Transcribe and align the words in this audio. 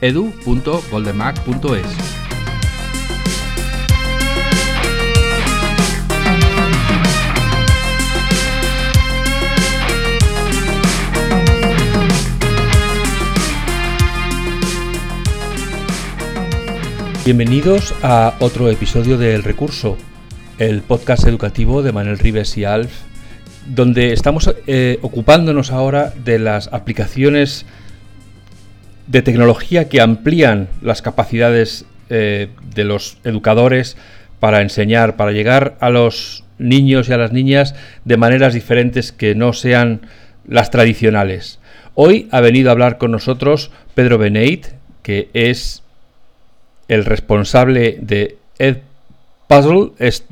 edu.goldenmac.es. 0.00 1.86
Bienvenidos 17.24 17.94
a 18.02 18.36
otro 18.40 18.70
episodio 18.70 19.18
del 19.18 19.42
Recurso, 19.42 19.98
el 20.58 20.80
podcast 20.80 21.26
educativo 21.26 21.82
de 21.82 21.92
Manuel 21.92 22.18
Rives 22.18 22.56
y 22.56 22.64
Alf, 22.64 22.90
donde 23.66 24.14
estamos 24.14 24.54
eh, 24.66 24.98
ocupándonos 25.02 25.70
ahora 25.70 26.14
de 26.24 26.38
las 26.38 26.68
aplicaciones 26.72 27.66
de 29.08 29.22
tecnología 29.22 29.88
que 29.88 30.00
amplían 30.00 30.68
las 30.82 31.02
capacidades 31.02 31.84
eh, 32.10 32.48
de 32.74 32.84
los 32.84 33.18
educadores 33.24 33.96
para 34.38 34.62
enseñar, 34.62 35.16
para 35.16 35.32
llegar 35.32 35.76
a 35.80 35.90
los 35.90 36.44
niños 36.58 37.08
y 37.08 37.12
a 37.12 37.18
las 37.18 37.32
niñas 37.32 37.74
de 38.04 38.16
maneras 38.16 38.54
diferentes 38.54 39.12
que 39.12 39.34
no 39.34 39.52
sean 39.52 40.02
las 40.46 40.70
tradicionales. 40.70 41.58
Hoy 41.94 42.28
ha 42.30 42.40
venido 42.40 42.68
a 42.68 42.72
hablar 42.72 42.98
con 42.98 43.10
nosotros 43.10 43.70
Pedro 43.94 44.18
Beneit, 44.18 44.68
que 45.02 45.28
es 45.32 45.82
el 46.86 47.04
responsable 47.04 47.98
de 48.00 48.36
Ed 48.58 48.78
Puzzle 49.46 49.92
es 49.98 50.24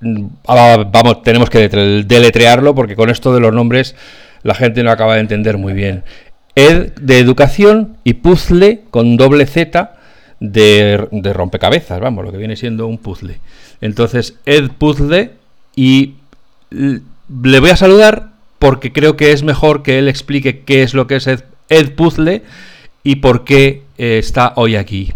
vamos, 0.00 1.22
tenemos 1.22 1.50
que 1.50 1.68
deletrearlo 1.68 2.74
porque 2.74 2.96
con 2.96 3.10
esto 3.10 3.34
de 3.34 3.40
los 3.40 3.52
nombres 3.52 3.94
la 4.42 4.54
gente 4.54 4.82
no 4.82 4.90
acaba 4.90 5.14
de 5.14 5.20
entender 5.20 5.58
muy 5.58 5.72
bien. 5.72 6.04
Ed 6.54 6.92
de 6.94 7.18
educación 7.18 7.96
y 8.04 8.14
puzzle 8.14 8.82
con 8.90 9.16
doble 9.16 9.46
Z 9.46 9.96
de, 10.40 11.08
de, 11.10 11.32
rompecabezas, 11.32 12.00
vamos, 12.00 12.24
lo 12.24 12.32
que 12.32 12.38
viene 12.38 12.56
siendo 12.56 12.86
un 12.86 12.98
puzzle. 12.98 13.40
Entonces, 13.80 14.36
Ed 14.46 14.70
Puzzle 14.78 15.32
y 15.76 16.14
le 16.70 17.60
voy 17.60 17.70
a 17.70 17.76
saludar 17.76 18.30
porque 18.58 18.92
creo 18.92 19.16
que 19.16 19.32
es 19.32 19.42
mejor 19.42 19.82
que 19.82 19.98
él 19.98 20.08
explique 20.08 20.60
qué 20.60 20.82
es 20.82 20.94
lo 20.94 21.06
que 21.06 21.16
es 21.16 21.26
Ed, 21.26 21.44
Ed 21.68 21.94
Puzzle 21.94 22.42
y 23.02 23.16
por 23.16 23.44
qué 23.44 23.82
eh, 23.98 24.18
está 24.18 24.52
hoy 24.56 24.76
aquí. 24.76 25.12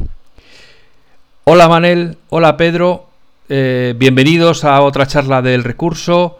Hola 1.44 1.68
Manel, 1.68 2.16
hola 2.30 2.56
Pedro, 2.56 3.08
eh, 3.48 3.94
bienvenidos 3.96 4.64
a 4.64 4.80
otra 4.80 5.06
charla 5.06 5.42
del 5.42 5.64
recurso. 5.64 6.38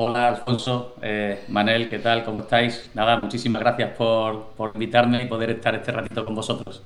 Hola 0.00 0.28
Alfonso, 0.28 0.94
eh, 1.02 1.40
Manel, 1.48 1.88
¿qué 1.88 1.98
tal? 1.98 2.24
¿Cómo 2.24 2.42
estáis? 2.42 2.88
Nada, 2.94 3.18
muchísimas 3.18 3.60
gracias 3.60 3.96
por, 3.96 4.54
invitarme 4.74 5.24
y 5.24 5.26
poder 5.26 5.50
estar 5.50 5.74
este 5.74 5.90
ratito 5.90 6.24
con 6.24 6.36
vosotros. 6.36 6.84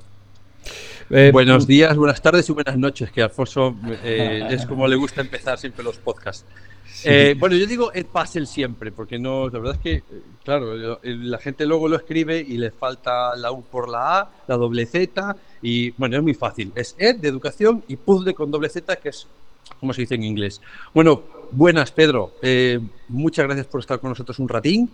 Eh, 1.10 1.28
Buenos 1.30 1.66
días, 1.66 1.94
buenas 1.94 2.22
tardes 2.22 2.48
y 2.48 2.52
buenas 2.52 2.78
noches, 2.78 3.12
que 3.12 3.20
Alfonso 3.20 3.76
es 4.02 4.64
como 4.64 4.88
le 4.88 4.96
gusta 4.96 5.20
empezar 5.20 5.58
siempre 5.58 5.84
los 5.84 5.98
podcasts. 5.98 6.46
bueno, 7.38 7.54
yo 7.54 7.66
digo 7.66 7.92
Ed 7.92 8.06
Puzzle 8.06 8.46
siempre, 8.46 8.90
porque 8.92 9.18
no, 9.18 9.50
la 9.50 9.58
verdad 9.58 9.74
es 9.74 9.80
que, 9.82 10.02
claro, 10.42 10.98
la 11.02 11.36
gente 11.36 11.66
luego 11.66 11.88
lo 11.88 11.96
escribe 11.96 12.40
y 12.40 12.56
le 12.56 12.70
falta 12.70 13.36
la 13.36 13.52
U 13.52 13.62
por 13.62 13.90
la 13.90 14.20
A, 14.20 14.30
la 14.46 14.56
doble 14.56 14.86
Z 14.86 15.36
y 15.60 15.90
bueno, 15.98 16.16
es 16.16 16.22
muy 16.22 16.32
fácil. 16.32 16.72
Es 16.74 16.96
Ed 16.96 17.16
de 17.16 17.28
educación 17.28 17.84
y 17.88 17.96
puzzle 17.96 18.32
con 18.32 18.50
doble 18.50 18.70
Z, 18.70 18.96
que 18.96 19.10
es 19.10 19.28
como 19.78 19.92
se 19.92 20.02
dice 20.02 20.14
en 20.14 20.24
inglés. 20.24 20.60
Bueno, 20.94 21.22
buenas, 21.50 21.90
Pedro. 21.90 22.34
Eh, 22.42 22.80
muchas 23.08 23.46
gracias 23.46 23.66
por 23.66 23.80
estar 23.80 24.00
con 24.00 24.10
nosotros 24.10 24.38
un 24.38 24.48
ratín. 24.48 24.90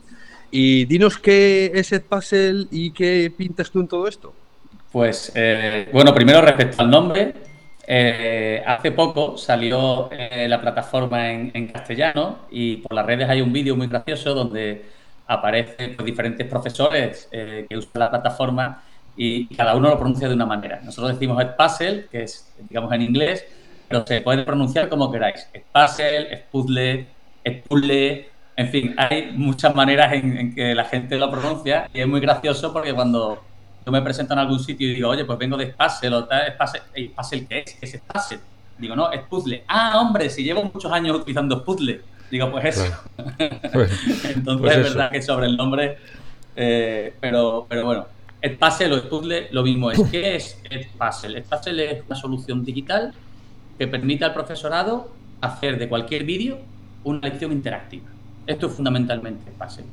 Y 0.50 0.86
dinos 0.86 1.18
qué 1.18 1.70
es 1.74 1.92
Ed 1.92 2.02
Puzzle 2.02 2.66
y 2.70 2.90
qué 2.90 3.32
pintas 3.36 3.70
tú 3.70 3.80
en 3.80 3.88
todo 3.88 4.08
esto. 4.08 4.32
Pues, 4.90 5.32
eh, 5.34 5.88
bueno, 5.92 6.14
primero 6.14 6.40
respecto 6.40 6.82
al 6.82 6.90
nombre. 6.90 7.34
Eh, 7.90 8.62
hace 8.66 8.92
poco 8.92 9.38
salió 9.38 10.10
la 10.10 10.60
plataforma 10.60 11.30
en, 11.30 11.68
castellano 11.68 12.40
y 12.50 12.76
por 12.76 12.92
las 12.92 13.06
redes 13.06 13.30
hay 13.30 13.40
un 13.40 13.50
vídeo 13.50 13.76
muy 13.76 13.86
gracioso 13.86 14.34
donde 14.34 14.84
aparecen 15.26 15.96
pues, 15.96 16.04
diferentes 16.04 16.46
profesores 16.46 17.28
que 17.30 17.76
usan 17.76 17.92
la 17.94 18.10
plataforma 18.10 18.82
y 19.18 19.46
cada 19.56 19.74
uno 19.74 19.88
lo 19.88 19.98
pronuncia 19.98 20.28
de 20.28 20.34
una 20.34 20.46
manera. 20.46 20.80
Nosotros 20.82 21.12
decimos 21.12 21.42
es 21.42 21.48
puzzle, 21.48 22.06
que 22.10 22.22
es, 22.22 22.54
digamos, 22.68 22.92
en 22.92 23.02
inglés, 23.02 23.44
pero 23.88 24.06
se 24.06 24.20
puede 24.20 24.44
pronunciar 24.44 24.88
como 24.88 25.10
queráis. 25.10 25.48
Es 25.52 25.62
puzzle, 25.72 26.32
es 26.32 26.40
puzzle, 26.50 27.06
es 27.42 27.62
puzzle, 27.66 28.28
en 28.56 28.68
fin, 28.68 28.94
hay 28.98 29.32
muchas 29.32 29.74
maneras 29.74 30.12
en, 30.12 30.54
que 30.54 30.74
la 30.74 30.84
gente 30.84 31.16
lo 31.16 31.30
pronuncia 31.30 31.88
y 31.94 32.00
es 32.00 32.08
muy 32.08 32.20
gracioso 32.20 32.72
porque 32.72 32.92
cuando 32.92 33.42
yo 33.86 33.92
me 33.92 34.02
presento 34.02 34.34
en 34.34 34.40
algún 34.40 34.58
sitio 34.58 34.90
y 34.90 34.94
digo, 34.94 35.08
oye, 35.08 35.24
pues 35.24 35.38
vengo 35.38 35.56
de 35.56 35.68
puzzle 35.68 36.14
o 36.14 36.24
tal, 36.24 36.56
¿puzzle 36.56 37.46
qué 37.46 37.60
es? 37.60 37.74
¿Qué 37.74 37.86
es 37.86 38.00
puzzle? 38.00 38.40
Digo, 38.76 38.94
no, 38.94 39.10
es 39.10 39.20
puzzle. 39.22 39.64
Ah, 39.66 40.00
hombre, 40.00 40.28
si 40.28 40.42
llevo 40.42 40.64
muchos 40.64 40.90
años 40.92 41.16
utilizando 41.16 41.64
puzzle. 41.64 42.00
Digo, 42.30 42.50
pues 42.50 42.76
eso. 42.76 42.84
Entonces 43.38 44.60
pues 44.60 44.76
es 44.76 44.82
verdad 44.82 45.10
que 45.10 45.22
sobre 45.22 45.46
el 45.46 45.56
nombre, 45.56 45.96
eh, 46.54 47.14
pero, 47.20 47.64
pero 47.68 47.84
bueno, 47.86 48.06
Edpuzzle 48.40 48.92
o 48.92 49.08
puzzle 49.08 49.48
lo 49.52 49.62
mismo 49.62 49.90
es. 49.90 50.00
¿Qué 50.10 50.36
es 50.36 50.60
Edpuzzle? 50.68 51.38
Edpuzzle 51.38 51.92
es 51.92 52.04
una 52.06 52.16
solución 52.16 52.64
digital 52.64 53.14
que 53.78 53.86
permite 53.86 54.24
al 54.24 54.34
profesorado 54.34 55.10
hacer 55.40 55.78
de 55.78 55.88
cualquier 55.88 56.24
vídeo 56.24 56.58
una 57.04 57.20
lección 57.20 57.52
interactiva. 57.52 58.06
Esto 58.46 58.66
es 58.66 58.72
fundamentalmente 58.72 59.50
Edpuzzle. 59.50 59.84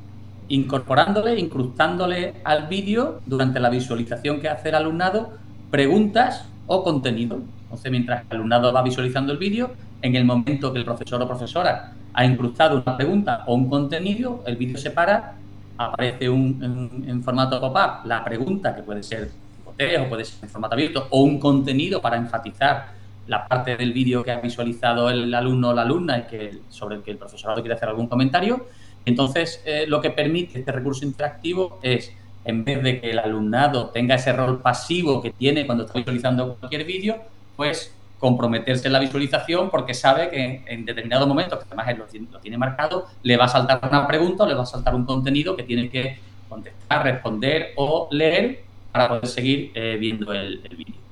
Incorporándole, 0.48 1.38
incrustándole 1.38 2.34
al 2.44 2.66
vídeo 2.66 3.20
durante 3.26 3.60
la 3.60 3.70
visualización 3.70 4.40
que 4.40 4.48
hace 4.48 4.70
el 4.70 4.74
alumnado 4.74 5.32
preguntas 5.70 6.46
o 6.66 6.82
contenido. 6.82 7.40
Entonces, 7.64 7.90
mientras 7.90 8.24
el 8.30 8.36
alumnado 8.36 8.72
va 8.72 8.82
visualizando 8.82 9.32
el 9.32 9.38
vídeo, 9.38 9.72
en 10.02 10.14
el 10.14 10.24
momento 10.24 10.72
que 10.72 10.78
el 10.78 10.84
profesor 10.84 11.20
o 11.22 11.26
profesora 11.26 11.92
ha 12.12 12.24
incrustado 12.24 12.82
una 12.84 12.96
pregunta 12.96 13.44
o 13.46 13.54
un 13.54 13.68
contenido, 13.68 14.42
el 14.46 14.56
vídeo 14.56 14.78
se 14.78 14.90
para 14.90 15.34
aparece 15.78 16.28
un, 16.28 17.04
en, 17.06 17.22
formato 17.22 17.60
pop-up 17.60 18.06
la 18.06 18.24
pregunta, 18.24 18.74
que 18.74 18.82
puede 18.82 19.02
ser 19.02 19.30
o 19.66 20.08
puede 20.08 20.24
ser 20.24 20.44
en 20.44 20.48
formato 20.48 20.74
abierto, 20.74 21.06
o 21.10 21.22
un 21.22 21.38
contenido 21.38 22.00
para 22.00 22.16
enfatizar 22.16 22.95
la 23.26 23.46
parte 23.46 23.76
del 23.76 23.92
vídeo 23.92 24.22
que 24.22 24.30
ha 24.30 24.40
visualizado 24.40 25.10
el 25.10 25.32
alumno 25.34 25.70
o 25.70 25.74
la 25.74 25.82
alumna 25.82 26.18
y 26.18 26.22
que, 26.22 26.58
sobre 26.68 26.96
el 26.96 27.02
que 27.02 27.10
el 27.10 27.18
profesorado 27.18 27.60
quiere 27.60 27.74
hacer 27.74 27.88
algún 27.88 28.06
comentario. 28.06 28.66
Entonces, 29.04 29.62
eh, 29.64 29.84
lo 29.86 30.00
que 30.00 30.10
permite 30.10 30.58
este 30.58 30.72
recurso 30.72 31.04
interactivo 31.04 31.78
es, 31.82 32.12
en 32.44 32.64
vez 32.64 32.82
de 32.82 33.00
que 33.00 33.10
el 33.10 33.18
alumnado 33.18 33.90
tenga 33.90 34.16
ese 34.16 34.32
rol 34.32 34.60
pasivo 34.60 35.22
que 35.22 35.30
tiene 35.30 35.66
cuando 35.66 35.84
está 35.84 35.98
visualizando 35.98 36.56
cualquier 36.56 36.84
vídeo, 36.84 37.16
pues 37.56 37.92
comprometerse 38.18 38.86
en 38.86 38.92
la 38.92 38.98
visualización 38.98 39.70
porque 39.70 39.94
sabe 39.94 40.30
que 40.30 40.62
en 40.66 40.84
determinado 40.84 41.26
momento, 41.26 41.58
que 41.58 41.64
además 41.66 41.88
él 41.88 42.28
lo, 42.32 42.38
tiene 42.40 42.58
marcado, 42.58 43.06
le 43.22 43.36
va 43.36 43.44
a 43.44 43.48
saltar 43.48 43.80
una 43.82 44.06
pregunta 44.06 44.44
o 44.44 44.46
le 44.46 44.54
va 44.54 44.62
a 44.62 44.66
saltar 44.66 44.94
un 44.94 45.04
contenido 45.04 45.54
que 45.54 45.64
tiene 45.64 45.90
que 45.90 46.18
contestar, 46.48 47.04
responder 47.04 47.72
o 47.76 48.08
leer 48.10 48.62
para 48.92 49.08
poder 49.08 49.26
seguir 49.26 49.72
eh, 49.74 49.96
viendo 50.00 50.32
el, 50.32 50.60
vídeo. 50.76 51.05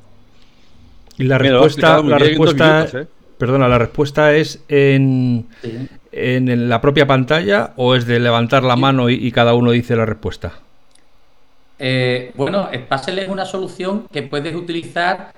Y 1.18 1.24
la 1.24 1.38
respuesta, 1.38 2.02
la 2.02 2.18
respuesta, 2.18 2.86
¿eh? 2.92 3.06
perdona, 3.38 3.68
la 3.68 3.78
respuesta 3.78 4.34
es 4.34 4.62
en, 4.68 5.46
en 6.12 6.68
la 6.68 6.80
propia 6.80 7.06
pantalla 7.06 7.72
o 7.76 7.94
es 7.94 8.06
de 8.06 8.18
levantar 8.18 8.62
la 8.64 8.76
mano 8.76 9.08
y, 9.10 9.30
cada 9.32 9.54
uno 9.54 9.70
dice 9.70 9.96
la 9.96 10.06
respuesta. 10.06 10.52
Eh, 11.78 12.32
bueno, 12.36 12.68
Spassel 12.74 13.18
es 13.18 13.28
una 13.28 13.44
solución 13.44 14.06
que 14.12 14.22
puedes 14.22 14.54
utilizar 14.54 15.32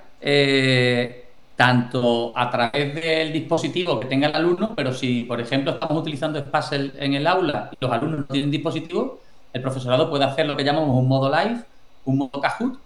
tanto 1.57 2.31
a 2.35 2.49
través 2.51 2.93
del 2.93 3.33
dispositivo 3.33 3.99
que 3.99 4.05
tenga 4.05 4.27
el 4.27 4.35
alumno, 4.35 4.73
pero 4.75 4.93
si, 4.93 5.23
por 5.23 5.41
ejemplo, 5.41 5.71
estamos 5.71 5.97
utilizando 5.99 6.39
Spassel 6.39 6.93
en 6.99 7.15
el 7.15 7.25
aula 7.25 7.71
y 7.73 7.77
los 7.83 7.91
alumnos 7.91 8.19
no 8.19 8.25
tienen 8.25 8.51
dispositivo, 8.51 9.19
el 9.51 9.61
profesorado 9.63 10.07
puede 10.07 10.23
hacer 10.23 10.45
lo 10.45 10.55
que 10.55 10.63
llamamos 10.63 10.95
un 10.95 11.07
modo 11.07 11.29
live, 11.31 11.61
un 12.05 12.19
modo 12.19 12.39
Kahoot, 12.39 12.77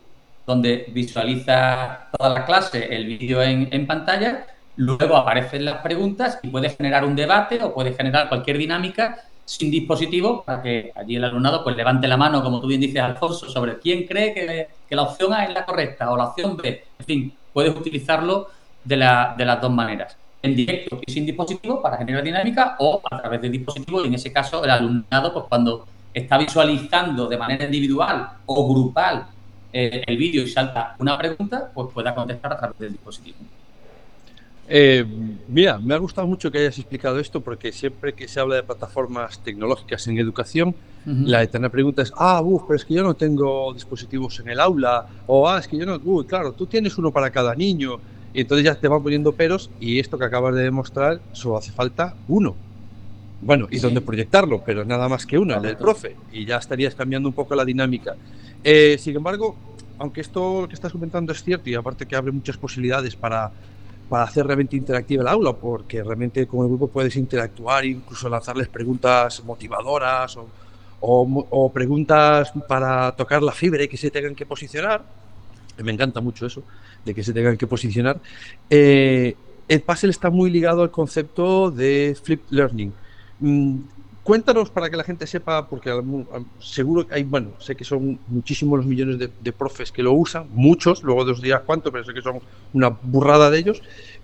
donde 0.51 0.85
visualiza 0.89 2.09
toda 2.11 2.29
la 2.29 2.45
clase 2.45 2.93
el 2.93 3.05
vídeo 3.05 3.41
en, 3.41 3.87
pantalla, 3.87 4.45
luego 4.75 5.15
aparecen 5.15 5.63
las 5.63 5.77
preguntas 5.81 6.39
y 6.43 6.49
puede 6.49 6.69
generar 6.69 7.05
un 7.05 7.15
debate 7.15 7.63
o 7.63 7.73
puede 7.73 7.93
generar 7.93 8.27
cualquier 8.27 8.57
dinámica 8.57 9.23
sin 9.45 9.71
dispositivo 9.71 10.43
para 10.43 10.61
que 10.61 10.91
allí 10.95 11.15
el 11.15 11.23
alumnado 11.23 11.63
pues 11.63 11.75
levante 11.77 12.07
la 12.07 12.17
mano, 12.17 12.43
como 12.43 12.59
tú 12.59 12.67
bien 12.67 12.81
dices, 12.81 13.01
Alfonso, 13.01 13.49
sobre 13.49 13.79
quién 13.79 14.05
cree 14.05 14.33
que, 14.33 14.95
la 14.95 15.03
opción 15.03 15.33
A 15.33 15.45
es 15.45 15.53
la 15.53 15.65
correcta 15.65 16.11
o 16.11 16.17
la 16.17 16.25
opción 16.25 16.57
B. 16.57 16.83
En 16.99 17.05
fin, 17.05 17.33
puedes 17.53 17.73
utilizarlo 17.73 18.49
de, 18.83 18.97
de 19.37 19.45
las 19.45 19.61
dos 19.61 19.71
maneras. 19.71 20.17
En 20.43 20.53
directo 20.53 20.99
y 21.05 21.11
sin 21.11 21.25
dispositivo 21.25 21.81
para 21.81 21.97
generar 21.97 22.23
dinámica 22.23 22.75
o 22.79 23.01
a 23.09 23.19
través 23.19 23.41
de 23.41 23.49
dispositivo 23.49 24.03
y 24.03 24.07
en 24.07 24.15
ese 24.15 24.33
caso 24.33 24.63
el 24.65 24.71
alumnado 24.71 25.31
pues 25.33 25.45
cuando 25.47 25.85
está 26.13 26.37
visualizando 26.37 27.27
de 27.27 27.37
manera 27.37 27.63
individual 27.65 28.27
o 28.47 28.67
grupal 28.67 29.27
eh, 29.73 30.03
el 30.05 30.17
vídeo 30.17 30.43
y 30.43 30.49
salta 30.49 30.95
una 30.99 31.17
pregunta, 31.17 31.71
pues 31.73 31.89
pueda 31.93 32.13
contestar 32.13 32.53
a 32.53 32.57
través 32.57 32.79
del 32.79 32.91
dispositivo. 32.91 33.37
Eh, 34.73 35.05
mira, 35.49 35.77
me 35.79 35.93
ha 35.93 35.97
gustado 35.97 36.25
mucho 36.27 36.49
que 36.49 36.59
hayas 36.59 36.77
explicado 36.77 37.19
esto 37.19 37.41
porque 37.41 37.73
siempre 37.73 38.13
que 38.13 38.29
se 38.29 38.39
habla 38.39 38.55
de 38.55 38.63
plataformas 38.63 39.43
tecnológicas 39.43 40.07
en 40.07 40.17
educación, 40.17 40.73
la 41.03 41.41
eterna 41.41 41.67
pregunta 41.67 42.03
es, 42.03 42.13
ah, 42.15 42.41
uff, 42.41 42.63
pero 42.67 42.75
es 42.77 42.85
que 42.85 42.93
yo 42.93 43.03
no 43.03 43.15
tengo 43.15 43.73
dispositivos 43.73 44.39
en 44.39 44.49
el 44.49 44.59
aula, 44.59 45.07
o 45.27 45.49
ah, 45.49 45.59
es 45.59 45.67
que 45.67 45.75
yo 45.75 45.85
no, 45.85 45.99
uy, 46.01 46.25
claro, 46.25 46.53
tú 46.53 46.67
tienes 46.67 46.97
uno 46.97 47.11
para 47.11 47.31
cada 47.31 47.53
niño, 47.53 47.99
y 48.33 48.41
entonces 48.41 48.63
ya 48.63 48.75
te 48.75 48.87
van 48.87 49.03
poniendo 49.03 49.33
peros 49.33 49.69
y 49.79 49.99
esto 49.99 50.17
que 50.17 50.25
acabas 50.25 50.55
de 50.55 50.63
demostrar, 50.63 51.19
solo 51.33 51.57
hace 51.57 51.71
falta 51.71 52.15
uno. 52.27 52.55
Bueno, 53.41 53.67
y 53.71 53.79
dónde 53.79 54.01
proyectarlo, 54.01 54.63
pero 54.63 54.85
nada 54.85 55.09
más 55.09 55.25
que 55.25 55.37
uno, 55.39 55.55
el 55.55 55.63
del 55.63 55.75
profe, 55.75 56.15
y 56.31 56.45
ya 56.45 56.57
estarías 56.57 56.93
cambiando 56.93 57.27
un 57.27 57.33
poco 57.33 57.55
la 57.55 57.65
dinámica. 57.65 58.15
Eh, 58.63 58.97
sin 58.99 59.15
embargo, 59.15 59.55
aunque 59.97 60.21
esto 60.21 60.65
que 60.67 60.75
estás 60.75 60.91
comentando 60.91 61.31
es 61.31 61.43
cierto 61.43 61.69
y 61.69 61.75
aparte 61.75 62.05
que 62.05 62.15
abre 62.15 62.31
muchas 62.31 62.57
posibilidades 62.57 63.15
para 63.15 63.51
para 64.11 64.25
hacer 64.25 64.45
realmente 64.45 64.75
interactiva 64.75 65.21
el 65.21 65.29
aula, 65.29 65.53
porque 65.53 66.03
realmente 66.03 66.45
con 66.45 66.63
el 66.63 66.67
grupo 66.67 66.89
puedes 66.89 67.15
interactuar, 67.15 67.85
incluso 67.85 68.27
lanzarles 68.27 68.67
preguntas 68.67 69.41
motivadoras 69.45 70.37
o, 70.99 71.71
preguntas 71.73 72.51
para 72.67 73.15
tocar 73.15 73.41
la 73.41 73.53
fibra 73.53 73.83
y 73.83 73.87
que 73.87 73.95
se 73.95 74.11
tengan 74.11 74.35
que 74.35 74.45
posicionar. 74.45 75.01
Me 75.81 75.93
encanta 75.93 76.19
mucho 76.19 76.45
eso, 76.45 76.61
de 77.05 77.15
que 77.15 77.23
se 77.23 77.31
tengan 77.31 77.55
que 77.55 77.65
posicionar. 77.67 78.19
Eh, 78.69 79.33
el 79.69 79.81
puzzle 79.81 80.09
está 80.09 80.29
muy 80.29 80.51
ligado 80.51 80.81
al 80.81 80.91
concepto 80.91 81.71
de 81.71 82.13
flip 82.21 82.41
learning. 82.49 82.91
Cuéntanos 84.23 84.69
para 84.69 84.89
que 84.89 84.97
la 84.97 85.03
gente 85.03 85.25
sepa, 85.25 85.67
porque 85.67 85.91
seguro 86.59 87.07
que 87.07 87.15
hay, 87.15 87.23
bueno, 87.23 87.53
sé 87.57 87.75
que 87.75 87.83
son 87.83 88.19
muchísimos 88.27 88.77
los 88.77 88.85
millones 88.85 89.17
de, 89.17 89.51
profes 89.51 89.91
que 89.91 90.03
lo 90.03 90.13
usan, 90.13 90.45
muchos, 90.53 91.01
luego 91.01 91.25
dos 91.25 91.41
días 91.41 91.61
cuánto, 91.65 91.91
pero 91.91 92.03
sé 92.03 92.13
que 92.13 92.21
son 92.21 92.39
una 92.73 92.89
burrada 92.89 93.49
de 93.49 93.57
ellos, 93.57 93.81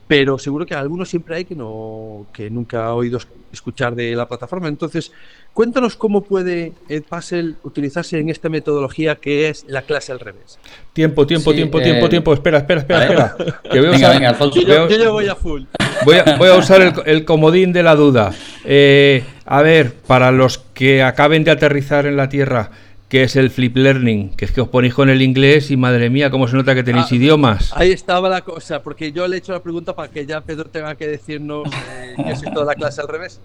pero 0.07 0.37
seguro 0.37 0.67
que 0.67 0.75
algunos 0.75 1.09
siempre 1.09 1.35
hay 1.35 1.45
que 1.45 1.55
no 1.55 2.27
que 2.31 2.49
nunca 2.49 2.85
ha 2.85 2.93
oído 2.93 3.19
escuchar 3.51 3.95
de 3.95 4.15
la 4.15 4.27
plataforma. 4.27 4.67
Entonces, 4.67 5.11
cuéntanos 5.51 5.95
cómo 5.95 6.21
puede 6.21 6.73
Puzzle 7.09 7.55
utilizarse 7.63 8.19
en 8.19 8.29
esta 8.29 8.49
metodología 8.49 9.15
que 9.15 9.49
es 9.49 9.65
la 9.67 9.81
clase 9.81 10.11
al 10.11 10.19
revés. 10.19 10.59
Tiempo, 10.93 11.25
tiempo, 11.25 11.53
tiempo, 11.53 11.81
tiempo, 11.81 12.05
eh, 12.05 12.09
tiempo. 12.09 12.33
Espera, 12.33 12.59
espera, 12.59 12.81
espera, 12.81 13.03
espera. 13.03 13.61
yo, 13.73 14.87
yo, 14.89 15.11
voy 15.11 15.27
a 15.27 15.35
full. 15.35 15.63
Voy 16.05 16.17
a, 16.17 16.37
voy 16.37 16.49
a 16.49 16.55
usar 16.55 17.03
el, 17.05 17.25
comodín 17.25 17.73
de 17.73 17.83
la 17.83 17.95
duda. 17.95 18.33
Eh, 18.63 19.23
a 19.47 19.61
ver, 19.61 19.93
para 19.93 20.31
los 20.31 20.57
que 20.57 21.01
acaben 21.01 21.45
de 21.45 21.51
aterrizar 21.51 22.05
en 22.05 22.17
la 22.17 22.27
Tierra, 22.27 22.69
¿qué 23.07 23.23
es 23.23 23.37
el 23.37 23.49
flip 23.49 23.77
learning? 23.77 24.35
Que 24.35 24.43
es 24.43 24.51
que 24.51 24.59
os 24.59 24.67
ponéis 24.67 24.93
con 24.93 25.09
el 25.09 25.21
inglés 25.21 25.71
y 25.71 25.77
madre 25.77 26.09
mía, 26.09 26.29
cómo 26.29 26.49
se 26.49 26.57
nota 26.57 26.75
que 26.75 26.83
tenéis 26.83 27.07
ah, 27.11 27.15
idiomas. 27.15 27.71
Ahí 27.73 27.91
estaba 27.91 28.27
la 28.27 28.41
cosa, 28.41 28.83
porque 28.83 29.13
yo 29.13 29.25
le 29.25 29.37
he 29.37 29.39
hecho 29.39 29.53
la 29.53 29.61
pregunta 29.61 29.95
para 29.95 30.11
que 30.11 30.25
ya 30.25 30.41
Pedro 30.41 30.65
tenga 30.65 30.95
que 30.95 31.07
decirnos 31.07 31.65
eh, 31.91 32.15
que 32.21 32.31
es 32.31 32.41
toda 32.41 32.65
la 32.65 32.75
clase 32.75 32.99
al 32.99 33.07
revés. 33.07 33.39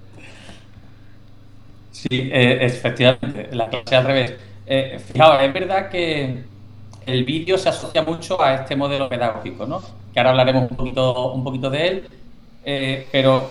Sí, 1.93 2.08
eh, 2.10 2.58
efectivamente, 2.62 3.48
la 3.52 3.69
clase 3.69 3.94
al 3.94 4.05
revés. 4.05 4.34
fijaos, 5.06 5.40
es 5.40 5.52
verdad 5.52 5.88
que 5.88 6.43
el 7.06 7.25
vídeo 7.25 7.56
se 7.58 7.69
asocia 7.69 8.02
mucho 8.02 8.43
a 8.43 8.55
este 8.55 8.75
modelo 8.75 9.08
pedagógico, 9.08 9.66
¿no? 9.66 9.81
Que 10.12 10.19
ahora 10.19 10.31
hablaremos 10.31 10.69
un 10.69 10.76
poquito, 10.76 11.32
un 11.32 11.44
poquito 11.44 11.70
de 11.70 11.87
él. 11.87 12.08
Eh, 12.64 13.06
pero 13.10 13.50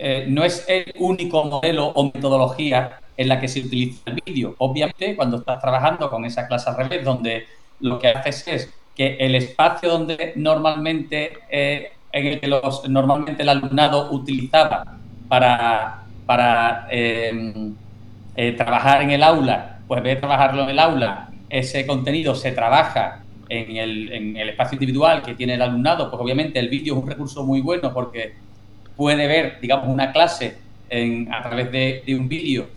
eh, 0.00 0.22
eh, 0.22 0.24
no 0.28 0.44
es 0.44 0.64
el 0.68 0.92
único 0.98 1.44
modelo 1.44 1.88
o 1.88 2.04
metodología 2.04 3.00
en 3.16 3.28
la 3.28 3.38
que 3.38 3.48
se 3.48 3.60
utiliza 3.60 4.02
el 4.06 4.20
vídeo. 4.24 4.54
Obviamente, 4.58 5.14
cuando 5.14 5.38
estás 5.38 5.60
trabajando 5.60 6.08
con 6.08 6.24
esa 6.24 6.48
clase 6.48 6.70
al 6.70 6.76
revés, 6.76 7.04
donde 7.04 7.46
lo 7.80 7.98
que 7.98 8.08
haces 8.08 8.48
es 8.48 8.74
que 8.96 9.16
el 9.20 9.34
espacio 9.34 9.90
donde 9.90 10.32
normalmente, 10.36 11.32
en 11.50 12.26
el 12.26 12.40
que 12.40 12.46
los, 12.48 12.88
normalmente 12.88 13.42
el 13.42 13.48
alumnado 13.50 14.10
utilizaba 14.10 14.98
para, 15.28 16.04
para 16.26 16.88
trabajar 18.56 19.02
en 19.02 19.10
el 19.10 19.22
aula, 19.22 19.80
pues 19.86 19.98
en 19.98 20.04
de 20.04 20.16
trabajarlo 20.16 20.62
en 20.62 20.70
el 20.70 20.78
aula, 20.78 21.30
ese 21.50 21.86
contenido 21.86 22.34
se 22.34 22.52
trabaja 22.52 23.22
en 23.50 23.76
el, 23.76 24.48
espacio 24.48 24.76
individual 24.76 25.22
que 25.22 25.34
tiene 25.34 25.54
el 25.54 25.62
alumnado, 25.62 26.10
pues 26.10 26.22
obviamente 26.22 26.58
el 26.58 26.68
vídeo 26.68 26.96
es 26.96 27.02
un 27.02 27.08
recurso 27.08 27.44
muy 27.44 27.60
bueno 27.60 27.92
porque 27.92 28.34
puede 29.00 29.26
ver, 29.26 29.58
digamos, 29.62 29.88
una 29.88 30.12
clase 30.12 30.58
a 31.32 31.42
través 31.42 31.72
de, 31.72 32.04
un 32.08 32.28
vídeo 32.28 32.68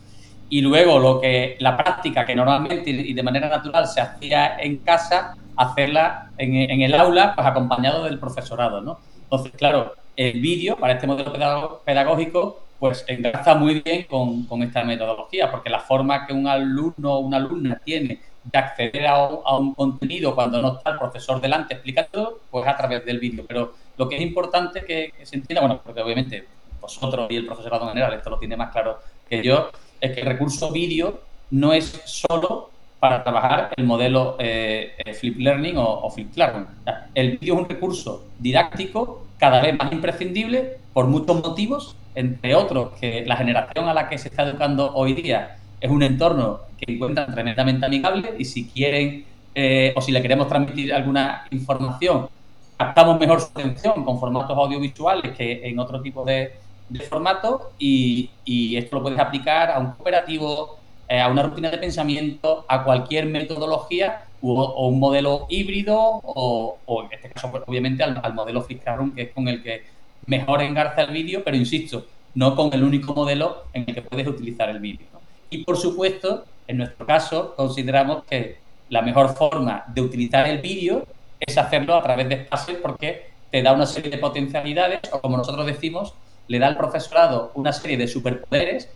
y 0.47 0.61
luego 0.61 0.97
lo 0.97 1.19
que 1.19 1.57
la 1.59 1.75
práctica 1.75 2.25
que 2.25 2.33
normalmente 2.33 2.91
y 2.91 3.13
de 3.13 3.23
manera 3.23 3.49
natural 3.49 3.85
se 3.87 3.99
hacía 3.99 4.55
en 4.57 4.77
casa, 4.77 5.35
hacerla 5.57 6.31
en, 6.37 6.81
el 6.81 6.95
aula, 6.95 7.35
pues 7.35 7.45
acompañado 7.45 8.05
del 8.05 8.19
profesorado, 8.19 8.79
¿no? 8.79 8.99
Entonces, 9.23 9.51
claro, 9.57 9.95
el 10.15 10.39
vídeo 10.39 10.77
para 10.77 10.93
este 10.93 11.07
modelo 11.07 11.81
pedagógico 11.83 12.67
pues 12.79 13.03
encaja 13.09 13.55
muy 13.55 13.81
bien 13.81 14.03
con, 14.03 14.63
esta 14.63 14.85
metodología, 14.85 15.51
porque 15.51 15.69
la 15.69 15.81
forma 15.81 16.25
que 16.25 16.31
un 16.31 16.47
alumno 16.47 17.15
o 17.15 17.19
una 17.19 17.35
alumna 17.35 17.81
tiene 17.83 18.21
de 18.45 18.57
acceder 18.57 19.07
a 19.07 19.57
un, 19.57 19.73
contenido 19.73 20.33
cuando 20.33 20.61
no 20.61 20.77
está 20.77 20.91
el 20.91 20.99
profesor 20.99 21.41
delante 21.41 21.73
explicando, 21.73 22.39
pues 22.49 22.65
a 22.65 22.77
través 22.77 23.05
del 23.05 23.19
vídeo. 23.19 23.43
Pero 23.45 23.73
lo 23.97 24.09
que 24.09 24.15
es 24.15 24.21
importante 24.21 24.83
que, 24.85 25.13
se 25.23 25.35
entienda, 25.35 25.61
bueno, 25.61 25.81
porque 25.83 26.01
obviamente 26.01 26.45
vosotros 26.79 27.27
y 27.29 27.37
el 27.37 27.45
profesorado 27.45 27.83
en 27.83 27.89
general 27.89 28.13
esto 28.13 28.29
lo 28.29 28.39
tiene 28.39 28.57
más 28.57 28.71
claro 28.71 28.99
que 29.29 29.41
yo, 29.41 29.69
es 30.01 30.11
que 30.11 30.21
el 30.21 30.27
recurso 30.27 30.71
vídeo 30.71 31.21
no 31.51 31.73
es 31.73 32.01
solo 32.05 32.71
para 32.99 33.23
trabajar 33.23 33.73
el 33.75 33.85
modelo 33.85 34.37
eh, 34.39 34.95
eh, 34.97 35.13
Flip 35.13 35.37
Learning 35.37 35.75
o, 35.77 36.09
Flip 36.09 36.35
Learning. 36.35 36.65
El 37.13 37.37
vídeo 37.37 37.55
es 37.55 37.59
un 37.61 37.69
recurso 37.69 38.25
didáctico 38.39 39.27
cada 39.37 39.61
vez 39.61 39.77
más 39.77 39.91
imprescindible 39.91 40.77
por 40.93 41.07
muchos 41.07 41.41
motivos, 41.41 41.95
entre 42.15 42.55
otros 42.55 42.93
que 42.99 43.25
la 43.25 43.35
generación 43.35 43.89
a 43.89 43.93
la 43.93 44.07
que 44.07 44.17
se 44.17 44.29
está 44.29 44.43
educando 44.43 44.93
hoy 44.93 45.13
día 45.13 45.57
es 45.81 45.91
un 45.91 46.01
entorno 46.01 46.61
que 46.77 46.93
encuentran 46.93 47.33
tremendamente 47.33 47.85
amigable 47.85 48.35
y 48.37 48.45
si 48.45 48.69
quieren 48.69 49.25
eh, 49.53 49.93
o 49.95 50.01
si 50.01 50.11
le 50.11 50.21
queremos 50.21 50.47
transmitir 50.47 50.93
alguna 50.93 51.45
información, 51.51 52.29
captamos 52.77 53.19
mejor 53.19 53.41
su 53.41 53.47
atención 53.47 54.03
con 54.03 54.19
formatos 54.19 54.57
audiovisuales 54.57 55.35
que 55.35 55.67
en 55.67 55.79
otro 55.79 56.01
tipo 56.01 56.23
de, 56.23 56.53
de 56.89 56.99
formatos 57.01 57.61
y, 57.79 58.29
esto 58.75 58.97
lo 58.97 59.03
puedes 59.03 59.19
aplicar 59.19 59.71
a 59.71 59.79
un 59.79 59.91
cooperativo, 59.91 60.77
eh, 61.07 61.19
a 61.19 61.27
una 61.27 61.43
rutina 61.43 61.69
de 61.69 61.77
pensamiento, 61.77 62.65
a 62.67 62.83
cualquier 62.83 63.25
metodología 63.25 64.25
o, 64.41 64.87
un 64.87 64.99
modelo 64.99 65.45
híbrido 65.49 65.97
o, 66.23 66.77
en 67.03 67.13
este 67.13 67.29
caso 67.29 67.51
pues, 67.51 67.63
obviamente 67.65 68.03
al, 68.03 68.33
modelo 68.33 68.61
Fiscarum 68.61 69.13
que 69.13 69.23
es 69.23 69.31
con 69.31 69.47
el 69.47 69.63
que 69.63 69.83
mejor 70.25 70.61
engarza 70.61 71.01
el 71.01 71.11
vídeo, 71.11 71.43
pero 71.43 71.57
insisto, 71.57 72.05
no 72.35 72.55
con 72.55 72.73
el 72.73 72.83
único 72.83 73.13
modelo 73.13 73.63
en 73.73 73.85
el 73.87 73.95
que 73.95 74.01
puedes 74.01 74.27
utilizar 74.27 74.69
el 74.69 74.79
vídeo. 74.79 75.07
Y 75.49 75.63
por 75.63 75.77
supuesto, 75.77 76.45
en 76.67 76.77
nuestro 76.77 77.05
caso, 77.05 77.53
consideramos 77.55 78.23
que 78.23 78.57
la 78.89 79.01
mejor 79.01 79.35
forma 79.35 79.83
de 79.87 80.01
utilizar 80.01 80.47
el 80.47 80.59
vídeo 80.59 81.05
es 81.45 81.57
hacerlo 81.57 81.95
a 81.95 82.03
través 82.03 82.29
de 82.29 82.35
espacios 82.35 82.77
porque 82.81 83.31
te 83.51 83.61
da 83.61 83.73
una 83.73 83.85
serie 83.85 84.09
de 84.09 84.17
potencialidades 84.17 84.99
o 85.11 85.21
como 85.21 85.37
nosotros 85.37 85.65
decimos, 85.65 86.13
le 86.47 86.59
da 86.59 86.67
al 86.67 86.77
profesorado 86.77 87.51
una 87.55 87.71
serie 87.71 87.97
de 87.97 88.07
superpoderes 88.07 88.89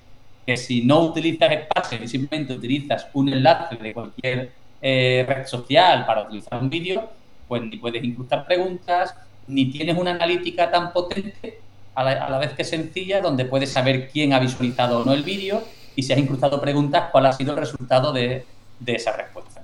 que 0.46 0.58
si 0.58 0.84
no 0.84 1.01
utilizas 1.01 1.51
espacios 1.51 2.01
y 2.01 2.08
simplemente 2.08 2.54
utilizas 2.54 3.08
un 3.13 3.30
enlace 3.30 3.75
de 3.75 3.94
cualquier 3.94 4.51
eh, 4.82 5.25
red 5.27 5.46
social 5.46 6.06
para 6.06 6.24
utilizar 6.24 6.62
un 6.62 6.70
vídeo, 6.70 7.10
pues 7.48 7.62
ni 7.63 7.77
puedes 7.77 8.04
incrustar 8.04 8.46
preguntas, 8.46 9.13
ni 9.48 9.72
tienes 9.72 9.98
una 9.98 10.12
analítica 10.12 10.70
tan 10.70 10.94
potente 10.94 11.60
a 11.96 12.04
la, 12.04 12.38
vez 12.38 12.54
que 12.54 12.63
sencilla, 12.63 13.22
donde 13.22 13.46
puedes 13.46 13.72
saber 13.72 14.10
quién 14.10 14.32
ha 14.32 14.39
visualizado 14.39 15.00
o 15.00 15.06
no 15.06 15.13
el 15.13 15.24
vídeo 15.24 15.63
y 15.96 16.04
si 16.04 16.13
has 16.13 16.20
incrustado 16.20 16.62
preguntas, 16.62 17.10
cuál 17.12 17.25
ha 17.25 17.34
sido 17.34 17.54
el 17.54 17.58
resultado 17.58 18.13
de, 18.13 18.46
esa 18.86 19.13
respuesta. 19.13 19.57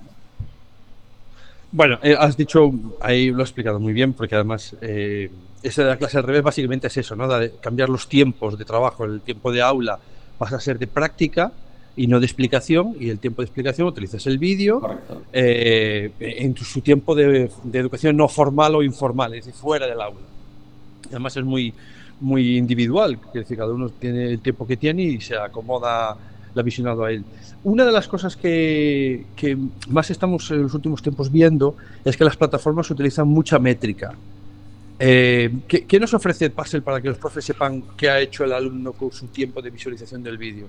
Bueno, 1.74 1.98
eh, 2.04 2.14
has 2.16 2.36
dicho, 2.36 2.72
ahí 3.00 3.32
lo 3.32 3.40
he 3.40 3.42
explicado 3.42 3.80
muy 3.80 3.92
bien, 3.92 4.12
porque 4.12 4.36
además 4.36 4.76
eh, 4.80 5.28
esa 5.60 5.82
de 5.82 5.88
la 5.88 5.96
clase 5.96 6.18
al 6.18 6.22
revés 6.22 6.44
básicamente 6.44 6.86
es 6.86 6.96
eso, 6.98 7.16
¿no? 7.16 7.26
De 7.26 7.50
cambiar 7.60 7.88
los 7.88 8.08
tiempos 8.08 8.56
de 8.56 8.64
trabajo, 8.64 9.04
el 9.04 9.22
tiempo 9.22 9.50
de 9.50 9.60
aula 9.60 9.98
pasa 10.38 10.54
a 10.54 10.60
ser 10.60 10.78
de 10.78 10.86
práctica 10.86 11.50
y 11.96 12.06
no 12.06 12.20
de 12.20 12.26
explicación, 12.26 12.94
y 13.00 13.08
el 13.08 13.18
tiempo 13.18 13.42
de 13.42 13.46
explicación 13.46 13.88
utilizas 13.88 14.24
el 14.28 14.38
vídeo 14.38 14.80
eh, 15.32 16.12
en 16.20 16.56
su 16.56 16.80
tiempo 16.80 17.12
de, 17.16 17.50
de, 17.64 17.78
educación 17.80 18.16
no 18.16 18.28
formal 18.28 18.76
o 18.76 18.82
informal, 18.84 19.34
es 19.34 19.44
decir, 19.44 19.60
fuera 19.60 19.88
del 19.88 20.00
aula. 20.00 20.20
Además 21.08 21.36
es 21.36 21.44
muy, 21.44 21.74
muy 22.20 22.56
individual, 22.56 23.18
decir, 23.32 23.56
cada 23.56 23.72
uno 23.72 23.88
tiene 23.88 24.30
el 24.30 24.38
tiempo 24.38 24.64
que 24.64 24.76
tiene 24.76 25.02
y 25.02 25.20
se 25.20 25.36
acomoda 25.36 26.16
la 26.54 26.62
visionado 26.62 27.04
a 27.04 27.10
él. 27.10 27.24
Una 27.64 27.84
de 27.84 27.92
las 27.92 28.08
cosas 28.08 28.36
que, 28.36 29.26
que, 29.36 29.56
más 29.88 30.10
estamos 30.10 30.50
en 30.50 30.62
los 30.62 30.74
últimos 30.74 31.02
tiempos 31.02 31.30
viendo 31.30 31.76
es 32.04 32.16
que 32.16 32.24
las 32.24 32.36
plataformas 32.36 32.90
utilizan 32.90 33.28
mucha 33.28 33.58
métrica. 33.58 34.14
Eh, 34.98 35.50
¿qué, 35.66 35.98
nos 35.98 36.14
ofrece 36.14 36.50
Puzzle 36.50 36.82
para 36.82 37.00
que 37.00 37.08
los 37.08 37.18
profes 37.18 37.44
sepan 37.44 37.82
qué 37.96 38.10
ha 38.10 38.20
hecho 38.20 38.44
el 38.44 38.52
alumno 38.52 38.92
con 38.92 39.10
su 39.10 39.26
tiempo 39.28 39.60
de 39.60 39.70
visualización 39.70 40.22
del 40.22 40.38
vídeo? 40.38 40.66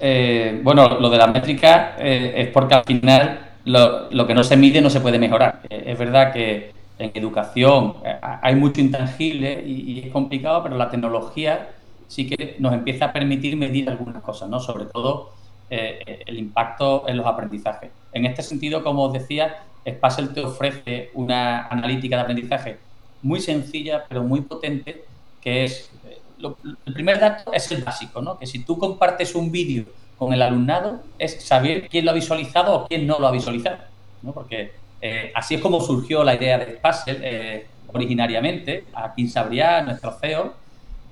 Eh, 0.00 0.60
bueno, 0.62 0.98
lo 1.00 1.08
de 1.08 1.18
la 1.18 1.28
métrica 1.28 1.96
eh, 1.98 2.34
es 2.36 2.48
porque 2.48 2.74
al 2.74 2.84
final 2.84 3.40
lo, 3.64 4.10
lo, 4.10 4.26
que 4.26 4.34
no 4.34 4.42
se 4.42 4.56
mide 4.56 4.80
no 4.80 4.90
se 4.90 5.00
puede 5.00 5.18
mejorar. 5.18 5.60
es 5.68 5.98
verdad 5.98 6.32
que 6.32 6.72
en 6.98 7.12
educación 7.14 7.94
hay 8.42 8.56
mucho 8.56 8.80
intangible 8.80 9.62
y, 9.64 9.92
y, 9.92 10.00
es 10.00 10.12
complicado, 10.12 10.64
pero 10.64 10.76
la 10.76 10.90
tecnología 10.90 11.68
sí 12.08 12.28
que 12.28 12.56
nos 12.58 12.72
empieza 12.72 13.06
a 13.06 13.12
permitir 13.12 13.56
medir 13.56 13.88
algunas 13.88 14.22
cosas, 14.22 14.48
¿no? 14.48 14.58
Sobre 14.58 14.86
todo 14.86 15.30
eh, 15.70 16.24
el 16.26 16.38
impacto 16.38 17.06
en 17.06 17.18
los 17.18 17.26
aprendizajes. 17.26 17.90
En 18.12 18.24
este 18.24 18.42
sentido, 18.42 18.82
como 18.82 19.04
os 19.04 19.12
decía, 19.12 19.62
Spassel 19.86 20.32
te 20.32 20.40
ofrece 20.40 21.10
una 21.14 21.66
analítica 21.66 22.16
de 22.16 22.22
aprendizaje 22.22 22.78
muy 23.22 23.40
sencilla, 23.40 24.04
pero 24.08 24.22
muy 24.22 24.40
potente, 24.40 25.04
que 25.42 25.64
es, 25.64 25.90
eh, 26.06 26.18
el 26.86 26.94
primer 26.94 27.20
dato 27.20 27.52
es 27.52 27.70
el 27.70 27.84
básico, 27.84 28.22
¿no? 28.22 28.38
Que 28.38 28.46
si 28.46 28.64
tú 28.64 28.78
compartes 28.78 29.34
un 29.34 29.52
vídeo 29.52 29.84
con 30.16 30.32
el 30.32 30.40
alumnado, 30.40 31.02
es 31.18 31.44
saber 31.44 31.88
quién 31.88 32.06
lo 32.06 32.12
ha 32.12 32.14
visualizado 32.14 32.74
o 32.74 32.86
quién 32.88 33.06
no 33.06 33.18
lo 33.18 33.26
ha 33.26 33.30
visualizado, 33.30 33.78
¿no? 34.22 34.32
Porque 34.32 34.72
eh, 35.02 35.30
así 35.34 35.56
es 35.56 35.60
como 35.60 35.80
surgió 35.80 36.24
la 36.24 36.34
idea 36.34 36.58
de 36.58 36.76
Spassel 36.76 37.66
originariamente, 37.92 38.84
aquí 38.94 39.28
Sabriá, 39.28 39.82
nuestro 39.82 40.12
CEO, 40.12 40.54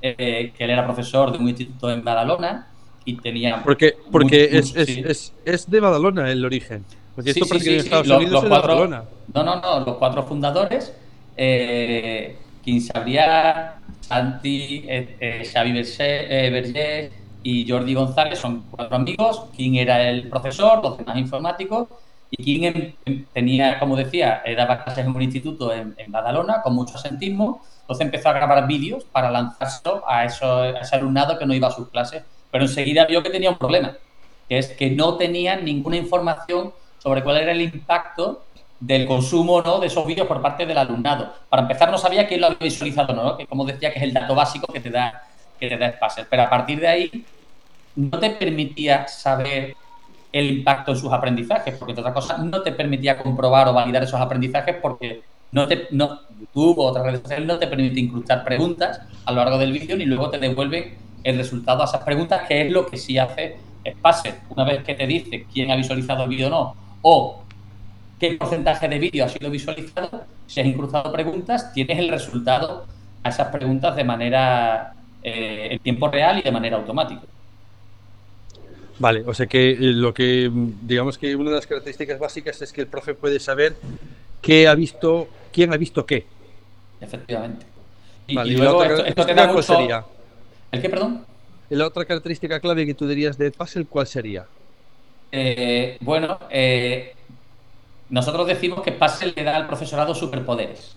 eh, 0.02 0.52
que 0.56 0.64
él 0.64 0.70
era 0.70 0.84
profesor 0.84 1.32
de 1.32 1.38
un 1.38 1.48
instituto 1.48 1.90
en 1.90 2.04
Badalona 2.04 2.68
y 3.04 3.16
tenía... 3.16 3.62
Porque, 3.62 3.96
porque 4.10 4.58
es, 4.58 4.74
es, 4.76 5.32
es, 5.44 5.70
de 5.70 5.80
Badalona 5.80 6.30
el 6.30 6.44
origen. 6.44 6.84
Porque 7.14 7.30
esto 7.30 7.46
sí, 7.46 7.70
en 7.70 7.80
Estados 7.80 8.08
Unidos 8.08 8.32
los, 8.32 8.44
cuatro, 8.44 8.74
Badalona. 8.74 9.04
No, 9.32 9.42
no, 9.42 9.60
no, 9.60 9.80
los 9.80 9.96
cuatro 9.96 10.22
fundadores, 10.24 10.92
eh, 11.36 12.36
Sabria, 12.80 13.76
Santi, 14.00 14.84
eh, 14.86 15.16
eh 15.20 15.48
Xavi 15.50 15.72
Berger, 15.72 16.26
eh, 16.28 17.12
y 17.42 17.68
Jordi 17.70 17.94
González 17.94 18.38
son 18.38 18.64
cuatro 18.70 18.96
amigos. 18.96 19.44
King 19.56 19.76
era 19.76 20.10
el 20.10 20.28
profesor, 20.28 20.82
los 20.82 20.98
demás 20.98 21.16
informáticos. 21.16 21.88
Y 22.28 22.42
King 22.42 22.62
em, 22.64 22.92
em, 23.04 23.24
tenía, 23.32 23.78
como 23.78 23.94
decía, 23.94 24.42
daba 24.56 24.82
clases 24.82 25.06
en 25.06 25.14
un 25.14 25.22
instituto 25.22 25.72
en, 25.72 25.94
en 25.96 26.10
Badalona 26.10 26.60
con 26.60 26.74
mucho 26.74 26.96
asentismo 26.96 27.62
entonces 27.86 28.04
empezó 28.04 28.30
a 28.30 28.32
grabar 28.32 28.66
vídeos 28.66 29.04
para 29.04 29.30
lanzárselo 29.30 30.02
a, 30.08 30.24
eso, 30.24 30.64
ese 30.64 30.96
alumnado 30.96 31.38
que 31.38 31.46
no 31.46 31.54
iba 31.54 31.68
a 31.68 31.70
sus 31.70 31.88
clases, 31.88 32.24
pero 32.50 32.64
enseguida 32.64 33.04
vio 33.04 33.22
que 33.22 33.30
tenía 33.30 33.48
un 33.48 33.58
problema, 33.58 33.92
que 34.48 34.58
es 34.58 34.70
que 34.70 34.90
no 34.90 35.14
tenían 35.14 35.64
ninguna 35.64 35.96
información 35.96 36.72
sobre 36.98 37.22
cuál 37.22 37.36
era 37.36 37.52
el 37.52 37.60
impacto 37.60 38.42
del 38.80 39.06
consumo 39.06 39.62
¿no? 39.62 39.78
de 39.78 39.86
esos 39.86 40.04
vídeos 40.04 40.26
por 40.26 40.42
parte 40.42 40.66
del 40.66 40.76
alumnado. 40.78 41.32
Para 41.48 41.62
empezar, 41.62 41.92
no 41.92 41.96
sabía 41.96 42.26
quién 42.26 42.40
lo 42.40 42.48
había 42.48 42.58
visualizado, 42.58 43.14
¿no? 43.14 43.36
que 43.36 43.46
como 43.46 43.64
decía, 43.64 43.92
que 43.92 44.00
es 44.00 44.04
el 44.04 44.12
dato 44.12 44.34
básico 44.34 44.66
que 44.72 44.80
te 44.80 44.90
da, 44.90 45.22
que 45.60 45.68
te 45.68 45.78
da 45.78 45.92
Spacer. 45.92 46.26
Pero 46.28 46.42
a 46.42 46.50
partir 46.50 46.80
de 46.80 46.88
ahí, 46.88 47.24
no 47.94 48.18
te 48.18 48.30
permitía 48.30 49.06
saber 49.06 49.76
el 50.32 50.50
impacto 50.50 50.90
en 50.90 50.98
sus 50.98 51.12
aprendizajes, 51.12 51.76
porque 51.76 51.92
otra 51.92 52.12
cosa 52.12 52.36
no 52.38 52.62
te 52.62 52.72
permitía 52.72 53.16
comprobar 53.16 53.68
o 53.68 53.72
validar 53.72 54.02
esos 54.02 54.20
aprendizajes 54.20 54.74
porque 54.82 55.22
no 55.56 55.66
te, 55.66 55.88
no, 55.90 56.20
YouTube 56.38 56.80
o 56.80 56.84
otras 56.84 57.06
redes 57.06 57.22
sociales 57.22 57.46
no 57.48 57.58
te 57.58 57.66
permite 57.66 57.98
incrustar 57.98 58.44
preguntas 58.44 59.00
a 59.24 59.32
lo 59.32 59.38
largo 59.38 59.56
del 59.56 59.72
vídeo 59.72 59.96
ni 59.96 60.04
luego 60.04 60.28
te 60.28 60.38
devuelven 60.38 60.94
el 61.24 61.38
resultado 61.38 61.80
a 61.80 61.86
esas 61.86 62.04
preguntas, 62.04 62.46
que 62.46 62.60
es 62.60 62.70
lo 62.70 62.86
que 62.86 62.98
sí 62.98 63.16
hace 63.16 63.56
Spacer. 63.90 64.34
Una 64.50 64.64
vez 64.64 64.84
que 64.84 64.94
te 64.94 65.06
dice 65.06 65.46
quién 65.50 65.70
ha 65.70 65.76
visualizado 65.76 66.24
el 66.24 66.28
vídeo 66.28 66.48
o 66.48 66.50
no, 66.50 66.76
o 67.00 67.42
qué 68.20 68.32
porcentaje 68.32 68.86
de 68.86 68.98
vídeo 68.98 69.24
ha 69.24 69.30
sido 69.30 69.50
visualizado, 69.50 70.24
si 70.46 70.60
has 70.60 70.66
incrustado 70.66 71.10
preguntas, 71.10 71.72
tienes 71.72 71.98
el 72.00 72.10
resultado 72.10 72.86
a 73.22 73.30
esas 73.30 73.48
preguntas 73.48 73.96
de 73.96 74.04
manera 74.04 74.92
eh, 75.22 75.68
en 75.70 75.78
tiempo 75.78 76.08
real 76.08 76.38
y 76.38 76.42
de 76.42 76.52
manera 76.52 76.76
automática. 76.76 77.22
Vale, 78.98 79.24
o 79.26 79.32
sea 79.32 79.46
que 79.46 79.74
lo 79.78 80.12
que 80.12 80.50
digamos 80.82 81.16
que 81.16 81.34
una 81.34 81.48
de 81.48 81.56
las 81.56 81.66
características 81.66 82.18
básicas 82.18 82.60
es 82.60 82.72
que 82.74 82.82
el 82.82 82.86
profe 82.88 83.14
puede 83.14 83.40
saber 83.40 83.74
qué 84.42 84.68
ha 84.68 84.74
visto, 84.74 85.28
quién 85.56 85.72
ha 85.72 85.78
visto 85.78 86.04
qué. 86.04 86.26
Efectivamente. 87.00 87.64
Y, 88.26 88.34
luego 88.34 88.84
esto, 88.84 89.24
te 89.24 89.34
da 89.34 89.46
mucho... 89.46 89.62
sería? 89.62 90.04
¿El 90.70 90.82
qué, 90.82 90.90
perdón? 90.90 91.24
la 91.70 91.86
otra 91.86 92.04
característica 92.04 92.60
clave 92.60 92.84
que 92.84 92.92
tú 92.92 93.08
dirías 93.08 93.38
de 93.38 93.50
Puzzle, 93.50 93.86
¿cuál 93.86 94.06
sería? 94.06 94.44
Eh, 95.32 95.96
bueno, 96.00 96.38
eh, 96.50 97.14
nosotros 98.10 98.46
decimos 98.46 98.82
que 98.82 98.92
Puzzle 98.92 99.32
le 99.34 99.44
da 99.44 99.56
al 99.56 99.66
profesorado 99.66 100.14
superpoderes. 100.14 100.94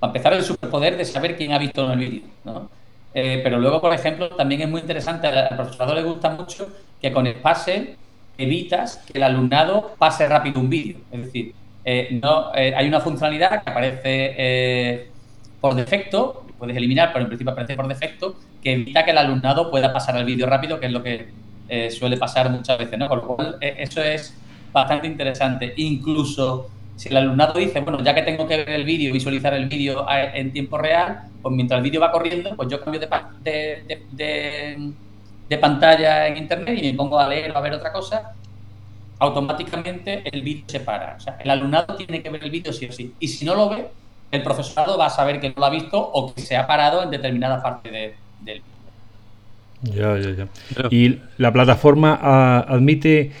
Para 0.00 0.10
empezar, 0.10 0.32
el 0.32 0.42
superpoder 0.42 0.96
de 0.96 1.04
saber 1.04 1.36
quién 1.36 1.52
ha 1.52 1.58
visto 1.58 1.92
el 1.92 1.98
vídeo. 1.98 2.22
¿no? 2.44 2.70
Eh, 3.12 3.40
pero 3.44 3.58
luego, 3.58 3.82
por 3.82 3.92
ejemplo, 3.92 4.30
también 4.30 4.62
es 4.62 4.68
muy 4.70 4.80
interesante, 4.80 5.26
al 5.26 5.54
profesorado 5.54 5.94
le 5.94 6.02
gusta 6.02 6.30
mucho 6.30 6.68
que 7.00 7.12
con 7.12 7.26
el 7.26 7.34
Puzzle 7.34 7.96
evitas 8.38 9.04
que 9.06 9.18
el 9.18 9.22
alumnado 9.22 9.94
pase 9.98 10.26
rápido 10.26 10.60
un 10.60 10.70
vídeo. 10.70 10.96
Es 11.12 11.26
decir, 11.26 11.54
eh, 11.88 12.18
no, 12.20 12.52
eh, 12.52 12.74
hay 12.76 12.88
una 12.88 12.98
funcionalidad 12.98 13.62
que 13.62 13.70
aparece 13.70 14.34
eh, 14.36 15.08
por 15.60 15.76
defecto, 15.76 16.44
puedes 16.58 16.76
eliminar, 16.76 17.12
pero 17.12 17.22
en 17.22 17.28
principio 17.28 17.52
aparece 17.52 17.76
por 17.76 17.86
defecto, 17.86 18.34
que 18.60 18.72
evita 18.72 19.04
que 19.04 19.12
el 19.12 19.18
alumnado 19.18 19.70
pueda 19.70 19.92
pasar 19.92 20.16
el 20.16 20.24
vídeo 20.24 20.48
rápido, 20.48 20.80
que 20.80 20.86
es 20.86 20.92
lo 20.92 21.00
que 21.04 21.28
suele 21.90 22.16
pasar 22.16 22.50
muchas 22.50 22.76
veces, 22.78 22.98
¿no? 22.98 23.08
Con 23.08 23.18
lo 23.18 23.26
cual, 23.26 23.58
eso 23.60 24.02
es 24.02 24.36
bastante 24.72 25.06
interesante. 25.06 25.74
Incluso 25.76 26.68
si 26.96 27.08
el 27.08 27.18
alumnado 27.18 27.58
dice, 27.58 27.80
bueno, 27.80 28.02
ya 28.02 28.14
que 28.16 28.22
tengo 28.22 28.48
que 28.48 28.56
ver 28.56 28.70
el 28.70 28.84
vídeo, 28.84 29.12
visualizar 29.12 29.54
el 29.54 29.66
vídeo 29.66 30.04
en 30.10 30.52
tiempo 30.52 30.78
real, 30.78 31.22
pues 31.40 31.54
mientras 31.54 31.78
el 31.78 31.84
vídeo 31.84 32.00
va 32.00 32.10
corriendo, 32.10 32.56
pues 32.56 32.68
yo 32.68 32.80
cambio 32.80 33.00
de, 33.00 33.08
pantalla 35.60 36.26
en 36.26 36.36
internet 36.36 36.78
y 36.82 36.90
me 36.90 36.94
pongo 36.94 37.18
a 37.18 37.28
leer 37.28 37.52
o 37.52 37.58
a 37.58 37.60
ver 37.60 37.74
otra 37.74 37.92
cosa 37.92 38.32
automáticamente 39.18 40.22
el 40.30 40.42
vídeo 40.42 40.64
se 40.66 40.80
para. 40.80 41.16
O 41.16 41.20
sea, 41.20 41.38
el 41.42 41.50
alumnado 41.50 41.96
tiene 41.96 42.22
que 42.22 42.30
ver 42.30 42.44
el 42.44 42.50
vídeo 42.50 42.72
sí 42.72 42.86
o 42.86 42.92
sí. 42.92 43.14
Y 43.18 43.28
si 43.28 43.44
no 43.44 43.54
lo 43.54 43.68
ve, 43.68 43.86
el 44.30 44.42
profesorado 44.42 44.98
va 44.98 45.06
a 45.06 45.10
saber 45.10 45.40
que 45.40 45.48
no 45.48 45.54
lo 45.58 45.64
ha 45.66 45.70
visto 45.70 45.98
o 45.98 46.34
que 46.34 46.40
se 46.40 46.56
ha 46.56 46.66
parado 46.66 47.02
en 47.02 47.10
determinada 47.10 47.62
parte 47.62 47.90
de, 47.90 48.14
del 48.42 48.62
vídeo. 48.62 48.76
Ya, 49.82 50.18
ya, 50.18 50.30
ya. 50.34 50.88
¿Y 50.90 51.20
la 51.38 51.52
plataforma 51.52 52.18
ah, 52.20 52.64
admite 52.68 53.32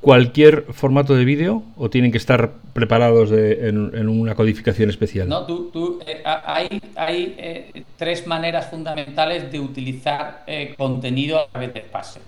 cualquier 0.00 0.66
formato 0.72 1.16
de 1.16 1.24
vídeo 1.24 1.64
o 1.76 1.90
tienen 1.90 2.12
que 2.12 2.18
estar 2.18 2.52
preparados 2.72 3.32
en, 3.32 4.08
una 4.08 4.34
codificación 4.34 4.90
especial? 4.90 5.28
No, 5.28 5.44
tú, 5.46 5.70
tú 5.72 5.98
eh, 6.06 6.22
hay, 6.24 6.80
hay 6.94 7.34
eh, 7.38 7.84
tres 7.96 8.26
maneras 8.26 8.70
fundamentales 8.70 9.50
de 9.50 9.58
utilizar 9.58 10.44
eh, 10.46 10.74
contenido 10.76 11.40
a 11.40 11.46
través 11.48 11.74
de 11.74 11.80
Spacer. 11.82 12.22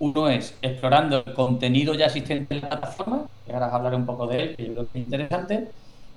Uno 0.00 0.30
es 0.30 0.56
explorando 0.62 1.22
el 1.24 1.34
contenido 1.34 1.92
ya 1.92 2.06
existente 2.06 2.54
en 2.54 2.62
la 2.62 2.70
plataforma, 2.70 3.26
que 3.44 3.52
ahora 3.52 3.66
hablaré 3.66 3.96
un 3.96 4.06
poco 4.06 4.26
de 4.26 4.42
él, 4.42 4.56
que 4.56 4.66
yo 4.66 4.72
creo 4.72 4.88
que 4.90 4.98
es 4.98 5.04
interesante. 5.04 5.68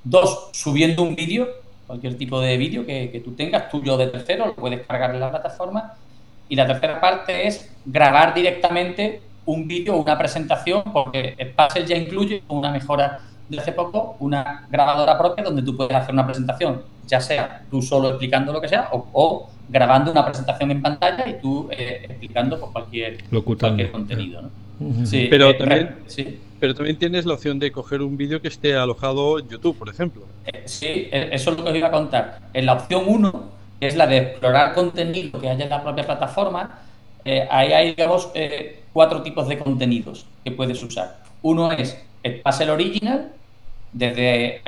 Dos, 0.06 0.50
subiendo 0.54 1.04
un 1.04 1.16
vídeo, 1.16 1.50
cualquier 1.86 2.18
tipo 2.18 2.40
de 2.40 2.56
vídeo 2.56 2.86
que, 2.86 3.22
tú 3.24 3.34
tengas, 3.34 3.70
tuyo 3.70 3.98
de 3.98 4.08
tercero, 4.08 4.48
lo 4.48 4.56
puedes 4.56 4.88
cargar 4.88 5.14
en 5.14 5.20
la 5.20 5.30
plataforma. 5.30 5.96
Y 6.48 6.56
la 6.56 6.66
tercera 6.66 7.02
parte 7.02 7.46
es 7.46 7.76
grabar 7.86 8.34
directamente 8.34 9.22
un 9.46 9.68
vídeo 9.68 9.96
o 9.96 10.02
una 10.02 10.18
presentación, 10.18 10.84
porque 10.94 11.36
Spacer 11.52 11.86
ya 11.86 11.98
incluye 11.98 12.42
una 12.48 12.72
mejora 12.72 13.20
de 13.50 13.60
hace 13.60 13.74
poco, 13.74 14.16
una 14.20 14.66
grabadora 14.72 15.18
propia 15.18 15.44
donde 15.44 15.62
tú 15.62 15.76
puedes 15.76 15.94
hacer 15.94 16.14
una 16.14 16.26
presentación, 16.26 16.84
ya 17.06 17.20
sea 17.20 17.66
tú 17.70 17.82
solo 17.82 18.12
explicando 18.12 18.54
lo 18.54 18.62
que 18.62 18.70
sea 18.70 18.88
o 18.94 19.50
grabando 19.70 20.12
una 20.12 20.26
presentación 20.26 20.72
en 20.72 20.82
pantalla 20.82 21.28
y 21.28 21.40
tú 21.40 21.68
eh, 21.72 22.06
explicando 22.10 22.60
por 22.60 22.72
cualquier, 22.72 23.24
cualquier 23.30 23.92
contenido. 23.92 24.42
¿no? 24.42 25.06
Sí, 25.06 25.28
pero, 25.30 25.52
eh, 25.52 25.54
también, 25.54 25.96
sí. 26.08 26.40
pero 26.60 26.76
también 26.76 26.98
tienes 26.98 27.26
la 27.26 27.36
opción 27.36 27.60
de 27.60 27.72
coger 27.72 28.02
un 28.02 28.18
vídeo 28.18 28.42
que 28.42 28.50
esté 28.50 28.76
alojado 28.76 29.40
en 29.40 29.48
YouTube, 29.48 29.78
por 29.78 29.90
ejemplo. 29.90 30.24
Eh, 30.46 30.64
sí, 30.66 31.08
eso 31.12 31.52
es 31.52 31.58
lo 31.58 31.64
que 31.64 31.70
os 31.70 31.76
iba 31.76 31.88
a 31.88 31.92
contar. 31.92 32.40
En 32.54 32.66
la 32.66 32.74
opción 32.74 33.04
1, 33.08 33.50
que 33.80 33.88
es 33.88 33.96
la 33.96 34.08
de 34.08 34.18
explorar 34.18 34.74
contenido 34.74 35.40
que 35.40 35.50
haya 35.50 35.64
en 35.64 35.70
la 35.70 35.82
propia 35.82 36.06
plataforma, 36.06 36.80
ahí 37.50 37.72
hay, 37.72 37.96
digamos, 37.96 38.30
cuatro 38.92 39.22
tipos 39.22 39.48
de 39.48 39.58
contenidos 39.58 40.26
que 40.44 40.52
puedes 40.52 40.82
usar. 40.84 41.20
Uno 41.42 41.72
es 41.72 41.98
Spassel 42.26 42.70
Original. 42.70 43.32
Desde 43.94 44.64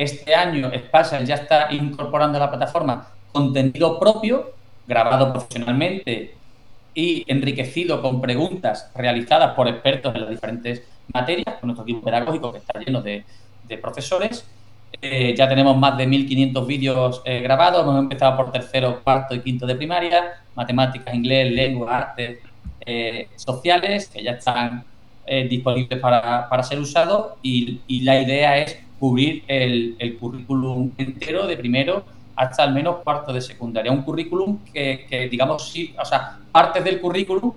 este 0.00 0.36
año, 0.36 0.70
Spassel 0.86 1.26
ya 1.26 1.34
está 1.34 1.72
incorporando 1.72 2.38
a 2.38 2.42
la 2.42 2.48
plataforma 2.48 3.08
contenido 3.32 3.98
propio, 3.98 4.52
grabado 4.86 5.32
profesionalmente 5.32 6.34
y 6.94 7.24
enriquecido 7.26 8.02
con 8.02 8.20
preguntas 8.20 8.90
realizadas 8.94 9.54
por 9.54 9.68
expertos 9.68 10.14
en 10.14 10.20
las 10.22 10.30
diferentes 10.30 10.82
materias, 11.12 11.56
con 11.58 11.68
nuestro 11.68 11.84
equipo 11.84 12.02
pedagógico 12.02 12.52
que 12.52 12.58
está 12.58 12.78
lleno 12.78 13.02
de, 13.02 13.24
profesores. 13.80 14.44
Eh, 15.00 15.34
ya 15.34 15.48
tenemos 15.48 15.74
más 15.78 15.96
de 15.96 16.06
1.500 16.06 16.66
vídeos 16.66 17.22
eh, 17.24 17.40
grabados. 17.40 17.82
Hemos 17.84 18.00
empezado 18.00 18.36
por 18.36 18.52
tercero, 18.52 19.00
cuarto 19.02 19.34
y 19.34 19.40
quinto 19.40 19.66
de 19.66 19.76
primaria. 19.76 20.42
Matemáticas, 20.54 21.14
inglés, 21.14 21.50
lengua, 21.50 21.96
artes, 21.96 22.40
eh, 22.84 23.28
sociales, 23.34 24.08
que 24.08 24.22
ya 24.22 24.32
están 24.32 24.84
disponibles 25.48 25.98
para, 26.00 26.62
ser 26.62 26.80
usados. 26.80 27.38
Y, 27.42 27.80
la 28.02 28.20
idea 28.20 28.58
es 28.58 28.78
cubrir 29.00 29.42
el, 29.48 30.18
currículum 30.20 30.92
entero 30.98 31.46
de 31.46 31.56
primero 31.56 32.04
hasta 32.36 32.62
al 32.62 32.72
menos 32.72 32.96
cuarto 33.04 33.32
de 33.32 33.40
secundaria. 33.40 33.92
Un 33.92 34.02
currículum 34.02 34.58
que, 34.72 35.28
digamos, 35.30 35.70
sí, 35.70 35.94
o 36.00 36.04
sea, 36.04 36.38
partes 36.50 36.84
del 36.84 37.00
currículum 37.00 37.52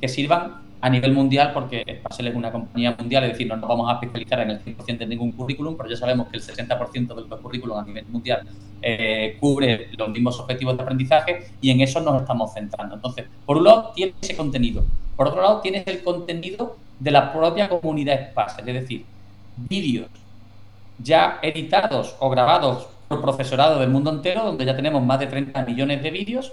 que 0.00 0.08
sirvan 0.08 0.64
a 0.80 0.90
nivel 0.90 1.14
mundial, 1.14 1.52
porque 1.54 1.82
Spacel 2.00 2.28
es 2.28 2.34
una 2.34 2.52
compañía 2.52 2.94
mundial, 2.98 3.24
es 3.24 3.32
decir, 3.32 3.46
no 3.46 3.56
nos 3.56 3.66
vamos 3.66 3.90
a 3.90 3.94
especializar 3.94 4.40
en 4.40 4.50
el 4.50 4.62
100% 4.62 4.98
de 4.98 5.06
ningún 5.06 5.32
currículum, 5.32 5.78
pero 5.78 5.88
ya 5.88 5.96
sabemos 5.96 6.28
que 6.28 6.36
el 6.36 6.42
60% 6.42 7.14
de 7.14 7.26
los 7.26 7.40
currículum 7.40 7.78
a 7.78 7.84
nivel 7.84 8.04
mundial 8.06 8.46
eh, 8.82 9.38
cubre 9.40 9.88
los 9.96 10.10
mismos 10.10 10.38
objetivos 10.40 10.76
de 10.76 10.82
aprendizaje 10.82 11.46
y 11.62 11.70
en 11.70 11.80
eso 11.80 12.00
nos 12.00 12.20
estamos 12.20 12.52
centrando. 12.52 12.96
Entonces, 12.96 13.24
por 13.46 13.56
un 13.56 13.64
lado, 13.64 13.92
tienes 13.94 14.16
ese 14.20 14.36
contenido. 14.36 14.84
Por 15.16 15.28
otro 15.28 15.40
lado, 15.40 15.60
tienes 15.62 15.86
el 15.86 16.02
contenido 16.02 16.76
de 16.98 17.10
la 17.10 17.32
propia 17.32 17.68
comunidad 17.70 18.30
Spacel, 18.30 18.68
es 18.68 18.74
decir, 18.74 19.06
vídeos 19.56 20.08
ya 20.98 21.38
editados 21.42 22.14
o 22.20 22.30
grabados 22.30 22.88
profesorado 23.20 23.80
del 23.80 23.90
mundo 23.90 24.10
entero, 24.10 24.44
donde 24.44 24.64
ya 24.64 24.76
tenemos 24.76 25.02
más 25.02 25.20
de 25.20 25.26
30 25.26 25.64
millones 25.64 26.02
de 26.02 26.10
vídeos 26.10 26.52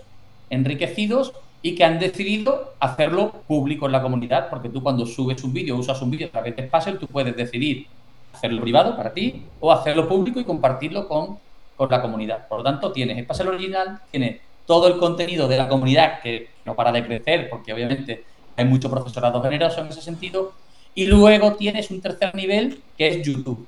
enriquecidos 0.50 1.34
y 1.62 1.76
que 1.76 1.84
han 1.84 2.00
decidido 2.00 2.74
hacerlo 2.80 3.32
público 3.48 3.86
en 3.86 3.92
la 3.92 4.02
comunidad, 4.02 4.50
porque 4.50 4.70
tú 4.70 4.82
cuando 4.82 5.06
subes 5.06 5.44
un 5.44 5.54
vídeo, 5.54 5.78
usas 5.78 6.02
un 6.02 6.12
vídeo 6.12 6.28
a 6.28 6.32
través 6.32 6.56
de 6.56 6.68
Spacer, 6.68 6.98
tú 6.98 7.08
puedes 7.08 7.36
decidir 7.36 7.88
hacerlo 8.34 8.62
privado 8.62 8.96
para 8.96 9.14
ti 9.14 9.44
o 9.60 9.72
hacerlo 9.72 10.08
público 10.08 10.40
y 10.40 10.44
compartirlo 10.44 11.08
con, 11.08 11.38
con 11.76 11.90
la 11.90 12.02
comunidad. 12.02 12.48
Por 12.48 12.60
lo 12.60 12.64
tanto, 12.64 12.92
tienes 12.92 13.24
Spacer 13.24 13.48
original, 13.48 14.00
tienes 14.10 14.42
todo 14.66 14.88
el 14.88 14.98
contenido 14.98 15.48
de 15.48 15.58
la 15.58 15.68
comunidad 15.68 16.22
que 16.22 16.50
no 16.66 16.76
para 16.76 16.92
de 16.92 17.06
crecer, 17.06 17.50
porque 17.50 17.74
obviamente 17.74 18.24
hay 18.56 18.66
mucho 18.66 18.90
profesorado 18.90 19.42
generoso 19.42 19.82
en 19.82 19.88
ese 19.88 20.02
sentido, 20.02 20.54
y 20.94 21.06
luego 21.06 21.54
tienes 21.54 21.90
un 21.92 22.02
tercer 22.02 22.36
nivel 22.36 22.82
que 22.98 23.08
es 23.08 23.22
YouTube. 23.26 23.66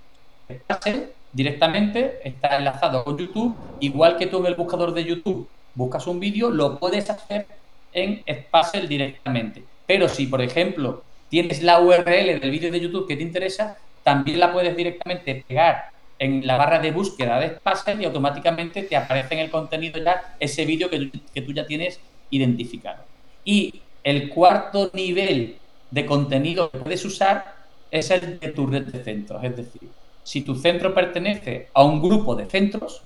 Directamente 1.33 2.19
está 2.23 2.57
enlazado 2.57 3.03
con 3.03 3.17
YouTube, 3.17 3.55
igual 3.79 4.17
que 4.17 4.27
tú 4.27 4.39
en 4.39 4.45
el 4.45 4.55
buscador 4.55 4.93
de 4.93 5.03
YouTube 5.03 5.47
buscas 5.75 6.05
un 6.07 6.19
vídeo, 6.19 6.49
lo 6.49 6.79
puedes 6.79 7.09
hacer 7.09 7.47
en 7.91 8.23
Spacer 8.31 8.87
directamente. 8.87 9.63
Pero 9.85 10.07
si, 10.07 10.27
por 10.27 10.41
ejemplo, 10.41 11.03
tienes 11.29 11.63
la 11.63 11.81
URL 11.81 12.39
del 12.39 12.51
vídeo 12.51 12.71
de 12.71 12.79
YouTube 12.79 13.07
que 13.07 13.17
te 13.17 13.23
interesa, 13.23 13.77
también 14.03 14.39
la 14.39 14.53
puedes 14.53 14.75
directamente 14.75 15.43
pegar 15.47 15.89
en 16.19 16.45
la 16.45 16.57
barra 16.57 16.79
de 16.79 16.91
búsqueda 16.91 17.39
de 17.39 17.57
Spacer 17.57 17.99
y 17.99 18.05
automáticamente 18.05 18.83
te 18.83 18.95
aparece 18.95 19.33
en 19.33 19.41
el 19.41 19.49
contenido 19.49 20.01
ya 20.01 20.35
ese 20.39 20.65
vídeo 20.65 20.89
que, 20.89 21.09
que 21.33 21.41
tú 21.41 21.51
ya 21.51 21.65
tienes 21.65 21.99
identificado. 22.29 23.03
Y 23.43 23.81
el 24.03 24.29
cuarto 24.29 24.91
nivel 24.93 25.57
de 25.91 26.05
contenido 26.05 26.69
que 26.69 26.79
puedes 26.79 27.03
usar 27.05 27.55
es 27.91 28.09
el 28.11 28.39
de 28.39 28.49
tu 28.49 28.67
red 28.67 28.83
de 28.83 29.03
centros. 29.03 29.43
Es 29.43 29.55
decir, 29.55 29.89
si 30.23 30.41
tu 30.41 30.55
centro 30.55 30.93
pertenece 30.93 31.69
a 31.73 31.83
un 31.83 32.01
grupo 32.01 32.35
de 32.35 32.45
centros, 32.45 33.01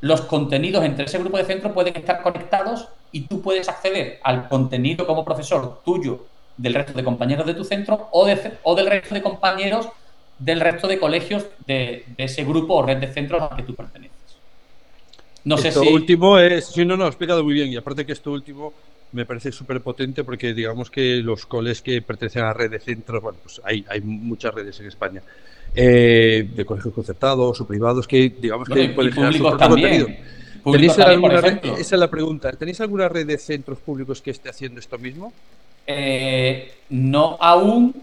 los 0.00 0.20
contenidos 0.22 0.84
entre 0.84 1.06
ese 1.06 1.18
grupo 1.18 1.38
de 1.38 1.44
centros 1.44 1.72
pueden 1.72 1.96
estar 1.96 2.22
conectados 2.22 2.88
y 3.10 3.22
tú 3.22 3.40
puedes 3.40 3.68
acceder 3.68 4.20
al 4.22 4.48
contenido 4.48 5.06
como 5.06 5.24
profesor 5.24 5.80
tuyo 5.84 6.26
del 6.56 6.74
resto 6.74 6.92
de 6.92 7.04
compañeros 7.04 7.46
de 7.46 7.54
tu 7.54 7.64
centro 7.64 8.08
o, 8.12 8.28
o 8.62 8.74
del 8.74 8.86
resto 8.86 9.14
de 9.14 9.22
compañeros 9.22 9.88
del 10.38 10.60
resto 10.60 10.86
de 10.86 10.98
colegios 10.98 11.46
de, 11.66 12.04
ese 12.16 12.44
grupo 12.44 12.74
o 12.74 12.82
red 12.86 12.98
de 12.98 13.12
centros 13.12 13.42
al 13.42 13.56
que 13.56 13.62
tú 13.64 13.74
perteneces. 13.74 14.16
No 15.44 15.56
sé 15.58 15.72
si... 15.72 15.88
último 15.88 16.38
es... 16.38 16.66
Sí, 16.66 16.84
no, 16.84 16.96
no, 16.96 17.04
he 17.04 17.08
explicado 17.08 17.42
muy 17.42 17.54
bien. 17.54 17.68
Y 17.68 17.76
aparte 17.76 18.06
que 18.06 18.12
esto 18.12 18.30
último 18.30 18.72
me 19.12 19.24
parece 19.24 19.50
súper 19.50 19.80
potente 19.80 20.22
porque 20.22 20.54
digamos 20.54 20.90
que 20.90 21.16
los 21.16 21.46
coles 21.46 21.82
que 21.82 22.02
pertenecen 22.02 22.42
a 22.42 22.46
la 22.48 22.52
red 22.52 22.70
de 22.70 22.78
centros, 22.78 23.22
bueno, 23.22 23.38
pues 23.42 23.60
hay, 23.64 23.84
hay 23.88 24.00
muchas 24.00 24.54
redes 24.54 24.78
en 24.80 24.86
España, 24.86 25.22
eh, 25.74 26.48
de 26.54 26.64
colegios 26.64 26.94
concertados 26.94 27.60
o 27.60 27.66
privados 27.66 28.06
que 28.06 28.28
digamos 28.28 28.68
que 28.68 28.88
pueden 28.90 29.12
generar 29.12 29.34
su 29.34 29.42
contenido. 29.42 30.08
esa 30.74 31.14
es 31.78 31.92
la 31.92 32.10
pregunta. 32.10 32.52
¿Tenéis 32.52 32.80
alguna 32.80 33.08
red 33.08 33.26
de 33.26 33.38
centros 33.38 33.78
públicos 33.78 34.20
que 34.20 34.30
esté 34.30 34.48
haciendo 34.50 34.80
esto 34.80 34.98
mismo? 34.98 35.32
Eh, 35.86 36.72
no 36.90 37.38
aún, 37.40 37.94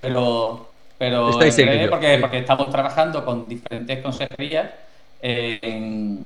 pero, 0.00 0.68
pero 0.98 1.30
porque, 1.30 2.18
porque, 2.20 2.38
estamos 2.38 2.70
trabajando 2.70 3.24
con 3.24 3.48
diferentes 3.48 4.02
consejerías 4.02 4.70
en, 5.22 6.24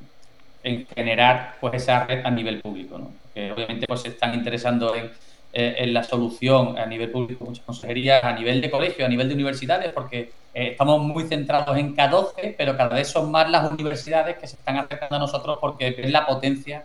generar 0.95 1.57
pues 1.61 1.75
esa 1.75 2.07
red 2.07 2.25
a 2.25 2.31
nivel 2.31 2.61
público, 2.61 2.99
¿no? 2.99 3.13
que 3.33 3.53
obviamente 3.53 3.87
pues 3.87 4.01
se 4.01 4.09
están 4.09 4.35
interesando 4.35 4.95
en, 4.95 5.11
eh, 5.53 5.75
en 5.79 5.93
la 5.93 6.05
solución 6.05 6.79
a 6.79 6.87
nivel 6.87 7.11
público, 7.11 7.45
muchas 7.45 7.65
consejerías, 7.65 8.23
a 8.23 8.33
nivel 8.33 8.61
de 8.61 8.71
colegio, 8.71 9.05
a 9.05 9.09
nivel 9.09 9.29
de 9.29 9.35
universidades, 9.35 9.93
porque 9.93 10.31
eh, 10.55 10.69
estamos 10.73 11.01
muy 11.01 11.25
centrados 11.25 11.77
en 11.77 11.97
K12, 11.97 12.55
pero 12.57 12.77
cada 12.77 12.95
vez 12.95 13.09
son 13.09 13.33
más 13.33 13.51
las 13.51 13.71
universidades 13.73 14.37
que 14.39 14.47
se 14.47 14.55
están 14.55 14.77
acercando 14.77 15.17
a 15.17 15.19
nosotros 15.19 15.59
porque 15.61 15.91
ven 15.91 16.13
la 16.13 16.25
potencia 16.25 16.85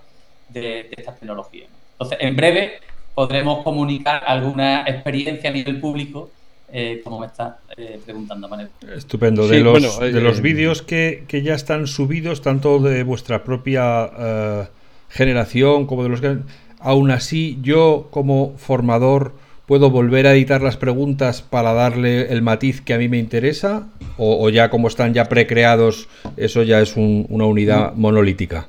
de, 0.49 0.81
esta 0.81 1.01
estas 1.01 1.19
tecnologías. 1.19 1.69
Entonces, 1.91 2.17
en 2.21 2.35
breve 2.35 2.79
podremos 3.13 3.63
comunicar 3.63 4.23
alguna 4.25 4.81
experiencia 4.87 5.51
a 5.51 5.53
nivel 5.53 5.79
público 5.79 6.31
eh, 6.71 7.01
como 7.03 7.19
me 7.19 7.27
está 7.27 7.59
eh, 7.77 7.99
preguntando 8.03 8.49
Manuel. 8.49 8.69
Estupendo. 8.95 9.47
De 9.47 9.59
los, 9.59 9.99
de 9.99 10.21
los 10.21 10.41
vídeos 10.41 10.81
que, 10.81 11.23
que, 11.27 11.43
ya 11.43 11.53
están 11.53 11.85
subidos, 11.85 12.41
tanto 12.41 12.79
de 12.79 13.03
vuestra 13.03 13.43
propia 13.43 14.67
generación 15.09 15.85
como 15.85 16.01
de 16.01 16.09
los 16.09 16.21
que... 16.21 16.37
Aún 16.85 17.11
así, 17.11 17.57
yo 17.61 18.07
como 18.11 18.53
formador 18.57 19.33
¿Puedo 19.65 19.89
volver 19.89 20.27
a 20.27 20.33
editar 20.33 20.61
las 20.61 20.77
preguntas 20.77 21.41
para 21.41 21.73
darle 21.73 22.31
el 22.31 22.43
matiz 22.43 22.81
que 22.81 22.93
a 22.93 22.99
mí 22.99 23.09
me 23.09 23.17
interesa? 23.17 23.87
¿O, 24.15 24.47
ya 24.49 24.69
como 24.69 24.87
están 24.87 25.15
ya 25.15 25.25
precreados, 25.25 26.07
eso 26.37 26.61
ya 26.61 26.81
es 26.81 26.95
una 26.95 27.45
unidad 27.45 27.93
monolítica? 27.95 28.67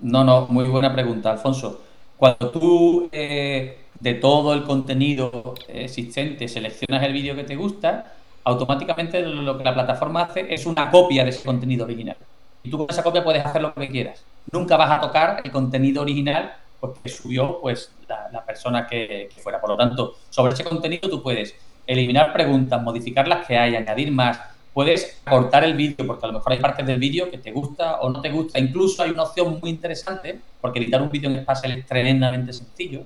No, 0.00 0.24
no, 0.24 0.46
muy 0.48 0.64
buena 0.64 0.90
pregunta, 0.90 1.32
Alfonso. 1.32 1.82
Cuando 2.16 2.48
tú 2.48 3.10
eh, 3.12 3.76
de 4.00 4.14
todo 4.14 4.54
el 4.54 4.62
contenido 4.62 5.54
existente 5.68 6.48
seleccionas 6.48 7.02
el 7.02 7.12
vídeo 7.12 7.36
que 7.36 7.44
te 7.44 7.54
gusta, 7.54 8.14
automáticamente 8.44 9.20
lo 9.20 9.58
que 9.58 9.64
la 9.64 9.74
plataforma 9.74 10.22
hace 10.22 10.46
es 10.48 10.64
una 10.64 10.90
copia 10.90 11.24
de 11.24 11.30
ese 11.30 11.44
contenido 11.44 11.84
original. 11.84 12.16
Y 12.62 12.70
tú 12.70 12.78
con 12.78 12.86
esa 12.88 13.02
copia 13.02 13.22
puedes 13.22 13.44
hacer 13.44 13.60
lo 13.60 13.74
que 13.74 13.88
quieras. 13.88 14.24
Nunca 14.50 14.78
vas 14.78 14.90
a 14.90 15.00
tocar 15.02 15.42
el 15.44 15.50
contenido 15.50 16.00
original 16.00 16.54
porque 16.80 17.08
subió 17.08 17.60
pues 17.60 17.90
la, 18.08 18.44
persona 18.44 18.86
que, 18.86 19.28
fuera. 19.42 19.60
Por 19.60 19.70
lo 19.70 19.76
tanto, 19.76 20.16
sobre 20.30 20.54
ese 20.54 20.64
contenido 20.64 21.08
tú 21.08 21.22
puedes 21.22 21.54
eliminar 21.86 22.32
preguntas, 22.32 22.82
modificar 22.82 23.28
las 23.28 23.46
que 23.46 23.56
hay, 23.56 23.76
añadir 23.76 24.10
más. 24.12 24.38
Puedes 24.72 25.22
cortar 25.28 25.64
el 25.64 25.74
vídeo, 25.74 26.06
porque 26.06 26.26
a 26.26 26.28
lo 26.28 26.34
mejor 26.34 26.52
hay 26.52 26.58
partes 26.58 26.86
del 26.86 26.98
vídeo 26.98 27.30
que 27.30 27.38
te 27.38 27.50
gusta 27.50 28.00
o 28.00 28.10
no 28.10 28.20
te 28.20 28.30
gusta. 28.30 28.58
Incluso 28.58 29.02
hay 29.02 29.10
una 29.10 29.22
opción 29.22 29.58
muy 29.58 29.70
interesante, 29.70 30.38
porque 30.60 30.80
editar 30.80 31.00
un 31.00 31.10
vídeo 31.10 31.30
en 31.30 31.36
Space 31.36 31.66
es 31.68 31.86
tremendamente 31.86 32.52
sencillo, 32.52 33.04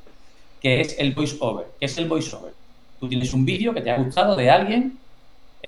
que 0.60 0.80
es 0.80 0.98
el 0.98 1.12
voiceover. 1.12 1.66
¿Qué 1.78 1.86
es 1.86 1.96
el 1.98 2.08
voiceover? 2.08 2.52
Tú 2.98 3.08
tienes 3.08 3.32
un 3.32 3.44
vídeo 3.44 3.72
que 3.72 3.82
te 3.82 3.90
ha 3.90 3.96
gustado 3.98 4.34
de 4.34 4.50
alguien, 4.50 4.98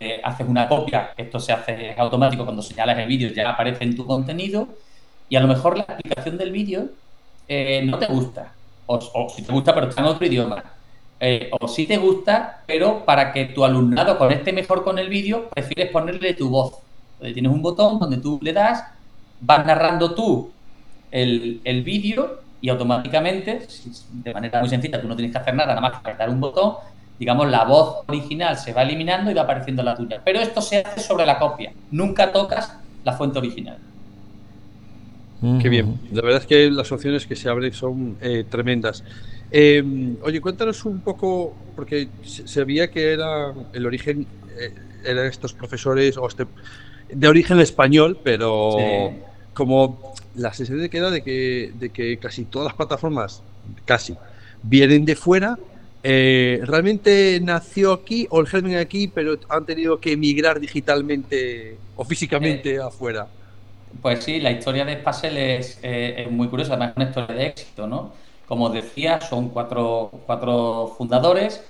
eh, 0.00 0.20
haces 0.24 0.48
una 0.48 0.68
copia, 0.68 1.12
esto 1.16 1.38
se 1.38 1.52
hace 1.52 1.94
automático 1.96 2.44
cuando 2.44 2.62
señalas 2.62 2.98
el 2.98 3.06
vídeo, 3.06 3.30
ya 3.32 3.48
aparece 3.48 3.84
en 3.84 3.94
tu 3.94 4.04
contenido, 4.04 4.68
y 5.28 5.36
a 5.36 5.40
lo 5.40 5.46
mejor 5.46 5.78
la 5.78 5.84
explicación 5.84 6.36
del 6.36 6.50
vídeo 6.50 6.88
eh, 7.52 7.82
no 7.84 7.98
te 7.98 8.06
gusta, 8.06 8.52
o, 8.86 9.28
si 9.34 9.42
te 9.42 9.52
gusta 9.52 9.74
pero 9.74 9.88
está 9.88 10.00
en 10.00 10.06
otro 10.06 10.26
idioma, 10.26 10.64
eh, 11.20 11.50
o 11.60 11.68
si 11.68 11.86
te 11.86 11.96
gusta, 11.98 12.62
pero 12.66 13.04
para 13.04 13.32
que 13.32 13.46
tu 13.46 13.64
alumnado 13.64 14.18
conecte 14.18 14.52
mejor 14.52 14.82
con 14.84 14.98
el 14.98 15.08
vídeo, 15.08 15.48
prefieres 15.50 15.90
ponerle 15.92 16.34
tu 16.34 16.48
voz. 16.48 16.78
tienes 17.20 17.52
un 17.52 17.62
botón 17.62 17.98
donde 17.98 18.16
tú 18.16 18.38
le 18.42 18.52
das, 18.52 18.84
vas 19.40 19.66
narrando 19.66 20.14
tú 20.14 20.50
el, 21.10 21.60
el 21.64 21.82
vídeo 21.82 22.40
y 22.60 22.68
automáticamente, 22.68 23.66
de 24.12 24.32
manera 24.32 24.60
muy 24.60 24.68
sencilla, 24.68 25.00
tú 25.00 25.08
no 25.08 25.16
tienes 25.16 25.32
que 25.32 25.38
hacer 25.38 25.54
nada, 25.54 25.68
nada 25.68 25.80
más 25.80 25.92
que 25.92 25.98
apretar 25.98 26.30
un 26.30 26.40
botón, 26.40 26.76
digamos, 27.18 27.50
la 27.50 27.64
voz 27.64 28.04
original 28.08 28.56
se 28.56 28.72
va 28.72 28.82
eliminando 28.82 29.30
y 29.30 29.34
va 29.34 29.42
apareciendo 29.42 29.82
la 29.82 29.94
tuya. 29.94 30.20
Pero 30.24 30.40
esto 30.40 30.62
se 30.62 30.78
hace 30.78 31.00
sobre 31.00 31.26
la 31.26 31.38
copia, 31.38 31.72
nunca 31.90 32.32
tocas 32.32 32.76
la 33.04 33.12
fuente 33.12 33.38
original. 33.38 33.78
Qué 35.60 35.68
bien. 35.68 35.98
La 36.12 36.22
verdad 36.22 36.40
es 36.40 36.46
que 36.46 36.70
las 36.70 36.92
opciones 36.92 37.26
que 37.26 37.34
se 37.34 37.48
abren 37.48 37.72
son 37.72 38.16
eh, 38.20 38.44
tremendas. 38.48 39.02
Em, 39.50 40.16
oye, 40.22 40.40
cuéntanos 40.40 40.84
un 40.84 41.00
poco, 41.00 41.54
porque 41.74 42.08
se 42.22 42.64
veía 42.64 42.90
que 42.90 43.12
era 43.12 43.52
el 43.72 43.84
origen, 43.84 44.26
eh, 44.56 44.72
eran 45.04 45.26
estos 45.26 45.52
profesores 45.52 46.16
o 46.16 46.28
este, 46.28 46.46
de 47.12 47.28
origen 47.28 47.58
español, 47.58 48.18
pero 48.22 48.76
como 49.52 50.14
la 50.36 50.54
sensación 50.54 50.88
queda 50.88 51.10
de 51.10 51.22
que, 51.22 51.72
de 51.78 51.90
que 51.90 52.16
casi 52.18 52.44
todas 52.44 52.66
las 52.66 52.74
plataformas, 52.74 53.42
casi, 53.84 54.16
vienen 54.62 55.04
de 55.04 55.16
fuera 55.16 55.58
Eh, 56.04 56.60
¿Realmente 56.64 57.38
nació 57.40 57.92
aquí 57.92 58.26
o 58.28 58.40
el 58.40 58.48
germen 58.48 58.76
aquí, 58.76 59.06
pero 59.06 59.38
han 59.48 59.64
tenido 59.64 60.00
que 60.00 60.12
emigrar 60.12 60.58
digitalmente 60.58 61.76
o 61.94 62.04
físicamente 62.04 62.74
eh, 62.74 62.80
afuera? 62.80 63.28
Pues 64.00 64.24
sí, 64.24 64.40
la 64.40 64.50
historia 64.50 64.84
de 64.84 65.00
Spacel 65.00 65.36
es, 65.36 65.78
es, 65.82 66.30
muy 66.30 66.48
curiosa, 66.48 66.72
además 66.72 66.90
es 66.90 66.96
una 66.96 67.04
historia 67.06 67.36
de 67.36 67.46
éxito, 67.46 67.86
¿no? 67.86 68.12
Como 68.46 68.70
decía, 68.70 69.20
son 69.20 69.50
cuatro, 69.50 70.10
cuatro 70.26 70.94
fundadores, 70.96 71.64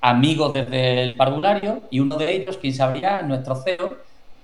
amigos 0.00 0.52
desde 0.54 1.02
el 1.02 1.14
parvulario, 1.14 1.82
y 1.90 2.00
uno 2.00 2.16
de 2.16 2.34
ellos, 2.34 2.58
quien 2.58 2.74
sabría, 2.74 3.22
nuestro 3.22 3.54
CEO, 3.56 3.96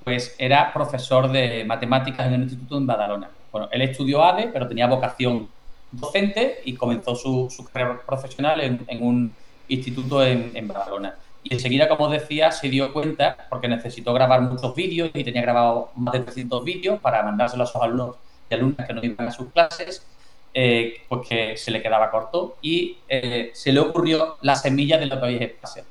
pues 0.05 0.35
era 0.39 0.73
profesor 0.73 1.31
de 1.31 1.65
matemáticas 1.65 2.27
en 2.27 2.35
el 2.35 2.43
instituto 2.43 2.79
en 2.79 2.87
Badalona. 2.87 3.31
Bueno, 3.53 3.69
él 3.73 3.83
estudió 3.83 4.25
ADE, 4.25 4.49
pero 4.53 4.69
tenía 4.69 4.87
vocación 4.87 5.49
docente 5.91 6.61
y 6.65 6.75
comenzó 6.75 7.15
su, 7.15 7.49
carrera 7.73 8.01
profesional 8.07 8.61
en, 8.61 9.03
un 9.03 9.33
instituto 9.69 10.25
en, 10.25 10.53
en, 10.55 10.69
Badalona. 10.69 11.17
Y 11.51 11.55
enseguida, 11.55 11.89
como 11.89 12.09
decía, 12.11 12.53
se 12.53 12.69
dio 12.69 12.93
cuenta, 12.93 13.47
porque 13.49 13.69
necesitó 13.69 14.13
grabar 14.13 14.43
muchos 14.43 14.75
vídeos 14.75 15.11
y 15.15 15.25
tenía 15.25 15.41
grabado 15.41 15.91
más 15.97 16.13
de 16.13 16.21
300 16.21 16.63
vídeos 16.63 17.01
para 17.01 17.23
mandárselos 17.23 17.71
a 17.71 17.73
sus 17.73 17.83
alumnos 17.83 18.17
y 18.51 18.55
alumnas 18.55 18.87
que 18.87 18.93
no 18.93 19.03
iban 19.03 19.29
a 19.29 19.31
sus 19.31 19.51
clases, 19.51 20.07
eh, 20.53 21.03
pues 21.09 21.27
que 21.27 21.57
se 21.57 21.71
le 21.71 21.81
quedaba 21.81 22.11
corto 22.11 22.59
y 22.61 22.99
eh, 23.09 23.51
se 23.55 23.73
le 23.73 23.81
ocurrió 23.81 24.37
la 24.43 24.57
semilla 24.57 24.99
de 24.99 25.07
lo 25.07 25.19
que 25.19 25.27
hoy 25.27 25.37
es 25.37 25.43
espacio. 25.43 25.85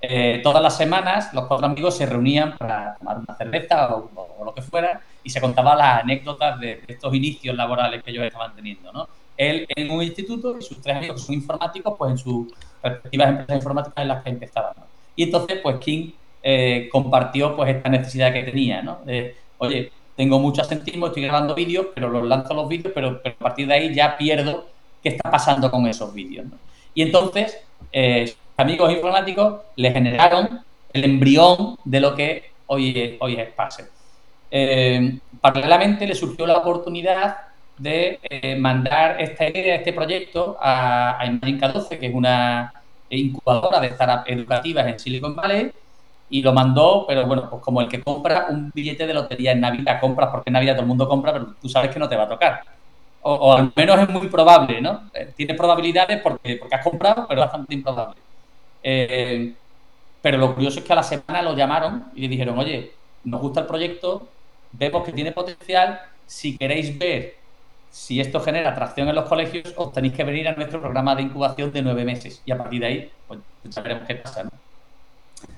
Eh, 0.00 0.40
todas 0.42 0.62
las 0.62 0.76
semanas 0.76 1.32
los 1.32 1.46
cuatro 1.46 1.66
amigos 1.66 1.96
se 1.96 2.06
reunían 2.06 2.56
para 2.56 2.94
tomar 2.96 3.18
una 3.18 3.34
cerveza 3.36 3.94
o, 3.94 4.44
lo 4.44 4.54
que 4.54 4.62
fuera 4.62 5.00
y 5.24 5.30
se 5.30 5.40
contaban 5.40 5.78
las 5.78 6.02
anécdotas 6.02 6.60
de, 6.60 6.82
estos 6.86 7.14
inicios 7.14 7.56
laborales 7.56 8.02
que 8.02 8.10
ellos 8.10 8.24
estaban 8.24 8.54
teniendo. 8.54 8.92
¿no? 8.92 9.08
Él 9.36 9.66
en 9.68 9.90
un 9.90 10.02
instituto 10.02 10.56
y 10.58 10.62
sus 10.62 10.80
tres 10.80 10.96
amigos 10.96 11.22
son 11.22 11.34
informáticos, 11.34 11.94
pues 11.98 12.12
en 12.12 12.18
sus 12.18 12.46
respectivas 12.82 13.28
empresas 13.28 13.56
informáticas 13.56 14.02
en 14.02 14.08
las 14.08 14.22
que 14.22 14.30
empezaban. 14.30 14.74
Y 15.16 15.24
entonces, 15.24 15.58
pues 15.62 15.76
King 15.78 16.10
eh, 16.42 16.88
compartió 16.90 17.56
pues 17.56 17.74
esta 17.74 17.88
necesidad 17.88 18.32
que 18.32 18.42
tenía, 18.42 18.82
¿no? 18.82 18.98
Oye, 19.58 19.90
tengo 20.16 20.38
mucho 20.38 20.62
asentismo, 20.62 21.08
estoy 21.08 21.24
grabando 21.24 21.54
vídeos, 21.54 21.86
pero 21.94 22.08
los 22.08 22.24
lanzo 22.24 22.54
los 22.54 22.68
vídeos, 22.68 22.92
pero, 22.94 23.20
a 23.24 23.30
partir 23.30 23.66
de 23.66 23.74
ahí 23.74 23.94
ya 23.94 24.16
pierdo 24.16 24.66
qué 25.02 25.10
está 25.10 25.30
pasando 25.30 25.70
con 25.70 25.86
esos 25.86 26.14
vídeos. 26.14 26.46
¿no? 26.46 26.56
Y 26.94 27.02
entonces, 27.02 27.58
eh, 27.92 28.32
amigos 28.56 28.92
informáticos 28.92 29.62
le 29.76 29.90
generaron 29.90 30.60
el 30.92 31.04
embrión 31.04 31.76
de 31.84 32.00
lo 32.00 32.14
que 32.14 32.52
hoy 32.66 33.16
hoy 33.18 33.34
es 33.34 33.48
Spacer. 33.50 33.86
Eh, 34.50 35.18
paralelamente 35.40 36.06
le 36.06 36.14
surgió 36.14 36.46
la 36.46 36.58
oportunidad 36.58 37.36
de 37.78 38.20
eh, 38.22 38.56
mandar 38.56 39.20
esta 39.20 39.48
idea, 39.48 39.76
este 39.76 39.92
proyecto 39.92 40.56
a, 40.60 41.20
a 41.20 41.26
Imagine 41.26 41.68
12 41.68 41.98
que 41.98 42.06
es 42.06 42.14
una 42.14 42.72
incubadora 43.10 43.80
de 43.80 43.90
startups 43.90 44.30
educativas 44.30 44.86
en 44.86 44.98
Silicon 44.98 45.36
Valley, 45.36 45.72
y 46.30 46.42
lo 46.42 46.52
mandó, 46.52 47.04
pero 47.06 47.26
bueno, 47.26 47.48
pues 47.48 47.62
como 47.62 47.80
el 47.80 47.88
que 47.88 48.02
compra 48.02 48.46
un 48.48 48.70
billete 48.74 49.06
de 49.06 49.14
lotería 49.14 49.52
en 49.52 49.60
Navidad, 49.60 50.00
compras 50.00 50.30
porque 50.30 50.50
en 50.50 50.54
Navidad 50.54 50.74
todo 50.74 50.82
el 50.82 50.88
mundo 50.88 51.08
compra, 51.08 51.32
pero 51.32 51.54
tú 51.60 51.68
sabes 51.68 51.90
que 51.90 51.98
no 51.98 52.08
te 52.08 52.16
va 52.16 52.24
a 52.24 52.28
tocar. 52.28 52.62
O, 53.22 53.54
al 53.54 53.72
menos 53.74 54.00
es 54.00 54.08
muy 54.08 54.28
probable, 54.28 54.80
¿no? 54.80 55.10
Eh, 55.14 55.32
tienes 55.34 55.56
probabilidades 55.56 56.20
porque, 56.20 56.56
porque 56.56 56.74
has 56.74 56.84
comprado, 56.84 57.26
pero 57.26 57.40
es 57.40 57.46
bastante 57.46 57.74
improbable. 57.74 58.20
Eh, 58.82 59.54
pero 60.20 60.38
lo 60.38 60.54
curioso 60.54 60.80
es 60.80 60.84
que 60.84 60.92
a 60.92 60.96
la 60.96 61.02
semana 61.02 61.40
lo 61.42 61.54
llamaron 61.54 62.06
y 62.14 62.22
le 62.22 62.28
dijeron, 62.28 62.58
oye, 62.58 62.92
nos 63.24 63.40
gusta 63.40 63.60
el 63.60 63.66
proyecto, 63.66 64.28
vemos 64.72 65.04
que 65.04 65.12
tiene 65.12 65.32
potencial, 65.32 66.00
si 66.26 66.58
queréis 66.58 66.98
ver 66.98 67.36
si 67.94 68.20
esto 68.20 68.40
genera 68.40 68.70
atracción 68.70 69.08
en 69.08 69.14
los 69.14 69.26
colegios, 69.26 69.72
os 69.76 69.92
tenéis 69.92 70.14
que 70.14 70.24
venir 70.24 70.48
a 70.48 70.52
nuestro 70.56 70.80
programa 70.80 71.14
de 71.14 71.22
incubación 71.22 71.70
de 71.70 71.80
nueve 71.80 72.04
meses. 72.04 72.42
Y 72.44 72.50
a 72.50 72.58
partir 72.58 72.80
de 72.80 72.86
ahí, 72.86 73.10
pues 73.28 73.38
sabremos 73.70 74.02
qué 74.08 74.16
pasa. 74.16 74.42
¿no? 74.42 74.50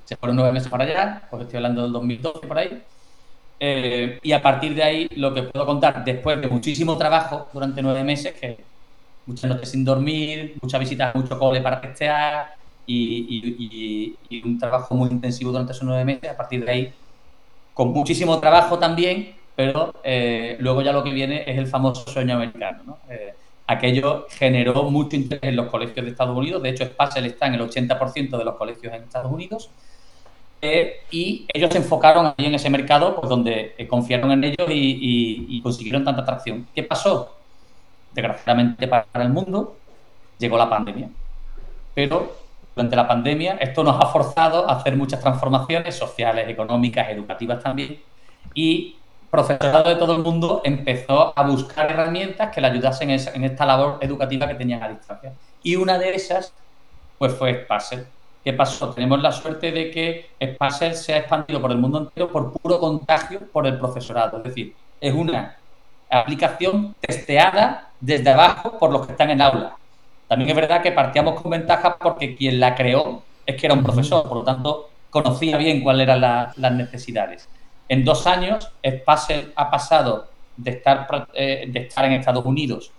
Se 0.05 0.17
fueron 0.17 0.37
nueve 0.37 0.53
meses 0.53 0.69
para 0.69 0.85
allá, 0.85 1.23
pues 1.31 1.45
estoy 1.45 1.57
hablando 1.57 1.81
del 1.81 1.93
2012 1.93 2.47
por 2.47 2.59
ahí. 2.59 2.83
Eh, 3.59 4.19
y 4.23 4.33
a 4.33 4.43
partir 4.43 4.75
de 4.75 4.83
ahí, 4.83 5.09
lo 5.17 5.33
que 5.33 5.45
puedo 5.45 5.65
contar, 5.65 6.05
después 6.05 6.39
de 6.39 6.49
muchísimo 6.49 6.99
trabajo 6.99 7.49
durante 7.55 7.81
nueve 7.81 8.05
meses, 8.05 8.35
que 8.35 8.59
muchas 9.25 9.49
noches 9.49 9.71
sin 9.71 9.83
dormir, 9.83 10.59
muchas 10.61 10.79
visitas 10.79 11.15
a 11.15 11.19
mucho 11.19 11.39
cole 11.39 11.63
para 11.63 11.81
testear 11.81 12.55
y, 12.87 14.15
un 14.45 14.59
trabajo 14.59 14.95
muy 14.95 15.09
intensivo 15.09 15.53
durante 15.53 15.73
esos 15.73 15.85
nueve 15.85 16.05
meses, 16.05 16.29
a 16.29 16.37
partir 16.37 16.63
de 16.67 16.71
ahí, 16.71 16.93
con 17.73 17.95
muchísimo 17.95 18.39
trabajo 18.41 18.79
también, 18.79 19.37
pero 19.57 19.95
eh, 20.05 20.57
luego 20.61 20.83
ya 20.83 20.93
lo 20.93 21.03
que 21.03 21.11
viene 21.11 21.43
es 21.47 21.57
el 21.57 21.67
famoso 21.67 22.09
sueño 22.11 22.35
americano. 22.35 22.99
Eh, 23.09 23.35
aquello 23.67 24.27
generó 24.29 24.85
mucho 24.91 25.17
interés 25.17 25.43
en 25.43 25.57
los 25.57 25.69
colegios 25.69 26.05
de 26.05 26.13
Estados 26.13 26.37
Unidos, 26.37 26.63
de 26.63 26.69
hecho 26.69 26.85
Spacel 26.85 27.25
está 27.25 27.47
en 27.47 27.55
el 27.55 27.63
80% 27.63 28.37
de 28.37 28.45
los 28.45 28.55
colegios 28.57 28.93
en 28.93 29.03
Estados 29.03 29.33
Unidos, 29.33 29.71
eh, 30.61 31.01
y 31.11 31.47
ellos 31.53 31.71
se 31.73 31.79
enfocaron 31.79 32.27
ahí 32.27 32.47
en 32.47 32.55
ese 32.55 32.71
mercado 32.71 33.17
pues, 33.17 33.29
donde 33.29 33.75
confiaron 33.89 34.31
en 34.33 34.45
ellos 34.45 34.69
y, 34.71 35.61
consiguieron 35.63 36.05
tanta 36.05 36.23
atracción. 36.23 36.67
¿Qué 36.75 36.83
pasó? 36.83 37.35
Desgraciadamente 38.13 38.87
para 38.87 39.07
el 39.15 39.31
mundo 39.31 39.77
llegó 40.39 40.57
la 40.59 40.69
pandemia. 40.69 41.09
Pero 41.95 42.37
durante 42.75 42.95
la 42.95 43.09
pandemia 43.09 43.57
esto 43.61 43.83
nos 43.83 43.99
ha 44.01 44.07
forzado 44.07 44.69
a 44.69 44.75
hacer 44.75 44.97
muchas 44.97 45.21
transformaciones 45.21 45.97
sociales, 45.97 46.49
económicas, 46.49 47.09
educativas 47.11 47.63
también, 47.63 47.99
y 48.55 48.97
profesorado 49.37 49.91
de 49.91 49.97
todo 49.97 50.17
el 50.17 50.23
mundo 50.23 50.63
empezó 50.65 51.39
a 51.39 51.43
buscar 51.43 51.91
herramientas 51.91 52.51
que 52.55 52.63
le 52.63 52.69
ayudasen 52.69 53.11
en 53.11 53.45
esta 53.45 53.67
labor 53.67 53.99
educativa 54.01 54.49
que 54.49 54.55
tenían 54.55 54.83
a 54.83 54.89
distancia. 54.89 55.35
Y 55.63 55.77
una 55.77 55.99
de 55.99 56.15
esas, 56.15 56.55
pues 57.19 57.35
fue 57.35 57.65
Spacer. 57.65 58.07
¿Qué 58.43 58.55
pasó? 58.55 58.95
Tenemos 58.95 59.21
la 59.21 59.33
suerte 59.33 59.73
de 59.73 59.91
que 59.91 60.31
Spacer 60.43 60.95
se 60.95 61.13
ha 61.13 61.19
expandido 61.19 61.61
por 61.61 61.71
el 61.71 61.77
mundo 61.77 61.99
entero 61.99 62.29
por 62.29 62.51
puro 62.53 62.81
contagio 62.81 63.41
por 63.53 63.67
el 63.67 63.79
profesorado. 63.79 64.39
Es 64.39 64.45
decir, 64.45 64.75
es 65.03 65.13
una 65.13 65.57
aplicación 66.09 66.95
testeada 66.99 67.91
desde 68.01 68.31
abajo 68.31 68.79
por 68.79 68.91
los 68.91 69.05
que 69.05 69.13
están 69.13 69.29
en 69.29 69.43
aula. 69.43 69.77
También 70.29 70.49
es 70.49 70.57
verdad 70.57 70.81
que 70.81 70.93
partíamos 70.93 71.43
con 71.43 71.51
ventajas 71.51 71.97
porque 72.01 72.35
quien 72.37 72.59
la 72.59 72.75
creó 72.75 73.23
es 73.45 73.57
que 73.57 73.67
era 73.67 73.75
un 73.75 73.85
profesor, 73.85 74.27
por 74.27 74.39
lo 74.39 74.45
tanto 74.45 74.89
conocía 75.11 75.59
bien 75.59 75.83
cuáles 75.83 76.09
eran 76.09 76.21
las 76.57 76.73
necesidades. 76.73 77.49
En 77.89 78.05
dos 78.05 78.27
años, 78.27 78.71
Spacer 78.85 79.53
ha 79.55 79.71
pasado 79.71 80.29
de 80.57 80.71
estar, 80.73 81.29
eh, 81.35 81.67
de 81.69 81.81
estar 81.81 82.05
en 82.05 82.13
Estados 82.13 82.45
Unidos 82.45 82.91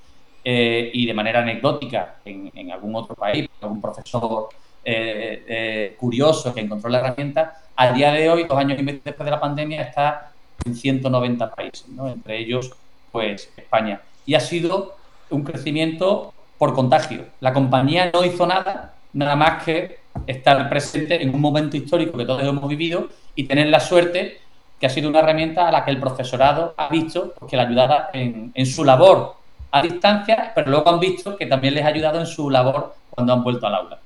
eh, 0.44 0.90
y 0.94 1.06
de 1.06 1.14
manera 1.14 1.42
anecdótica 1.42 2.16
en, 2.24 2.72
algún 2.72 2.96
otro 2.96 3.16
país, 3.16 3.50
algún 3.62 3.82
profesor 3.82 4.50
eh, 4.84 5.96
curioso 6.00 6.54
que 6.54 6.62
encontró 6.62 6.90
la 6.90 7.00
herramienta, 7.00 7.62
a 7.76 7.92
día 7.92 8.12
de 8.12 8.30
hoy, 8.30 8.46
dos 8.46 8.58
años 8.58 8.80
y 8.80 8.84
medio 8.84 9.02
después 9.04 9.26
de 9.26 9.32
la 9.32 9.40
pandemia, 9.40 9.82
está 9.82 10.32
en 10.66 10.74
190 10.74 11.54
países, 11.54 11.86
entre 11.88 12.40
ellos, 12.40 12.72
pues, 13.12 13.52
España. 13.56 14.02
Y 14.26 14.36
ha 14.36 14.40
sido 14.40 14.96
un 15.30 15.44
crecimiento 15.44 16.34
por 16.58 16.74
contagio. 16.74 17.26
La 17.40 17.54
compañía 17.54 18.10
no 18.12 18.26
hizo 18.26 18.48
nada, 18.48 18.96
nada 19.14 19.36
más 19.36 19.64
que 19.64 20.00
estar 20.26 20.70
presente 20.70 21.22
en 21.22 21.34
un 21.34 21.42
momento 21.42 21.78
histórico 21.78 22.18
que 22.18 22.26
todos 22.26 22.44
hemos 22.44 22.68
vivido 22.68 23.10
y 23.36 23.44
tener 23.44 23.68
la 23.68 23.80
suerte 23.80 24.40
que 24.80 24.86
ha 24.86 24.90
sido 24.90 25.10
una 25.10 25.20
herramienta 25.20 25.68
a 25.68 25.72
la 25.72 25.84
que 25.84 25.92
el 25.92 26.00
profesorado 26.00 26.74
ha 26.78 26.90
visto 26.90 27.34
que 27.50 27.56
le 27.56 27.64
ayudaba 27.64 28.10
en, 28.14 28.52
en 28.54 28.66
su 28.66 28.84
labor 28.84 29.36
a 29.72 29.82
distancia, 29.82 30.52
pero 30.54 30.70
luego 30.70 30.90
han 30.90 31.00
visto 31.00 31.36
que 31.36 31.46
también 31.46 31.74
les 31.74 31.84
ha 31.84 31.88
ayudado 31.88 32.20
en 32.20 32.26
su 32.26 32.50
labor 32.50 32.94
cuando 33.10 33.34
han 33.34 33.44
vuelto 33.44 33.68
al 33.68 33.76
aula. 33.76 34.00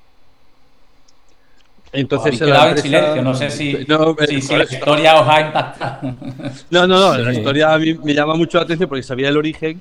Entonces, 1.92 2.38
se 2.38 2.48
en 2.48 2.78
silencio, 2.78 3.22
no 3.22 3.34
sé 3.34 3.50
si, 3.50 3.72
eh, 3.72 3.84
la 3.86 4.64
historia 4.64 5.20
os 5.20 5.28
ha 5.28 5.40
impactado. 5.42 6.14
No, 6.70 6.86
no, 6.86 6.98
no, 6.98 7.18
la 7.18 7.32
historia 7.34 7.74
a 7.74 7.78
mí 7.78 7.92
me 8.02 8.14
llama 8.14 8.34
mucho 8.34 8.56
la 8.56 8.64
atención 8.64 8.88
porque 8.88 9.02
sabía 9.02 9.28
el 9.28 9.36
origen 9.36 9.78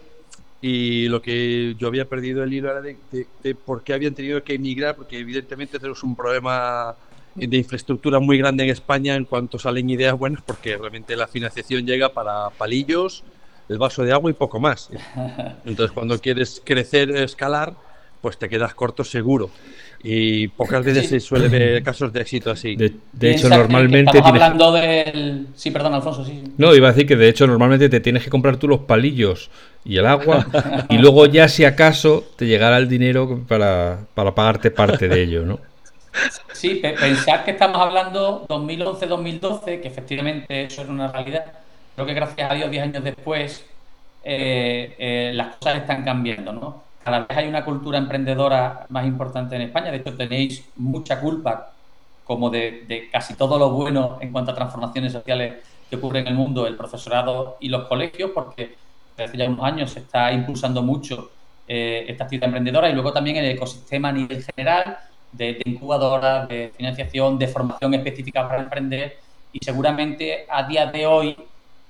y 0.62 1.08
lo 1.08 1.22
que 1.22 1.74
yo 1.80 1.88
había 1.88 2.04
perdido 2.04 2.44
el 2.44 2.52
hilo 2.52 2.70
era 2.70 2.82
de, 2.82 2.98
de 3.42 3.56
por 3.56 3.82
qué 3.82 3.94
habían 3.94 4.14
tenido 4.14 4.44
que 4.44 4.56
emigrar, 4.56 4.96
porque 4.96 5.20
evidentemente 5.20 5.80
tenemos 5.80 6.04
un 6.04 6.14
problema 6.14 6.94
de 7.36 7.58
infraestructura 7.58 8.20
muy 8.20 8.38
grande 8.38 8.64
en 8.64 8.70
España 8.70 9.16
en 9.16 9.26
cuanto 9.26 9.58
salen 9.58 9.90
ideas 9.90 10.18
buenas, 10.18 10.42
porque 10.46 10.78
realmente 10.78 11.16
la 11.16 11.28
financiación 11.28 11.86
llega 11.86 12.10
para 12.10 12.50
palillos, 12.50 13.24
el 13.70 13.78
vaso 13.78 14.04
de 14.04 14.12
agua 14.12 14.30
y 14.30 14.34
poco 14.34 14.60
más. 14.60 14.90
Entonces, 15.66 15.92
cuando 15.94 16.20
quieres 16.20 16.62
crecer, 16.64 17.12
escalar, 17.12 17.74
pues 18.22 18.38
te 18.38 18.50
quedas 18.50 18.74
corto 18.74 19.04
seguro. 19.04 19.50
Y 20.04 20.48
pocas 20.48 20.84
veces 20.84 21.10
se 21.10 21.20
suele 21.20 21.48
ver 21.48 21.84
casos 21.84 22.12
de 22.12 22.22
éxito 22.22 22.50
así. 22.50 22.76
De, 22.76 23.32
hecho, 23.32 23.50
normalmente. 23.50 24.18
estamos 24.18 24.32
hablando 24.32 24.72
del. 24.72 25.48
Sí, 25.54 25.70
perdón, 25.70 25.94
Alfonso, 25.94 26.26
sí. 26.26 26.44
No, 26.58 26.74
iba 26.74 26.90
a 26.90 26.92
decir 26.92 27.08
que 27.08 27.16
de 27.16 27.30
hecho, 27.30 27.46
normalmente 27.46 27.88
te 27.88 28.00
tienes 28.00 28.24
que 28.24 28.32
comprar 28.32 28.58
tú 28.58 28.68
los 28.68 28.80
palillos 28.82 29.52
y 29.86 29.98
el 29.98 30.08
agua, 30.08 30.48
y 30.90 30.98
luego 30.98 31.28
ya, 31.28 31.48
si 31.48 31.66
acaso, 31.66 32.24
te 32.36 32.48
llegará 32.48 32.78
el 32.78 32.90
dinero 32.90 33.44
para, 33.48 34.00
para 34.16 34.34
pagarte 34.34 34.72
parte 34.72 35.08
de 35.08 35.22
ello, 35.22 35.46
¿no? 35.46 35.60
Sí, 36.54 36.76
pensar 36.76 37.44
que 37.46 37.52
estamos 37.52 37.82
hablando 37.82 38.46
2011-2012, 38.48 39.82
que 39.82 39.88
efectivamente 39.88 40.64
eso 40.66 40.82
es 40.82 40.90
una 40.90 41.12
realidad. 41.12 41.46
Creo 41.96 42.06
que 42.06 42.14
gracias 42.14 42.52
a 42.52 42.54
Dios, 42.54 42.70
10 42.70 42.84
años 42.84 43.04
después, 43.04 43.66
eh, 44.24 44.96
eh, 44.98 45.32
las 45.34 45.56
cosas 45.56 45.78
están 45.78 46.04
cambiando, 46.04 46.54
¿no? 46.54 46.92
cada 47.04 47.20
vez 47.20 47.38
hay 47.38 47.48
una 47.48 47.66
cultura 47.66 47.98
emprendedora 47.98 48.86
más 48.90 49.06
importante 49.06 49.56
en 49.56 49.64
España. 49.64 49.92
De 49.92 49.98
hecho, 49.98 50.16
tenéis 50.16 50.66
mucha 50.76 51.20
culpa 51.20 51.74
como 52.24 52.50
de, 52.50 53.10
casi 53.12 53.34
todo 53.34 53.58
lo 53.58 53.72
bueno 53.72 54.18
en 54.22 54.32
cuanto 54.32 54.52
a 54.52 54.56
transformaciones 54.56 55.12
sociales 55.12 55.56
que 55.90 55.96
ocurren 55.96 56.28
en 56.28 56.34
el 56.34 56.36
mundo, 56.36 56.68
el 56.68 56.78
profesorado 56.78 57.58
y 57.60 57.70
los 57.70 57.88
colegios, 57.88 58.32
porque 58.34 58.76
desde 59.18 59.38
ya 59.38 59.46
unos 59.46 59.66
años 59.66 59.92
se 59.92 60.00
está 60.00 60.32
impulsando 60.32 60.82
mucho 60.82 61.32
eh, 61.68 62.06
esta 62.08 62.26
actividad 62.26 62.48
emprendedora 62.48 62.90
y 62.90 62.94
luego 62.94 63.12
también 63.12 63.38
el 63.38 63.46
ecosistema 63.46 64.10
a 64.10 64.12
nivel 64.14 64.44
general 64.44 64.98
de, 65.32 65.54
de 65.54 65.62
incubadoras, 65.66 66.48
de 66.48 66.72
financiación, 66.76 67.38
de 67.38 67.48
formación 67.48 67.94
específica 67.94 68.48
para 68.48 68.62
emprender 68.62 69.18
y 69.54 69.60
seguramente 69.64 70.46
a 70.50 70.64
día 70.64 70.86
de 70.88 71.06
hoy 71.06 71.38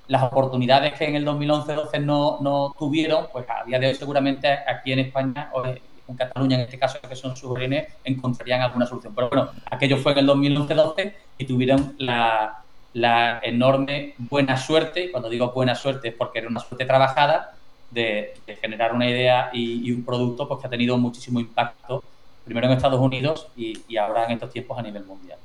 las 0.07 0.23
oportunidades 0.23 0.93
que 0.93 1.05
en 1.05 1.15
el 1.15 1.25
2011-12 1.25 2.03
no, 2.03 2.39
no, 2.41 2.75
tuvieron, 2.77 3.27
pues 3.31 3.45
a 3.49 3.63
día 3.65 3.79
de 3.79 3.87
hoy 3.87 3.95
seguramente 3.95 4.49
aquí 4.49 4.91
en 4.91 4.99
España 4.99 5.49
o 5.53 5.65
en 5.65 5.79
Cataluña 6.17 6.57
en 6.57 6.63
este 6.63 6.77
caso, 6.77 6.99
que 7.07 7.15
son 7.15 7.35
sus 7.35 7.49
ORN, 7.49 7.85
encontrarían 8.03 8.61
alguna 8.61 8.85
solución. 8.85 9.13
Pero 9.15 9.29
bueno, 9.29 9.49
aquello 9.69 9.97
fue 9.97 10.11
en 10.11 10.17
el 10.19 10.27
2011-12 10.27 11.13
y 11.37 11.45
tuvieron 11.45 11.95
la, 11.97 12.61
la, 12.93 13.39
enorme 13.43 14.15
buena 14.17 14.57
suerte, 14.57 15.05
y 15.05 15.11
cuando 15.11 15.29
digo 15.29 15.51
buena 15.51 15.75
suerte 15.75 16.09
es 16.09 16.13
porque 16.13 16.39
era 16.39 16.49
una 16.49 16.59
suerte 16.59 16.85
trabajada, 16.85 17.53
de, 17.89 18.33
generar 18.61 18.93
una 18.93 19.09
idea 19.09 19.49
y, 19.53 19.91
un 19.91 20.03
producto 20.03 20.47
pues, 20.47 20.59
que 20.59 20.67
ha 20.67 20.69
tenido 20.69 20.97
muchísimo 20.97 21.39
impacto, 21.39 22.03
primero 22.45 22.67
en 22.67 22.73
Estados 22.73 22.99
Unidos 22.99 23.47
y, 23.55 23.97
ahora 23.97 24.25
en 24.25 24.31
estos 24.31 24.51
tiempos 24.51 24.77
a 24.77 24.81
nivel 24.81 25.03
mundial. 25.05 25.37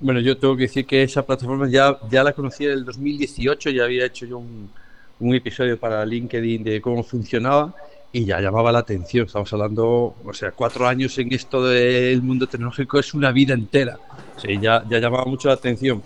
Bueno, 0.00 0.20
yo 0.20 0.38
tengo 0.38 0.56
que 0.56 0.62
decir 0.62 0.86
que 0.86 1.02
esa 1.02 1.24
plataforma 1.24 1.68
ya, 1.68 1.98
ya 2.10 2.24
la 2.24 2.32
conocí 2.32 2.64
en 2.64 2.72
el 2.72 2.84
2018, 2.84 3.70
ya 3.70 3.84
había 3.84 4.06
hecho 4.06 4.24
yo 4.24 4.38
un, 4.38 4.70
un 5.20 5.34
episodio 5.34 5.78
para 5.78 6.04
LinkedIn 6.04 6.64
de 6.64 6.80
cómo 6.80 7.02
funcionaba 7.02 7.74
y 8.12 8.24
ya 8.24 8.40
llamaba 8.40 8.72
la 8.72 8.80
atención. 8.80 9.26
Estamos 9.26 9.52
hablando, 9.52 10.16
o 10.24 10.32
sea, 10.32 10.52
cuatro 10.52 10.86
años 10.86 11.16
en 11.18 11.32
esto 11.32 11.64
del 11.64 12.22
mundo 12.22 12.46
tecnológico 12.46 12.98
es 12.98 13.14
una 13.14 13.30
vida 13.30 13.54
entera. 13.54 13.98
Sí, 14.36 14.58
ya, 14.60 14.82
ya 14.88 14.98
llamaba 14.98 15.26
mucho 15.26 15.48
la 15.48 15.54
atención. 15.54 16.02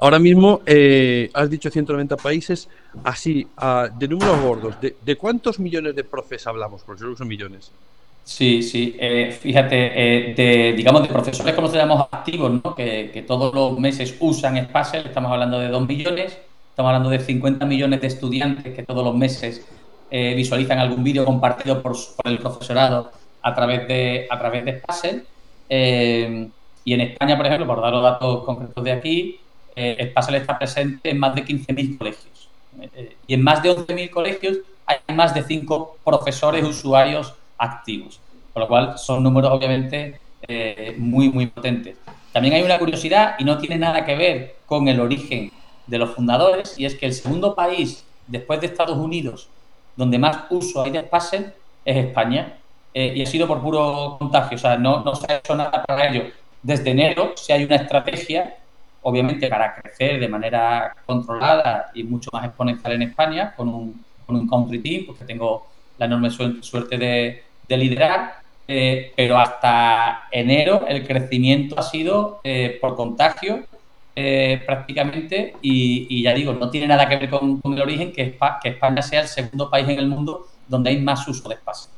Ahora 0.00 0.18
mismo, 0.18 0.62
eh, 0.66 1.30
has 1.34 1.48
dicho 1.50 1.70
190 1.70 2.16
países, 2.16 2.68
así, 3.04 3.46
de 3.98 4.08
números 4.08 4.40
gordos, 4.40 4.74
de, 4.80 5.16
cuántos 5.16 5.58
millones 5.58 5.94
de 5.94 6.04
profes 6.04 6.46
hablamos? 6.46 6.82
Porque 6.82 7.02
son 7.16 7.28
millones. 7.28 7.70
Sí, 8.24 8.62
sí. 8.62 8.96
Eh, 8.98 9.32
fíjate, 9.32 10.30
eh, 10.30 10.34
de, 10.34 10.72
digamos, 10.74 11.02
de 11.02 11.08
profesores, 11.08 11.54
como 11.54 11.68
se 11.68 11.76
llamamos 11.76 12.06
activos, 12.10 12.52
¿no? 12.62 12.74
que, 12.74 13.24
todos 13.26 13.52
los 13.54 13.78
meses 13.78 14.16
usan 14.20 14.64
Spassel, 14.64 15.06
estamos 15.06 15.32
hablando 15.32 15.58
de 15.58 15.68
2 15.68 15.88
millones, 15.88 16.38
estamos 16.70 16.90
hablando 16.90 17.10
de 17.10 17.18
50 17.18 17.66
millones 17.66 18.00
de 18.00 18.06
estudiantes 18.06 18.74
que 18.74 18.82
todos 18.84 19.04
los 19.04 19.14
meses 19.14 19.66
eh, 20.10 20.34
visualizan 20.34 20.78
algún 20.78 21.02
vídeo 21.02 21.24
compartido 21.24 21.82
por, 21.82 21.92
por, 21.92 22.30
el 22.30 22.38
profesorado 22.38 23.10
a 23.42 23.54
través 23.54 23.88
de, 23.88 24.26
a 24.30 24.38
través 24.38 24.64
de 24.64 24.78
Spassel. 24.78 25.26
y 26.84 26.92
en 26.94 27.00
España, 27.00 27.36
por 27.36 27.46
ejemplo, 27.46 27.66
por 27.66 27.80
dar 27.80 27.92
los 27.92 28.02
datos 28.02 28.44
concretos 28.44 28.84
de 28.84 28.92
aquí, 28.92 29.40
eh, 29.74 30.08
Spassel 30.10 30.36
está 30.36 30.58
presente 30.58 31.10
en 31.10 31.18
más 31.18 31.34
de 31.34 31.44
15.000 31.44 31.98
colegios. 31.98 32.48
y 33.26 33.34
en 33.34 33.42
más 33.42 33.62
de 33.62 33.70
11.000 33.70 34.10
colegios 34.10 34.58
hay 34.86 34.98
más 35.14 35.34
de 35.34 35.42
5 35.42 35.98
profesores 36.04 36.64
usuarios 36.64 37.34
activos. 37.62 38.20
Con 38.52 38.60
lo 38.60 38.68
cual 38.68 38.98
son 38.98 39.22
números 39.22 39.50
obviamente 39.52 40.20
eh, 40.46 40.94
muy, 40.98 41.30
muy 41.30 41.46
potentes. 41.46 41.96
También 42.32 42.54
hay 42.54 42.62
una 42.62 42.78
curiosidad 42.78 43.36
y 43.38 43.44
no 43.44 43.58
tiene 43.58 43.76
nada 43.76 44.04
que 44.04 44.16
ver 44.16 44.56
con 44.66 44.88
el 44.88 45.00
origen 45.00 45.50
de 45.86 45.98
los 45.98 46.10
fundadores 46.10 46.78
y 46.78 46.84
es 46.84 46.94
que 46.94 47.06
el 47.06 47.12
segundo 47.12 47.54
país 47.54 48.04
después 48.26 48.60
de 48.60 48.66
Estados 48.66 48.96
Unidos 48.96 49.48
donde 49.96 50.18
más 50.18 50.44
uso 50.50 50.82
hay 50.82 50.90
de 50.90 51.02
Spassel 51.02 51.52
es 51.84 51.96
España 51.96 52.58
eh, 52.94 53.12
y 53.16 53.22
ha 53.22 53.26
sido 53.26 53.46
por 53.46 53.60
puro 53.60 54.16
contagio, 54.18 54.56
o 54.56 54.58
sea, 54.60 54.76
no, 54.76 55.02
no 55.02 55.14
se 55.14 55.30
ha 55.32 55.36
hecho 55.38 55.54
nada 55.54 55.82
para 55.82 56.08
ello. 56.08 56.24
Desde 56.62 56.90
enero 56.90 57.32
si 57.36 57.52
hay 57.52 57.64
una 57.64 57.76
estrategia, 57.76 58.56
obviamente 59.02 59.48
para 59.48 59.74
crecer 59.74 60.20
de 60.20 60.28
manera 60.28 60.94
controlada 61.06 61.90
y 61.94 62.04
mucho 62.04 62.30
más 62.32 62.44
exponencial 62.44 62.92
en 62.94 63.02
España, 63.02 63.54
con 63.56 63.68
un, 63.68 64.04
con 64.26 64.36
un 64.36 64.48
country 64.48 64.78
team, 64.80 65.06
porque 65.06 65.24
tengo 65.24 65.66
la 65.98 66.06
enorme 66.06 66.30
suerte 66.30 66.96
de, 66.98 67.42
de 67.68 67.76
liderar, 67.76 68.42
eh, 68.68 69.12
pero 69.16 69.38
hasta 69.38 70.28
enero 70.30 70.84
el 70.88 71.06
crecimiento 71.06 71.78
ha 71.78 71.82
sido 71.82 72.40
eh, 72.44 72.78
por 72.80 72.94
contagio 72.96 73.64
eh, 74.14 74.62
prácticamente 74.64 75.54
y, 75.62 76.22
ya 76.22 76.32
digo, 76.34 76.52
no 76.52 76.70
tiene 76.70 76.86
nada 76.86 77.08
que 77.08 77.16
ver 77.16 77.30
con, 77.30 77.60
el 77.64 77.80
origen, 77.80 78.12
que, 78.12 78.38
que, 78.62 78.68
España 78.68 79.02
sea 79.02 79.22
el 79.22 79.28
segundo 79.28 79.68
país 79.68 79.88
en 79.88 79.98
el 79.98 80.06
mundo 80.06 80.46
donde 80.68 80.90
hay 80.90 81.00
más 81.00 81.26
uso 81.26 81.48
de 81.48 81.56
espacio. 81.56 81.90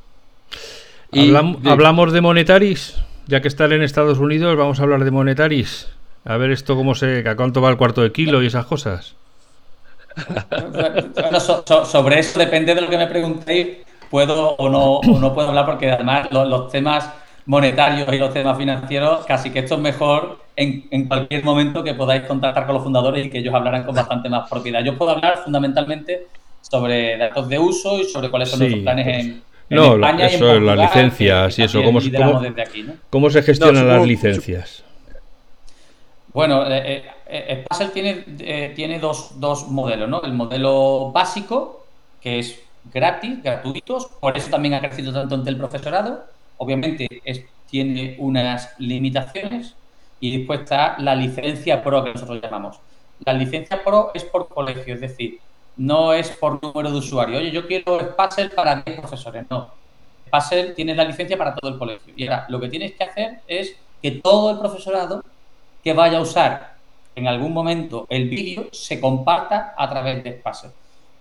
Hablamos 1.65 2.13
de 2.13 2.21
monetaris, 2.21 2.97
ya 3.27 3.41
que 3.41 3.49
están 3.49 3.73
en 3.73 3.83
Estados 3.83 4.19
Unidos, 4.19 4.57
vamos 4.57 4.81
a 4.81 4.85
hablar 4.85 5.05
de 5.05 5.11
monetaris. 5.11 5.89
A 6.25 6.37
ver 6.39 6.51
esto 6.51 6.77
cómo 6.77 6.95
se, 6.95 7.29
a 7.29 7.37
cuánto 7.37 7.61
va 7.61 7.71
el 7.71 7.77
cuarto 7.77 8.03
de 8.03 8.11
kilo 8.11 8.43
y 8.43 8.47
esas 8.47 8.67
cosas. 8.67 9.15
sobre 11.87 12.19
eso 12.21 12.39
depende 12.39 12.75
de 12.75 12.81
lo 12.81 12.89
que 12.89 12.97
me 12.97 13.07
preguntéis 13.07 13.84
puedo 14.15 14.55
o 14.59 14.69
no, 14.69 15.01
no 15.19 15.35
puedo 15.35 15.49
hablar 15.49 15.67
porque 15.67 15.91
además 15.91 16.29
los, 16.31 16.71
temas 16.71 17.11
monetarios 17.47 18.07
y 18.13 18.17
los 18.17 18.33
temas 18.33 18.57
financieros, 18.57 19.27
casi 19.27 19.51
que 19.51 19.59
esto 19.59 19.75
es 19.75 19.81
mejor 19.81 20.39
en, 20.55 20.87
en, 20.93 21.09
cualquier 21.09 21.43
momento 21.43 21.83
que 21.83 21.95
podáis 21.95 22.23
contactar 22.23 22.65
con 22.65 22.77
los 22.77 22.85
fundadores 22.85 23.27
y 23.27 23.29
que 23.29 23.39
ellos 23.39 23.53
hablaran 23.53 23.83
con 23.83 23.93
bastante 23.93 24.29
más 24.29 24.49
propiedad. 24.49 24.85
Yo 24.85 24.97
puedo 24.97 25.11
hablar 25.11 25.39
fundamentalmente 25.39 26.29
sobre 26.61 27.19
datos 27.19 27.49
de 27.49 27.59
uso 27.59 27.99
y 27.99 28.05
sobre 28.05 28.31
cuáles 28.31 28.51
son 28.51 28.61
los 28.61 28.79
planes 28.79 29.07
en, 29.09 29.43
no, 29.71 29.95
España 29.97 30.27
eso, 30.27 30.47
y 30.47 30.57
en 30.59 30.67
las 30.67 30.79
licencias 30.79 31.59
y 31.59 31.63
eso. 31.65 31.83
¿Cómo, 31.83 31.99
cómo, 33.11 33.31
se 33.31 33.43
gestionan 33.43 33.89
las 33.89 34.07
licencias? 34.07 34.85
Bueno, 36.33 36.71
eh, 36.71 37.03
eh, 37.27 37.65
eh 37.69 37.89
tiene, 37.93 38.25
eh, 38.39 38.73
tiene 38.77 39.01
dos, 39.01 39.41
dos 39.41 39.67
modelos, 39.67 40.09
¿no? 40.09 40.23
El 40.23 40.35
modelo 40.35 41.11
básico, 41.11 41.85
que 42.21 42.39
es 42.39 42.64
gratis, 42.93 43.43
gratuitos, 43.43 44.07
por 44.07 44.37
eso 44.37 44.51
también 44.51 44.75
ha 44.75 44.81
crecido 44.81 45.13
tanto 45.13 45.35
entre 45.35 45.53
el 45.53 45.59
profesorado. 45.59 46.25
Obviamente 46.59 47.09
tiene 47.69 48.17
unas 48.19 48.75
limitaciones 48.79 49.75
y 50.21 50.39
después 50.39 50.61
está 50.61 50.97
la 50.99 51.15
licencia 51.15 51.83
pro 51.83 52.05
que 52.05 52.13
nosotros 52.13 52.41
llamamos. 52.43 52.79
La 53.25 53.33
licencia 53.33 53.83
pro 53.83 54.11
es 54.15 54.25
por 54.25 54.49
colegio, 54.49 54.95
es 54.95 55.01
decir, 55.01 55.41
no 55.77 56.13
es 56.13 56.31
por 56.31 56.63
número 56.63 56.91
de 56.91 56.99
usuarios. 56.99 57.41
Oye, 57.41 57.51
yo 57.51 57.67
quiero 57.67 57.99
Spassel 58.01 58.51
para 58.51 58.77
10 58.77 59.01
profesores, 59.01 59.45
no. 59.51 59.71
Spassel 60.27 60.75
tiene 60.75 60.95
la 60.95 61.05
licencia 61.05 61.37
para 61.37 61.55
todo 61.55 61.71
el 61.73 61.79
colegio. 61.79 62.13
Y 62.17 62.27
ahora 62.27 62.47
lo 62.49 62.61
que 62.61 62.69
tienes 62.69 62.93
que 62.93 63.05
hacer 63.05 63.41
es 63.47 63.77
que 64.01 64.13
todo 64.13 64.51
el 64.51 64.59
profesorado 64.59 65.25
que 65.83 65.93
vaya 65.93 66.19
a 66.19 66.21
usar 66.21 66.75
en 67.17 67.29
algún 67.29 67.53
momento 67.53 68.07
el 68.09 68.29
vídeo 68.29 68.69
se 68.73 69.01
comparta 69.01 69.75
a 69.77 69.89
través 69.89 70.23
de 70.25 70.39
Spassel. 70.39 70.71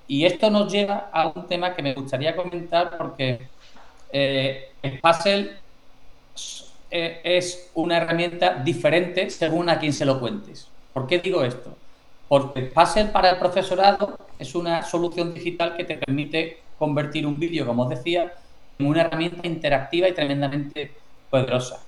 Y 0.08 0.26
esto 0.26 0.50
nos 0.50 0.72
lleva 0.72 1.10
a 1.12 1.28
un 1.28 1.48
tema 1.48 1.74
que 1.74 1.82
me 1.82 1.94
gustaría 1.94 2.36
comentar 2.36 2.98
porque 2.98 3.48
eh, 4.12 4.72
Spassel 4.98 5.58
eh, 6.92 7.22
es 7.24 7.72
una 7.74 7.98
herramienta 7.98 8.56
diferente 8.56 9.30
según 9.30 9.70
a 9.70 9.80
quien 9.80 9.94
se 9.94 10.06
lo 10.06 10.20
cuentes. 10.20 10.68
¿Por 10.94 11.08
qué 11.08 11.20
digo 11.20 11.44
esto? 11.44 11.76
Porque 12.28 12.70
Spassel 12.70 13.10
para 13.10 13.32
el 13.32 13.38
profesorado 13.38 14.18
es 14.38 14.54
una 14.56 14.84
solución 14.84 15.34
digital 15.34 15.76
que 15.76 15.86
te 15.86 15.98
permite 15.98 16.60
convertir 16.78 17.26
un 17.26 17.40
vídeo, 17.40 17.66
como 17.66 17.84
os 17.84 17.90
decía, 17.90 18.34
en 18.78 18.86
una 18.86 19.02
herramienta 19.02 19.48
interactiva 19.48 20.10
y 20.10 20.14
tremendamente 20.14 20.92
poderosa. 21.30 21.80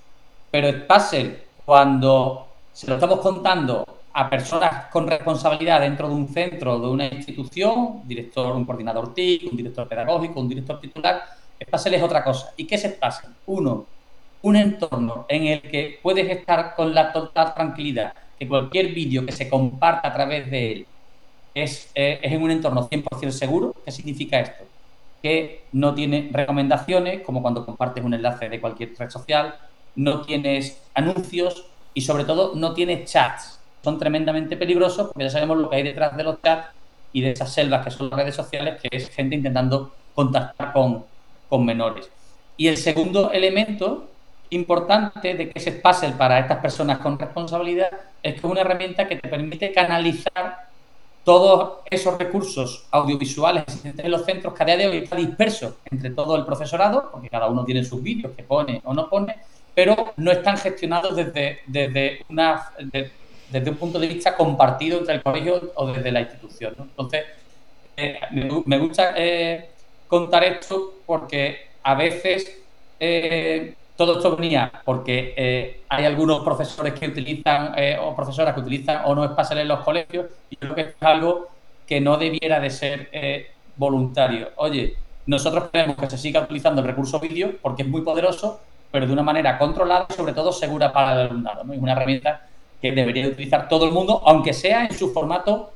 Pero 0.52 0.72
Spassel, 0.72 1.44
cuando 1.66 2.48
se 2.72 2.88
lo 2.88 2.96
estamos 2.96 3.20
contando 3.20 3.86
a 4.18 4.30
personas 4.30 4.86
con 4.86 5.08
responsabilidad 5.08 5.82
dentro 5.82 6.08
de 6.08 6.16
un 6.16 6.30
centro, 6.30 6.80
de 6.80 6.88
una 6.88 7.06
institución, 7.08 8.02
director, 8.06 8.56
un 8.56 8.64
coordinador 8.64 9.14
TIC, 9.14 9.52
un 9.52 9.58
director 9.58 9.90
pedagógico, 9.90 10.40
un 10.40 10.48
director 10.48 10.80
titular, 10.80 11.22
Spassel 11.62 11.96
es 11.96 12.02
otra 12.02 12.24
cosa. 12.24 12.54
¿Y 12.56 12.66
qué 12.66 12.76
es 12.76 12.84
Spassel? 12.84 13.32
Uno, 13.48 13.86
un 14.42 14.56
entorno 14.56 15.26
en 15.28 15.48
el 15.48 15.62
que 15.62 16.00
puedes 16.02 16.30
estar 16.30 16.76
con 16.76 16.96
la 16.96 17.12
total 17.12 17.54
tranquilidad 17.54 18.14
que 18.40 18.48
cualquier 18.48 18.94
vídeo 18.94 19.26
que 19.26 19.34
se 19.34 19.50
comparta 19.50 20.08
a 20.08 20.14
través 20.14 20.50
de 20.50 20.72
él 20.72 20.86
es, 21.54 21.92
eh, 21.94 22.20
es 22.22 22.32
en 22.32 22.42
un 22.42 22.52
entorno 22.52 22.88
100% 22.88 23.32
seguro. 23.32 23.76
¿Qué 23.84 23.92
significa 23.92 24.40
esto? 24.40 24.64
Que 25.22 25.66
no 25.74 25.94
tiene 25.94 26.30
recomendaciones, 26.32 27.22
como 27.22 27.42
cuando 27.42 27.66
compartes 27.66 28.02
un 28.02 28.14
enlace 28.14 28.48
de 28.48 28.62
cualquier 28.62 28.94
red 28.98 29.10
social, 29.10 29.56
no 29.98 30.22
tienes 30.22 30.82
anuncios 30.94 31.66
y 31.94 32.00
sobre 32.00 32.24
todo 32.24 32.56
no 32.56 32.74
tienes 32.74 33.12
chats 33.12 33.56
son 33.86 34.00
tremendamente 34.00 34.58
peligrosos 34.58 35.08
porque 35.08 35.26
ya 35.26 35.30
sabemos 35.30 35.58
lo 35.58 35.70
que 35.70 35.76
hay 35.76 35.84
detrás 35.84 36.18
de 36.18 36.24
los 36.24 36.42
chats 36.42 36.70
y 37.14 37.22
de 37.22 37.32
esas 37.32 37.54
selvas 37.54 37.86
que 37.86 37.92
son 37.92 38.10
las 38.10 38.20
redes 38.20 38.36
sociales, 38.36 38.82
que 38.82 38.90
es 38.92 39.10
gente 39.10 39.36
intentando 39.36 39.94
contactar 40.16 40.74
con, 40.74 41.06
menores. 41.66 42.10
Y 42.58 42.68
el 42.68 42.76
segundo 42.76 43.32
elemento 43.32 44.10
importante 44.50 45.36
de 45.36 45.50
que 45.50 45.60
se 45.62 45.72
Spassel 45.72 46.14
para 46.14 46.38
estas 46.40 46.58
personas 46.58 46.98
con 46.98 47.18
responsabilidad 47.18 47.90
es 48.22 48.34
que 48.34 48.40
es 48.40 48.44
una 48.44 48.60
herramienta 48.60 49.08
que 49.08 49.16
te 49.16 49.30
permite 49.30 49.72
canalizar 49.72 50.68
todos 51.24 51.78
esos 51.90 52.18
recursos 52.18 52.86
audiovisuales 52.92 53.64
existentes 53.64 54.04
en 54.04 54.12
los 54.12 54.26
centros 54.26 54.54
que 54.54 54.64
a 54.64 54.66
día 54.66 54.78
de 54.78 54.88
hoy 54.88 54.98
está 54.98 55.16
disperso 55.16 55.78
entre 55.90 56.10
todo 56.10 56.36
el 56.36 56.44
profesorado, 56.44 57.10
porque 57.10 57.30
cada 57.30 57.48
uno 57.48 57.64
tiene 57.64 57.86
sus 57.86 58.04
vídeos 58.04 58.34
que 58.36 58.44
pone 58.44 58.82
o 58.84 58.94
no 58.94 59.10
pone, 59.10 59.38
pero 59.74 60.14
no 60.18 60.32
están 60.32 60.58
gestionados 60.58 61.16
desde, 61.16 61.60
desde, 61.68 62.26
una, 62.28 62.70
desde 63.56 63.72
un 63.72 63.78
punto 63.78 64.00
de 64.00 64.08
vista 64.08 64.36
compartido 64.36 65.00
entre 65.00 65.16
el 65.16 65.24
colegio 65.24 65.72
o 65.76 65.88
desde 65.88 66.12
la 66.12 66.20
institución. 66.20 66.76
Entonces, 66.78 67.24
eh, 67.96 68.20
me, 68.66 68.78
gusta 68.78 69.14
eh, 69.16 69.70
contar 70.10 70.44
esto 70.44 70.96
porque 71.06 71.70
a 71.82 71.96
veces 71.96 72.52
eh, 73.00 73.74
todo 73.96 74.18
esto 74.18 74.36
venía 74.36 74.70
porque 74.84 75.80
hay 75.88 76.04
algunos 76.04 76.44
profesores 76.44 76.94
que 76.96 77.08
utilizan 77.08 77.74
o 78.02 78.14
profesoras 78.14 78.54
que 78.54 78.60
utilizan 78.60 79.04
o 79.06 79.16
no 79.16 79.24
espacial 79.24 79.60
en 79.60 79.70
los 79.70 79.80
colegios 79.80 80.26
y 80.50 80.58
creo 80.58 80.76
que 80.76 80.82
es 80.82 80.96
algo 81.00 81.48
que 81.88 82.02
no 82.02 82.18
debiera 82.18 82.60
de 82.60 82.70
ser 82.70 83.10
voluntario. 83.78 84.50
Oye, 84.58 84.98
nosotros 85.28 85.70
queremos 85.72 85.96
que 85.96 86.10
se 86.10 86.18
siga 86.18 86.42
utilizando 86.42 86.82
el 86.82 86.88
recurso 86.88 87.22
vídeo 87.22 87.54
porque 87.62 87.84
es 87.84 87.88
muy 87.88 88.02
poderoso, 88.02 88.60
pero 88.92 89.08
de 89.08 89.14
una 89.14 89.24
manera 89.24 89.58
controlada 89.58 90.08
y 90.10 90.14
sobre 90.14 90.34
todo 90.34 90.52
segura 90.52 90.92
para 90.92 91.14
el 91.14 91.28
alumnado. 91.30 91.62
Es 91.72 91.80
una 91.80 91.94
herramienta 91.94 92.45
que 92.90 93.02
debería 93.02 93.28
utilizar 93.28 93.68
todo 93.68 93.86
el 93.86 93.92
mundo, 93.92 94.22
aunque 94.26 94.54
sea 94.54 94.86
en 94.86 94.94
su 94.94 95.12
formato 95.12 95.72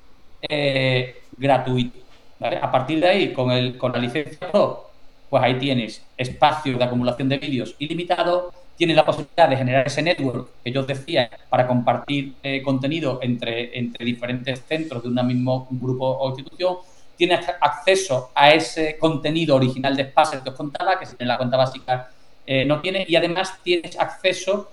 gratuito. 1.38 2.00
A 2.40 2.72
partir 2.72 3.00
de 3.02 3.08
ahí, 3.08 3.34
con, 3.34 3.52
el, 3.52 3.78
con 3.78 3.92
la 3.92 4.00
licencia 4.00 4.52
Pro, 4.52 4.90
pues 5.30 5.44
ahí 5.44 5.60
tienes 5.60 6.04
espacio 6.18 6.78
de 6.78 6.84
acumulación 6.84 7.30
de 7.30 7.38
vídeos 7.38 7.76
ilimitado, 7.80 8.52
tienes 8.76 8.96
la 8.96 9.06
posibilidad 9.06 9.50
de 9.50 9.58
generar 9.58 9.86
ese 9.86 10.02
network 10.02 10.50
que 10.64 10.72
yo 10.72 10.82
os 10.82 10.88
decía 10.88 11.30
para 11.50 11.68
compartir 11.68 12.36
eh, 12.42 12.62
contenido 12.64 13.20
entre, 13.22 13.78
entre 13.78 14.06
diferentes 14.06 14.64
centros 14.66 15.04
de 15.04 15.10
un 15.10 15.28
mismo 15.28 15.68
grupo 15.70 16.06
o 16.06 16.30
institución, 16.30 16.78
tienes 17.18 17.46
acceso 17.60 18.32
a 18.34 18.54
ese 18.54 18.98
contenido 18.98 19.58
original 19.58 19.96
de 19.96 20.06
Spacer 20.06 20.40
que 20.40 20.50
os 20.50 20.56
contaba, 20.56 20.98
que 20.98 21.06
en 21.20 21.28
la 21.28 21.38
cuenta 21.38 21.58
básica 21.58 22.10
eh, 22.48 22.64
no 22.64 22.80
tiene, 22.80 23.06
y 23.08 23.16
además 23.18 23.60
tienes 23.62 24.00
acceso 24.00 24.72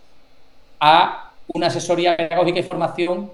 a 0.79 1.26
una 1.49 1.69
asesoría 1.69 2.17
pedagógica 2.17 2.61
y 2.61 2.63
formación 2.63 3.31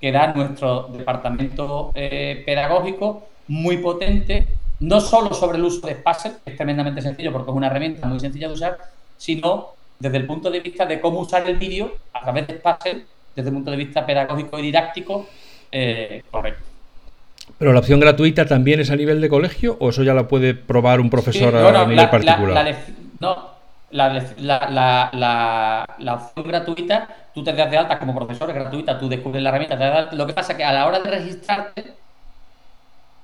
que 0.00 0.12
da 0.12 0.32
nuestro 0.32 0.88
departamento 0.88 1.90
eh, 1.94 2.42
pedagógico 2.44 3.28
muy 3.48 3.78
potente, 3.78 4.46
no 4.80 5.00
solo 5.00 5.32
sobre 5.32 5.58
el 5.58 5.64
uso 5.64 5.86
de 5.86 5.94
Spacer, 5.94 6.32
que 6.44 6.50
es 6.50 6.56
tremendamente 6.56 7.00
sencillo 7.00 7.32
porque 7.32 7.50
es 7.50 7.56
una 7.56 7.68
herramienta 7.68 8.06
muy 8.06 8.20
sencilla 8.20 8.48
de 8.48 8.54
usar, 8.54 8.78
sino 9.16 9.68
desde 9.98 10.18
el 10.18 10.26
punto 10.26 10.50
de 10.50 10.60
vista 10.60 10.84
de 10.84 11.00
cómo 11.00 11.20
usar 11.20 11.48
el 11.48 11.56
vídeo 11.56 11.92
a 12.12 12.20
través 12.20 12.46
de 12.46 12.58
Spacer, 12.58 13.02
desde 13.34 13.48
el 13.48 13.54
punto 13.54 13.70
de 13.70 13.76
vista 13.76 14.04
pedagógico 14.04 14.58
y 14.58 14.62
didáctico, 14.62 15.26
eh, 15.72 16.22
correcto. 16.30 16.62
¿Pero 17.58 17.72
la 17.72 17.78
opción 17.80 18.00
gratuita 18.00 18.44
también 18.44 18.80
es 18.80 18.90
a 18.90 18.96
nivel 18.96 19.20
de 19.20 19.28
colegio 19.28 19.76
o 19.80 19.90
eso 19.90 20.02
ya 20.02 20.12
la 20.14 20.28
puede 20.28 20.54
probar 20.54 21.00
un 21.00 21.08
profesor 21.08 21.54
a 21.56 21.86
nivel 21.86 22.10
particular? 22.10 22.76
no, 23.20 23.50
la, 23.90 25.86
la, 25.98 26.14
opción 26.14 26.46
gratuita, 26.46 27.08
tú 27.36 27.44
te 27.44 27.52
das 27.52 27.70
de 27.70 27.76
alta 27.76 27.98
como 27.98 28.14
profesor, 28.14 28.48
es 28.48 28.54
gratuita, 28.54 28.98
tú 28.98 29.10
descubres 29.10 29.42
la 29.42 29.50
herramienta, 29.50 30.10
lo 30.12 30.26
que 30.26 30.32
pasa 30.32 30.52
es 30.52 30.56
que 30.56 30.64
a 30.64 30.72
la 30.72 30.86
hora 30.86 31.00
de 31.00 31.10
registrarte, 31.10 31.92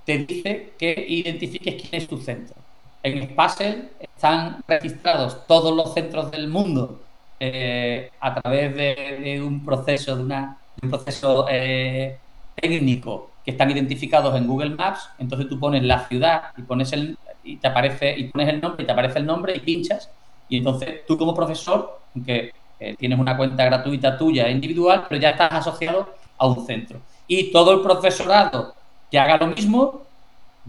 te 0.05 0.19
dice 0.19 0.75
que 0.79 1.07
identifiques 1.09 1.81
quién 1.81 2.03
es 2.03 2.07
tu 2.07 2.19
centro. 2.19 2.55
En 3.03 3.27
Spassel 3.31 3.89
están 3.99 4.59
registrados 4.69 5.47
todos 5.47 5.75
los 5.75 5.95
centros 5.95 6.31
del 6.31 6.49
mundo 6.49 7.01
eh, 7.41 8.11
a 8.21 8.35
través 8.35 8.77
de, 8.77 9.43
un 9.43 9.65
proceso, 9.65 10.15
de, 10.15 10.47
un 10.83 10.91
proceso 10.91 11.47
eh, 11.49 12.19
técnico 12.55 13.31
que 13.43 13.53
están 13.53 13.71
identificados 13.71 14.37
en 14.37 14.47
Google 14.47 14.75
Maps. 14.75 15.09
Entonces 15.19 15.49
tú 15.49 15.59
pones 15.59 15.83
la 15.85 16.07
ciudad 16.07 16.53
y 16.59 16.63
pones 16.63 16.93
el 16.93 17.17
y 17.43 17.57
te 17.57 17.67
aparece 17.67 18.15
y 18.19 18.25
pones 18.25 18.51
el 18.51 18.61
nombre 18.61 18.83
y 18.83 18.87
te 18.87 18.93
aparece 18.93 19.21
el 19.21 19.27
nombre 19.27 19.57
y 19.57 19.61
pinchas 19.61 20.11
y 20.51 20.59
entonces 20.59 21.07
tú 21.07 21.17
como 21.17 21.35
profesor, 21.35 21.99
aunque 22.15 22.53
eh, 22.83 22.97
tienes 22.99 23.19
una 23.19 23.37
cuenta 23.37 23.65
gratuita 23.65 24.19
tuya 24.19 24.49
individual, 24.49 25.05
pero 25.09 25.21
ya 25.21 25.31
estás 25.31 25.53
asociado 25.53 26.09
a 26.37 26.47
un 26.47 26.67
centro. 26.67 27.01
Y 27.29 27.53
todo 27.53 27.73
el 27.75 27.81
profesorado 27.81 28.75
que 29.11 29.19
haga 29.19 29.37
lo 29.37 29.47
mismo, 29.47 30.03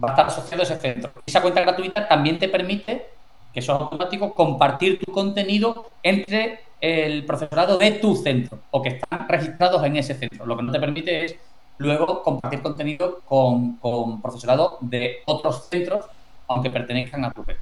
va 0.01 0.09
a 0.09 0.11
estar 0.11 0.27
asociado 0.27 0.61
a 0.61 0.65
ese 0.65 0.77
centro. 0.77 1.11
Esa 1.25 1.41
cuenta 1.41 1.61
gratuita 1.61 2.07
también 2.07 2.37
te 2.37 2.49
permite, 2.49 3.07
que 3.53 3.59
eso 3.59 3.73
es 3.73 3.81
automático, 3.81 4.33
compartir 4.33 4.99
tu 4.99 5.11
contenido 5.11 5.89
entre 6.03 6.59
el 6.79 7.25
profesorado 7.25 7.77
de 7.77 7.91
tu 7.91 8.15
centro 8.15 8.59
o 8.71 8.81
que 8.81 8.89
están 8.89 9.27
registrados 9.27 9.83
en 9.85 9.95
ese 9.95 10.13
centro. 10.15 10.45
Lo 10.45 10.57
que 10.57 10.63
no 10.63 10.71
te 10.71 10.79
permite 10.79 11.25
es 11.25 11.35
luego 11.77 12.21
compartir 12.21 12.61
contenido 12.61 13.21
con, 13.25 13.79
profesorado 14.21 14.77
de 14.81 15.17
otros 15.25 15.69
centros, 15.69 16.05
aunque 16.47 16.69
pertenezcan 16.69 17.25
a 17.25 17.31
tu 17.31 17.43
red. 17.43 17.55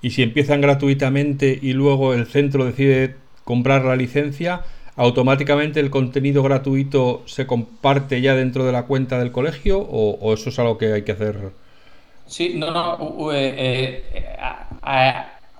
Y 0.00 0.10
si 0.10 0.22
empiezan 0.22 0.60
gratuitamente 0.60 1.58
y 1.60 1.72
luego 1.72 2.14
el 2.14 2.26
centro 2.26 2.64
decide 2.64 3.16
comprar 3.50 3.84
la 3.84 3.96
licencia, 3.96 4.62
¿automáticamente 4.94 5.80
el 5.80 5.90
contenido 5.90 6.40
gratuito 6.44 7.24
se 7.26 7.48
comparte 7.48 8.20
ya 8.20 8.36
dentro 8.36 8.64
de 8.64 8.70
la 8.70 8.84
cuenta 8.84 9.18
del 9.18 9.32
colegio 9.32 9.80
o, 9.80 10.32
eso 10.32 10.50
es 10.50 10.58
algo 10.60 10.78
que 10.78 10.92
hay 10.92 11.02
que 11.02 11.10
hacer? 11.10 11.50
Sí, 12.26 12.54
no, 12.54 12.70
no. 12.70 13.32
Eh, 13.32 14.04
eh, 14.14 15.14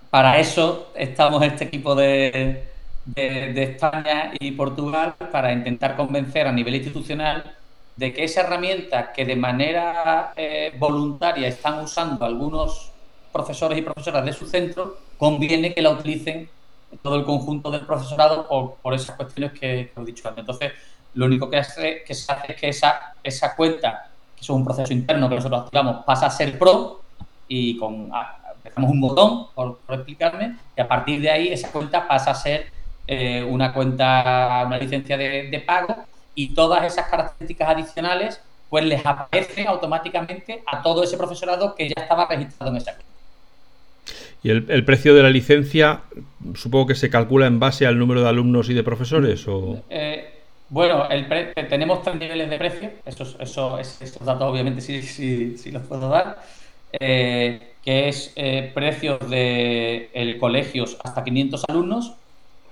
para 0.08 0.38
eso 0.38 0.92
estamos 0.94 1.42
este 1.42 1.64
equipo 1.64 1.96
de, 1.96 2.62
de, 3.04 3.62
España 3.64 4.30
y 4.38 4.52
Portugal 4.52 5.16
para 5.32 5.52
intentar 5.52 5.96
convencer 5.96 6.46
a 6.46 6.52
nivel 6.52 6.76
institucional 6.76 7.56
de 7.96 8.12
que 8.12 8.22
esa 8.22 8.42
herramienta 8.42 9.12
que 9.12 9.24
de 9.24 9.34
manera 9.34 10.32
eh, 10.36 10.72
voluntaria 10.78 11.48
están 11.48 11.80
usando 11.80 12.24
algunos 12.24 12.92
profesores 13.32 13.76
y 13.78 13.82
profesoras 13.82 14.24
de 14.24 14.32
su 14.32 14.46
centro, 14.46 14.96
conviene 15.18 15.74
que 15.74 15.82
la 15.82 15.90
utilicen 15.90 16.48
todo 17.02 17.16
el 17.16 17.24
conjunto 17.24 17.70
del 17.70 17.86
profesorado 17.86 18.46
por, 18.82 18.94
esas 18.94 19.16
cuestiones 19.16 19.58
que, 19.58 19.92
he 19.96 20.04
dicho 20.04 20.28
antes. 20.28 20.42
Entonces, 20.42 20.72
lo 21.14 21.26
único 21.26 21.48
que, 21.50 21.58
hace, 21.58 22.02
que 22.04 22.14
se 22.14 22.32
hace 22.32 22.52
es 22.52 22.60
que 22.60 22.68
esa, 22.68 23.14
esa 23.22 23.54
cuenta, 23.54 24.10
que 24.34 24.42
es 24.42 24.50
un 24.50 24.64
proceso 24.64 24.92
interno 24.92 25.28
que 25.28 25.36
nosotros 25.36 25.62
activamos, 25.62 26.04
pasa 26.04 26.26
a 26.26 26.30
ser 26.30 26.58
pro 26.58 27.02
y 27.48 27.76
con 27.76 28.10
dejamos 28.62 28.90
un 28.90 29.00
botón, 29.00 29.46
por, 29.54 29.78
explicarme, 29.88 30.56
y 30.76 30.80
a 30.80 30.86
partir 30.86 31.20
de 31.20 31.30
ahí 31.30 31.48
esa 31.48 31.70
cuenta 31.72 32.06
pasa 32.06 32.30
a 32.32 32.34
ser 32.34 32.70
eh, 33.06 33.42
una 33.42 33.72
cuenta, 33.72 34.64
una 34.66 34.78
licencia 34.78 35.16
de, 35.16 35.48
de 35.50 35.60
pago 35.60 35.96
y 36.34 36.54
todas 36.54 36.84
esas 36.84 37.08
características 37.08 37.70
adicionales 37.70 38.40
pues 38.68 38.84
les 38.84 39.04
aparecen 39.04 39.66
automáticamente 39.66 40.62
a 40.64 40.80
todo 40.80 41.02
ese 41.02 41.16
profesorado 41.16 41.74
que 41.74 41.88
ya 41.88 42.02
estaba 42.02 42.26
registrado 42.26 42.70
en 42.70 42.76
esa 42.78 42.92
cuenta. 42.92 43.09
¿Y 44.42 44.50
el, 44.50 44.84
precio 44.84 45.14
de 45.14 45.22
la 45.22 45.28
licencia 45.28 46.00
supongo 46.54 46.86
que 46.86 46.94
se 46.94 47.10
calcula 47.10 47.46
en 47.46 47.60
base 47.60 47.86
al 47.86 47.98
número 47.98 48.22
de 48.22 48.28
alumnos 48.28 48.70
y 48.70 48.74
de 48.74 48.82
profesores? 48.82 49.46
O... 49.46 49.82
Eh, 49.90 50.30
bueno, 50.70 51.08
el 51.10 51.26
tenemos 51.68 52.02
tres 52.02 52.16
niveles 52.16 52.48
de 52.48 52.56
precio, 52.56 52.90
esos, 53.04 53.36
eso, 53.38 53.78
estos 53.78 54.24
datos 54.24 54.50
obviamente 54.50 54.80
sí, 54.80 55.02
sí, 55.02 55.58
sí 55.58 55.70
los 55.70 55.82
puedo 55.82 56.08
dar, 56.08 56.40
eh, 56.92 57.74
que 57.84 58.08
es 58.08 58.32
eh, 58.36 58.70
precios 58.72 59.28
de 59.28 60.08
el 60.14 60.38
colegios 60.38 60.96
hasta 61.04 61.22
500 61.22 61.64
alumnos, 61.68 62.14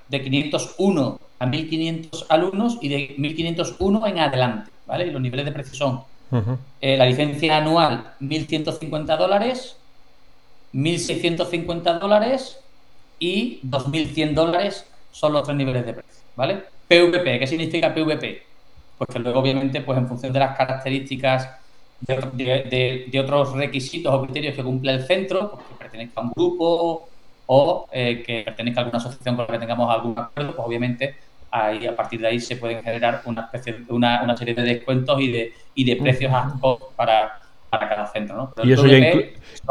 de 0.08 0.22
501 0.22 1.20
a 1.38 1.46
1500 1.46 2.26
alumnos 2.30 2.78
y 2.80 2.88
de 2.88 3.14
1501 3.18 4.06
en 4.06 4.18
adelante, 4.18 4.70
¿vale? 4.86 5.06
Y 5.06 5.10
los 5.10 5.20
niveles 5.20 5.44
de 5.44 5.52
precio 5.52 5.74
son 5.74 6.00
la 6.80 7.06
licencia 7.06 7.58
anual 7.58 8.12
1150 8.20 9.16
dólares, 9.16 9.77
1.650 10.72 11.98
dólares 11.98 12.60
y 13.18 13.60
2.100 13.62 14.34
dólares 14.34 14.86
son 15.10 15.32
los 15.32 15.42
tres 15.42 15.56
niveles 15.56 15.84
de 15.86 15.94
precio, 15.94 16.22
¿vale? 16.36 16.62
PVP, 16.86 17.38
¿qué 17.38 17.46
significa 17.46 17.92
PVP? 17.92 18.42
Pues 18.96 19.10
que 19.12 19.18
luego, 19.18 19.40
obviamente, 19.40 19.80
pues 19.80 19.98
en 19.98 20.08
función 20.08 20.32
de 20.32 20.38
las 20.38 20.56
características 20.56 21.50
de, 22.00 23.20
otros 23.22 23.52
requisitos 23.54 24.12
o 24.12 24.22
criterios 24.22 24.54
que 24.54 24.62
cumple 24.62 24.92
el 24.92 25.04
centro, 25.04 25.50
pues 25.50 25.66
que 25.66 25.74
pertenezca 25.74 26.20
a 26.20 26.24
un 26.24 26.32
grupo 26.34 27.08
o 27.46 27.88
eh, 27.92 28.22
que 28.24 28.42
pertenezca 28.42 28.80
a 28.80 28.84
alguna 28.84 28.98
asociación 28.98 29.36
con 29.36 29.46
la 29.46 29.52
que 29.52 29.58
tengamos 29.58 29.92
algún 29.92 30.18
acuerdo, 30.18 30.54
pues 30.54 30.66
obviamente 30.66 31.16
ahí, 31.50 31.86
a 31.86 31.96
partir 31.96 32.20
de 32.20 32.28
ahí 32.28 32.40
se 32.40 32.56
pueden 32.56 32.82
generar 32.82 33.22
una, 33.24 33.42
especie, 33.42 33.76
una, 33.88 34.22
una 34.22 34.36
serie 34.36 34.54
de 34.54 34.62
descuentos 34.62 35.20
y 35.20 35.32
de, 35.32 35.52
y 35.74 35.84
de 35.84 35.96
precios 35.96 36.32
para 36.94 37.40
para 37.70 37.88
cada 37.88 38.06
centro, 38.06 38.36
¿no? 38.36 38.64
y 38.64 38.72
eso 38.72 38.86
ya 38.86 38.98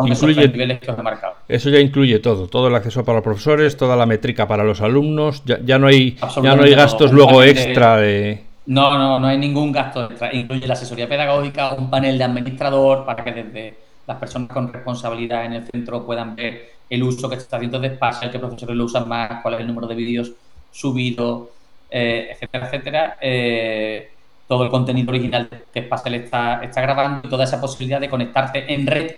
incluye 0.06 0.80
que 0.80 0.92
os 0.92 1.00
he 1.00 1.02
marcado. 1.02 1.36
Eso 1.48 1.70
ya 1.70 1.80
incluye 1.80 2.20
todo, 2.20 2.48
todo 2.48 2.68
el 2.68 2.76
acceso 2.76 3.04
para 3.04 3.18
los 3.18 3.24
profesores, 3.24 3.78
toda 3.78 3.96
la 3.96 4.06
métrica 4.06 4.48
para 4.48 4.64
los 4.64 4.82
alumnos, 4.82 5.44
ya, 5.46 5.80
no 5.80 5.88
hay 5.88 6.18
ya 6.42 6.56
no 6.56 6.64
hay 6.64 6.76
gastos 6.76 7.12
luego 7.12 7.44
extra 7.44 7.98
de 7.98 8.44
No, 8.66 8.98
no, 8.98 9.20
no 9.20 9.28
hay 9.28 9.38
ningún 9.38 9.72
gasto 9.72 10.06
extra, 10.06 10.34
incluye 10.34 10.68
la 10.68 10.74
asesoría 10.74 11.08
pedagógica, 11.08 11.74
un 11.74 11.90
panel 11.90 12.18
de 12.18 12.24
administrador 12.24 13.06
para 13.06 13.24
que 13.24 13.32
desde 13.32 13.78
las 14.06 14.18
personas 14.18 14.50
con 14.50 14.72
responsabilidad 14.72 15.46
en 15.46 15.54
el 15.54 15.66
centro 15.66 16.06
puedan 16.06 16.36
ver 16.36 16.78
el 16.90 17.04
uso 17.04 17.30
que 17.30 17.36
se 17.36 17.44
está 17.44 17.58
haciendo 17.58 17.80
de 17.80 17.88
espacio, 17.88 18.32
qué 18.32 18.40
profesores 18.40 18.76
lo 18.76 18.86
usan 18.86 19.08
más, 19.08 19.42
cuál 19.42 19.56
es 19.56 19.60
el 19.62 19.68
número 19.68 19.88
de 19.88 19.96
vídeos 19.96 20.32
subidos, 20.72 21.50
eh, 21.90 22.30
etcétera, 22.32 22.68
etcétera. 22.68 23.18
Eh, 23.22 24.12
todo 24.48 24.64
el 24.64 24.70
contenido 24.70 25.10
original 25.10 25.50
que 25.74 25.84
Spassel 25.84 26.16
está, 26.16 26.64
está 26.64 26.82
grabando 26.82 27.28
y 27.28 27.30
toda 27.30 27.44
esa 27.44 27.60
posibilidad 27.60 28.00
de 28.00 28.10
conectarte 28.10 28.74
en 28.74 28.88
red 28.88 29.16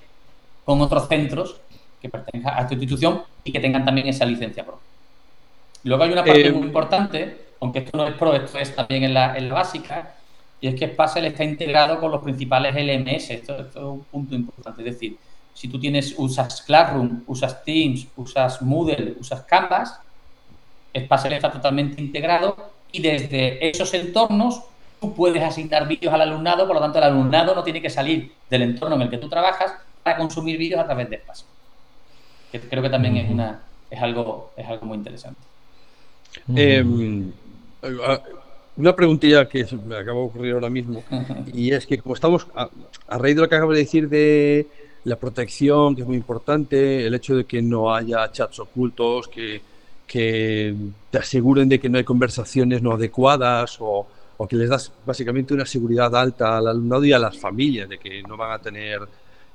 con 0.66 0.82
otros 0.82 1.07
centros 1.07 1.60
que 2.01 2.10
pertenezcan 2.10 2.57
a 2.57 2.68
tu 2.68 2.74
institución 2.74 3.22
y 3.43 3.51
que 3.51 3.60
tengan 3.60 3.86
también 3.86 4.07
esa 4.07 4.26
licencia 4.26 4.66
pro. 4.66 4.80
Luego 5.84 6.03
hay 6.03 6.12
una 6.12 6.24
parte 6.24 6.47
eh, 6.47 6.51
muy 6.51 6.68
importante, 6.68 7.38
aunque 7.62 7.80
esto 7.80 7.97
no 7.97 8.07
es 8.07 8.14
pro, 8.16 8.34
esto 8.34 8.57
es 8.57 8.76
también 8.76 9.03
en 9.03 9.14
la, 9.14 9.38
en 9.38 9.49
la 9.49 9.55
básica, 9.55 10.16
y 10.62 10.68
es 10.68 10.76
que 10.76 10.88
Spassel 10.88 11.26
está 11.26 11.43
integrado 11.43 11.99
con 11.99 12.12
los 12.12 12.22
principales 12.22 12.76
LMS. 12.76 13.30
Esto, 13.30 13.60
es 13.60 13.76
un 13.76 14.03
punto 14.03 14.36
importante. 14.36 14.82
Es 14.82 14.93
decir, 14.93 15.18
si 15.53 15.68
tú 15.68 15.80
tienes, 15.80 16.14
usas 16.18 16.62
Classroom, 16.62 17.24
usas 17.28 17.64
Teams, 17.64 18.07
usas 18.18 18.62
Moodle, 18.62 19.16
usas 19.20 19.43
Canvas, 19.43 19.99
Spassel 20.97 21.34
está 21.34 21.51
totalmente 21.51 22.01
integrado 22.01 22.72
y 22.91 23.01
desde 23.01 23.70
esos 23.70 23.93
entornos 23.93 24.62
tú 24.99 25.14
puedes 25.14 25.41
asignar 25.41 25.88
vídeos 25.88 26.14
al 26.14 26.22
alumnado, 26.22 26.66
por 26.66 26.76
lo 26.76 26.82
tanto 26.82 26.97
el 26.97 27.05
alumnado 27.05 27.55
no 27.55 27.64
tiene 27.64 27.82
que 27.82 27.89
salir 27.89 28.34
del 28.49 28.64
entorno 28.64 28.95
en 28.95 29.03
el 29.03 29.10
que 29.10 29.18
tú 29.18 29.30
trabajas 29.30 29.74
para 30.10 30.18
consumir 30.18 30.57
vídeos 30.57 30.82
a 30.82 30.86
través 30.86 31.10
de 31.10 31.18
Spassel. 31.18 31.47
Que 32.51 32.60
creo 32.60 32.82
que 32.82 32.89
también 32.89 33.18
es, 33.18 33.30
una, 33.30 33.62
es, 33.91 34.01
algo, 34.01 34.51
es 34.57 34.68
algo 34.68 34.88
muy 34.88 34.97
interesante. 34.97 35.39
Em, 36.55 37.32
una 38.76 38.95
preguntilla 38.95 39.47
que 39.47 39.68
me 39.86 39.97
acaba 39.97 40.20
de 40.20 40.26
ocurrir 40.26 40.53
ahora 40.53 40.70
mismo, 40.70 41.03
y 41.53 41.72
es 41.72 41.86
que 41.86 41.99
como 41.99 42.16
estamos, 42.16 42.47
a, 42.55 42.70
raíz 43.18 43.36
de 43.36 43.41
lo 43.41 43.49
que 43.49 43.55
acabo 43.55 43.74
de 43.74 43.80
decir 43.80 44.10
de 44.10 44.68
la 45.03 45.16
protección, 45.16 45.95
que 45.95 46.01
es 46.01 46.07
muy 46.07 46.18
importante, 46.18 47.05
el 47.05 47.14
hecho 47.14 47.36
de 47.36 47.45
que 47.45 47.62
no 47.62 47.93
haya 47.93 48.32
chats 48.32 48.60
ocultos, 48.60 49.28
que, 49.28 49.62
que 50.07 50.76
te 51.12 51.18
aseguren 51.20 51.70
de 51.70 51.80
que 51.80 51.88
no 51.88 51.99
hay 51.99 52.03
conversaciones 52.03 52.82
no 52.82 52.93
adecuadas 52.93 53.78
o, 53.80 54.07
o, 54.38 54.47
que 54.47 54.55
les 54.55 54.70
das 54.70 54.91
básicamente 55.05 55.53
una 55.53 55.68
seguridad 55.68 56.16
alta 56.16 56.57
al 56.57 56.68
alumnado 56.68 57.05
y 57.05 57.14
a 57.14 57.20
las 57.20 57.38
familias, 57.38 57.88
de 57.88 57.99
que 57.99 58.24
no 58.24 58.38
van 58.38 58.53
a 58.53 58.60
tener 58.60 59.01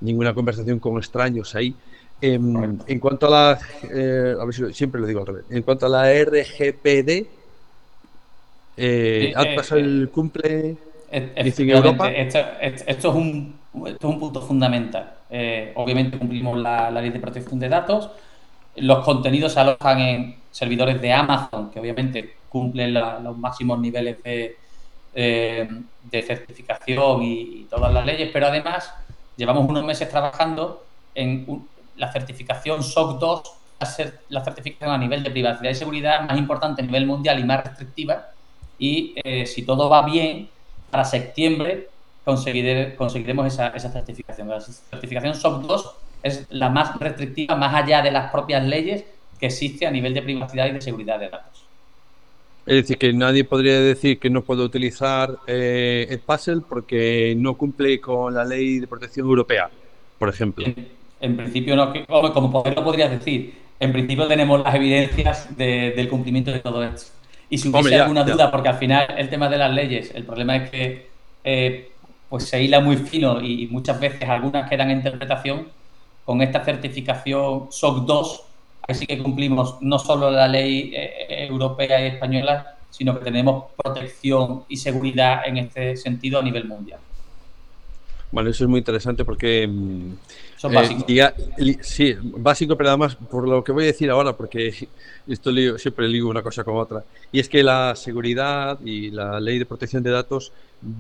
ninguna 0.05 0.35
conversación 0.35 0.79
con 0.79 0.99
extraños 0.99 1.55
ahí. 1.55 1.75
Em, 2.21 2.79
en 2.87 3.01
cuanto 3.01 3.27
a 3.27 3.31
la, 3.31 3.59
eh, 3.91 4.35
a 4.41 4.45
ver 4.45 4.55
si 4.55 4.73
siempre 4.73 5.01
lo 5.01 5.07
digo 5.07 5.21
al 5.21 5.27
revés, 5.27 5.45
en 5.51 5.63
cuanto 5.63 5.87
a 5.87 5.89
la 5.89 6.13
RGPD, 6.13 7.27
eh, 8.77 9.35
eh, 9.37 9.55
pasado 9.57 9.81
el 9.81 10.11
cumple 10.13 10.77
en 11.11 11.71
Europa? 11.71 12.11
Esto, 12.11 12.39
es 12.39 12.75
un, 12.75 12.89
esto, 12.89 13.09
es 13.09 14.05
un, 14.05 14.21
punto 14.21 14.41
fundamental. 14.41 15.15
Eh, 15.31 15.73
obviamente 15.77 16.19
cumplimos 16.19 16.59
la, 16.59 16.91
ley 16.91 17.11
de 17.11 17.21
protección 17.21 17.59
de 17.61 17.69
datos. 17.69 18.11
Los 18.77 19.05
contenidos 19.05 19.53
se 19.53 19.61
alojan 19.61 20.01
en 20.01 20.37
servidores 20.51 21.01
de 21.01 21.13
Amazon, 21.13 21.71
que 21.71 21.81
obviamente 21.81 22.35
cumplen 22.49 22.95
los 22.95 23.37
máximos 23.37 23.79
niveles 23.81 24.23
de, 24.23 24.57
eh, 25.15 25.69
de 26.11 26.23
certificación 26.23 27.23
y, 27.23 27.67
todas 27.71 27.93
las 27.93 28.05
leyes, 28.05 28.31
pero 28.33 28.47
además 28.47 28.93
llevamos 29.37 29.69
unos 29.69 29.85
meses 29.85 30.09
trabajando 30.09 30.85
en 31.15 31.67
la 31.97 32.13
certificación 32.13 32.83
SOC 32.83 33.19
2, 33.19 33.43
la 34.29 34.45
certificación 34.45 34.91
a 34.91 34.99
nivel 34.99 35.23
de 35.23 35.31
privacidad 35.31 35.71
y 35.71 35.75
seguridad 35.75 36.27
más 36.27 36.39
importante 36.39 36.83
a 36.83 36.85
nivel 36.85 37.07
mundial 37.07 37.39
y 37.39 37.45
más 37.45 37.65
restrictiva 37.65 38.29
y 38.79 39.15
eh, 39.23 39.47
si 39.47 39.65
todo 39.65 39.89
va 39.89 40.03
bien, 40.03 40.49
para 40.91 41.05
septiembre 41.05 41.89
conseguiremos 42.25 43.47
esa, 43.47 43.69
esa, 43.69 43.91
certificación. 43.91 44.49
La 44.49 44.61
certificación 44.61 45.35
SOC 45.35 45.63
2 45.63 45.95
es 46.23 46.47
la 46.51 46.71
más 46.71 46.99
restrictiva, 46.99 47.55
más 47.57 47.75
allá 47.75 48.01
de 48.01 48.11
las 48.11 48.31
propias 48.31 48.65
leyes 48.65 49.05
que 49.39 49.47
existe 49.47 49.87
a 49.87 49.91
nivel 49.91 50.15
de 50.15 50.23
privacidad 50.23 50.67
y 50.67 50.73
de 50.73 50.81
seguridad 50.81 51.19
de 51.19 51.29
datos. 51.29 51.64
Es 52.67 52.77
decir, 52.77 52.97
que 52.97 53.13
nadie 53.13 53.45
podría 53.45 53.79
decir 53.79 54.19
que 54.19 54.31
no 54.31 54.43
puede 54.43 54.63
utilizar 54.63 55.37
eh, 55.47 56.07
el 56.09 56.19
Puzzle 56.21 56.63
porque 56.67 57.35
no 57.37 57.55
cumple 57.55 58.01
con 58.01 58.33
la 58.33 58.45
ley 58.45 58.81
de 58.81 58.87
protección 58.87 59.27
europea, 59.27 59.69
por 60.19 60.31
ejemplo. 60.31 60.65
En, 61.21 61.37
principio, 61.37 61.77
no, 61.77 61.93
como 62.33 62.51
poder 62.51 62.75
lo 62.75 62.83
podrías 62.83 63.11
decir, 63.11 63.55
en 63.79 63.93
principio 63.93 64.27
tenemos 64.27 64.63
las 64.63 64.75
evidencias 64.75 65.55
del 65.57 66.09
cumplimiento 66.09 66.51
de 66.53 66.61
todo 66.61 66.83
esto. 66.83 67.13
Y 67.51 67.59
si 67.59 67.69
hubiese 67.69 68.01
alguna 68.01 68.25
duda, 68.25 68.51
porque 68.51 68.71
al 68.71 68.79
final 68.79 69.15
el 69.19 69.29
tema 69.29 69.49
de 69.49 69.59
las 69.59 69.73
leyes, 69.73 70.13
el 70.15 70.25
problema 70.25 70.57
es 70.57 70.71
que 70.71 71.07
eh, 71.45 71.91
pues 72.31 72.45
se 72.45 72.63
hila 72.63 72.81
muy 72.81 72.97
fino 72.97 73.41
y, 73.41 73.67
muchas 73.67 74.01
veces 74.01 74.29
algunas 74.29 74.69
quedan 74.69 74.91
en 74.91 74.99
interpretación, 74.99 75.69
con 76.25 76.41
esta 76.41 76.65
certificación 76.65 77.67
SOC 77.71 78.07
2, 78.07 78.43
así 78.87 79.07
que 79.07 79.23
cumplimos 79.23 79.77
no 79.81 79.99
solo 79.99 80.31
la 80.31 80.49
ley 80.49 80.93
eh, 80.95 81.47
europea 81.49 82.03
y 82.05 82.09
española, 82.09 82.77
sino 82.91 83.19
que 83.19 83.25
tenemos 83.25 83.65
protección 83.77 84.65
y 84.69 84.77
seguridad 84.77 85.43
en 85.47 85.59
este 85.59 85.97
sentido 85.97 86.39
a 86.39 86.43
nivel 86.43 86.67
mundial. 86.67 87.01
Bueno, 88.31 88.51
eso 88.51 88.65
es 88.65 88.71
muy 88.71 88.79
interesante 88.79 89.25
porque... 89.25 89.67
Mm, 89.67 90.15
básicos. 90.73 91.05
Eh, 91.09 91.79
sí, 91.81 92.15
básico, 92.21 92.77
pero 92.77 92.91
además 92.91 93.17
por 93.17 93.47
lo 93.47 93.63
que 93.63 93.73
voy 93.73 93.85
a 93.85 93.87
decir 93.89 94.11
ahora, 94.11 94.37
porque 94.37 94.89
esto 95.29 95.51
siempre 95.79 96.09
ligo 96.09 96.29
una 96.29 96.43
cosa 96.43 96.65
con 96.65 96.77
otra, 96.77 97.05
y 97.33 97.41
es 97.41 97.49
que 97.49 97.63
la 97.63 97.95
seguridad 97.97 98.79
y 98.85 99.11
la 99.11 99.41
ley 99.41 99.59
de 99.59 99.67
protección 99.67 100.03
de 100.03 100.11
datos 100.11 100.53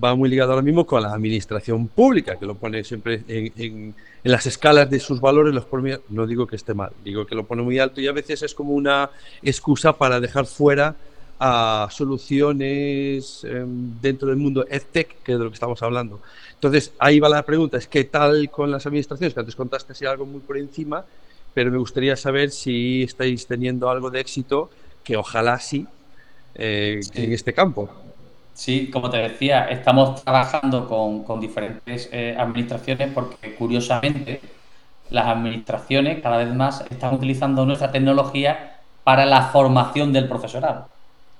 va 0.03 0.15
muy 0.15 0.29
ligado 0.29 0.53
ahora 0.53 0.63
mismo 0.63 0.87
con 0.87 1.03
la 1.03 1.13
administración 1.13 1.89
pública, 1.89 2.37
que 2.39 2.47
lo 2.47 2.55
pone 2.55 2.85
siempre 2.85 3.23
en, 3.29 3.53
en, 3.57 3.95
las 4.23 4.47
escalas 4.47 4.89
de 4.89 4.99
sus 5.01 5.21
valores, 5.21 5.55
los 5.55 5.67
pone, 5.67 6.01
no 6.09 6.27
digo 6.27 6.47
que 6.47 6.57
esté 6.57 6.73
mal, 6.73 6.93
digo 7.05 7.27
que 7.27 7.35
lo 7.35 7.45
pone 7.45 7.63
muy 7.63 7.79
alto 7.79 8.01
y 8.01 8.09
a 8.09 8.13
veces 8.13 8.43
es 8.43 8.55
como 8.55 8.73
una 8.73 9.11
excusa 9.43 9.93
para 9.93 10.19
dejar 10.19 10.47
fuera 10.47 10.97
a 11.39 11.89
soluciones 11.91 13.45
em, 13.45 14.01
dentro 14.01 14.29
del 14.29 14.37
mundo 14.37 14.65
EdTech, 14.69 15.23
que 15.23 15.33
es 15.33 15.39
de 15.39 15.45
lo 15.45 15.51
que 15.51 15.55
estamos 15.55 15.83
hablando. 15.83 16.21
Entonces, 16.55 16.93
ahí 16.99 17.21
va 17.21 17.29
la 17.29 17.43
pregunta, 17.43 17.77
es 17.77 17.87
qué 17.87 18.05
tal 18.05 18.51
con 18.51 18.71
las 18.71 18.87
administraciones, 18.87 19.35
que 19.35 19.41
antes 19.41 19.57
contaste 19.57 19.95
si 19.95 20.07
algo 20.07 20.25
muy 20.25 20.41
por 20.41 20.57
encima, 20.57 21.05
pero 21.53 21.71
me 21.71 21.79
gustaría 21.79 22.17
saber 22.17 22.51
si 22.51 23.03
estáis 23.03 23.47
teniendo 23.47 23.91
algo 23.91 24.11
de 24.11 24.21
éxito, 24.21 24.71
que 25.03 25.17
ojalá 25.17 25.59
sí, 25.59 25.87
eh, 26.55 27.01
en 27.15 27.33
este 27.33 27.53
campo. 27.53 27.91
Sí, 28.55 28.91
como 28.91 29.11
te 29.11 29.19
decía, 29.19 29.67
estamos 29.67 30.23
trabajando 30.23 30.89
con, 30.89 31.25
con 31.25 31.41
diferentes 31.41 32.09
eh, 32.13 32.37
administraciones 32.39 33.11
porque 33.13 33.55
curiosamente 33.57 34.41
las 35.11 35.27
administraciones 35.27 36.23
cada 36.23 36.39
vez 36.39 36.55
más 36.55 36.85
están 36.91 37.15
utilizando 37.15 37.67
nuestra 37.67 37.93
tecnología 37.93 38.81
para 39.03 39.27
la 39.27 39.43
formación 39.49 40.13
del 40.13 40.29
profesorado 40.29 40.89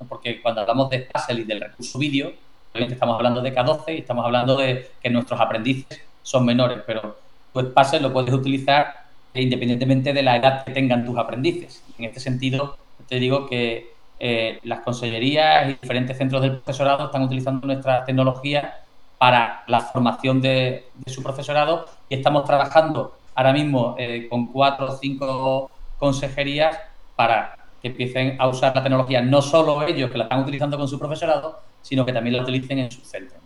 porque 0.09 0.41
cuando 0.41 0.61
hablamos 0.61 0.91
de 0.91 1.07
Spassel 1.07 1.41
y 1.41 1.45
del 1.45 1.61
recurso 1.61 1.99
vídeo, 1.99 2.33
obviamente 2.73 2.95
estamos 2.95 3.17
hablando 3.17 3.41
de 3.41 3.55
K12 3.55 3.95
y 3.95 3.99
estamos 3.99 4.25
hablando 4.25 4.57
de 4.57 4.91
que 5.03 5.11
nuestros 5.11 5.41
aprendices 5.41 6.01
son 6.23 6.45
menores, 6.45 6.79
pero 6.87 7.19
tu 7.53 7.61
Spassel 7.61 8.03
lo 8.03 8.13
puedes 8.13 8.33
utilizar 8.33 9.05
independientemente 9.35 10.13
de 10.13 10.23
la 10.23 10.37
edad 10.37 10.65
que 10.65 10.73
tengan 10.73 11.05
tus 11.05 11.19
aprendices. 11.19 11.83
En 11.99 12.05
este 12.05 12.21
sentido, 12.21 12.77
te 13.09 13.17
digo 13.17 13.49
que 13.49 13.94
eh, 14.19 14.61
las 14.63 14.81
consellerías 14.81 15.69
y 15.69 15.79
diferentes 15.81 16.17
centros 16.17 16.43
del 16.43 16.59
profesorado 16.59 17.07
están 17.07 17.23
utilizando 17.23 17.67
nuestra 17.67 18.05
tecnología 18.05 18.81
para 19.19 19.65
la 19.67 19.81
formación 19.81 20.41
de, 20.41 20.87
su 21.07 21.23
profesorado 21.23 21.87
y 22.09 22.15
estamos 22.17 22.45
trabajando 22.45 23.17
ahora 23.35 23.53
mismo 23.53 23.97
eh, 23.99 24.27
con 24.29 24.47
cuatro 24.47 24.87
o 24.87 24.97
cinco 24.97 25.71
consejerías 25.99 26.79
para 27.17 27.57
que 27.81 27.89
empiecen 27.89 28.37
a 28.39 28.49
usar 28.49 28.75
la 28.75 28.83
tecnología, 28.83 29.21
no 29.21 29.43
solo 29.43 29.87
ellos 29.87 30.11
que 30.11 30.19
la 30.19 30.25
están 30.25 30.41
utilizando 30.41 30.79
con 30.79 30.89
su 30.89 30.99
profesorado, 30.99 31.61
sino 31.83 32.07
que 32.07 32.13
también 32.13 32.37
la 32.37 32.43
utilicen 32.43 32.79
en 32.79 32.91
sus 32.91 33.05
centros. 33.07 33.41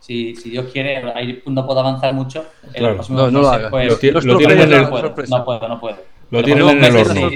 Si, 0.00 0.34
si, 0.34 0.50
Dios 0.50 0.66
quiere, 0.72 1.12
ahí 1.14 1.42
no 1.46 1.64
puedo 1.64 1.80
avanzar 1.80 2.12
mucho. 2.12 2.46
Claro, 2.74 2.98
no, 3.08 3.30
no 3.30 3.40
lo 3.40 3.48
hagas. 3.48 3.70
Pues, 3.70 4.24
lo, 4.24 4.36
tienen 4.36 4.60
en 4.60 4.72
el... 4.72 4.82
No 5.28 5.44
puedo, 5.44 5.68
no 5.68 5.78
puedo. 5.78 5.96
Lo 6.30 6.42
tienen 6.42 6.68
en 6.68 6.84
el 6.84 6.96
horno. 6.96 7.30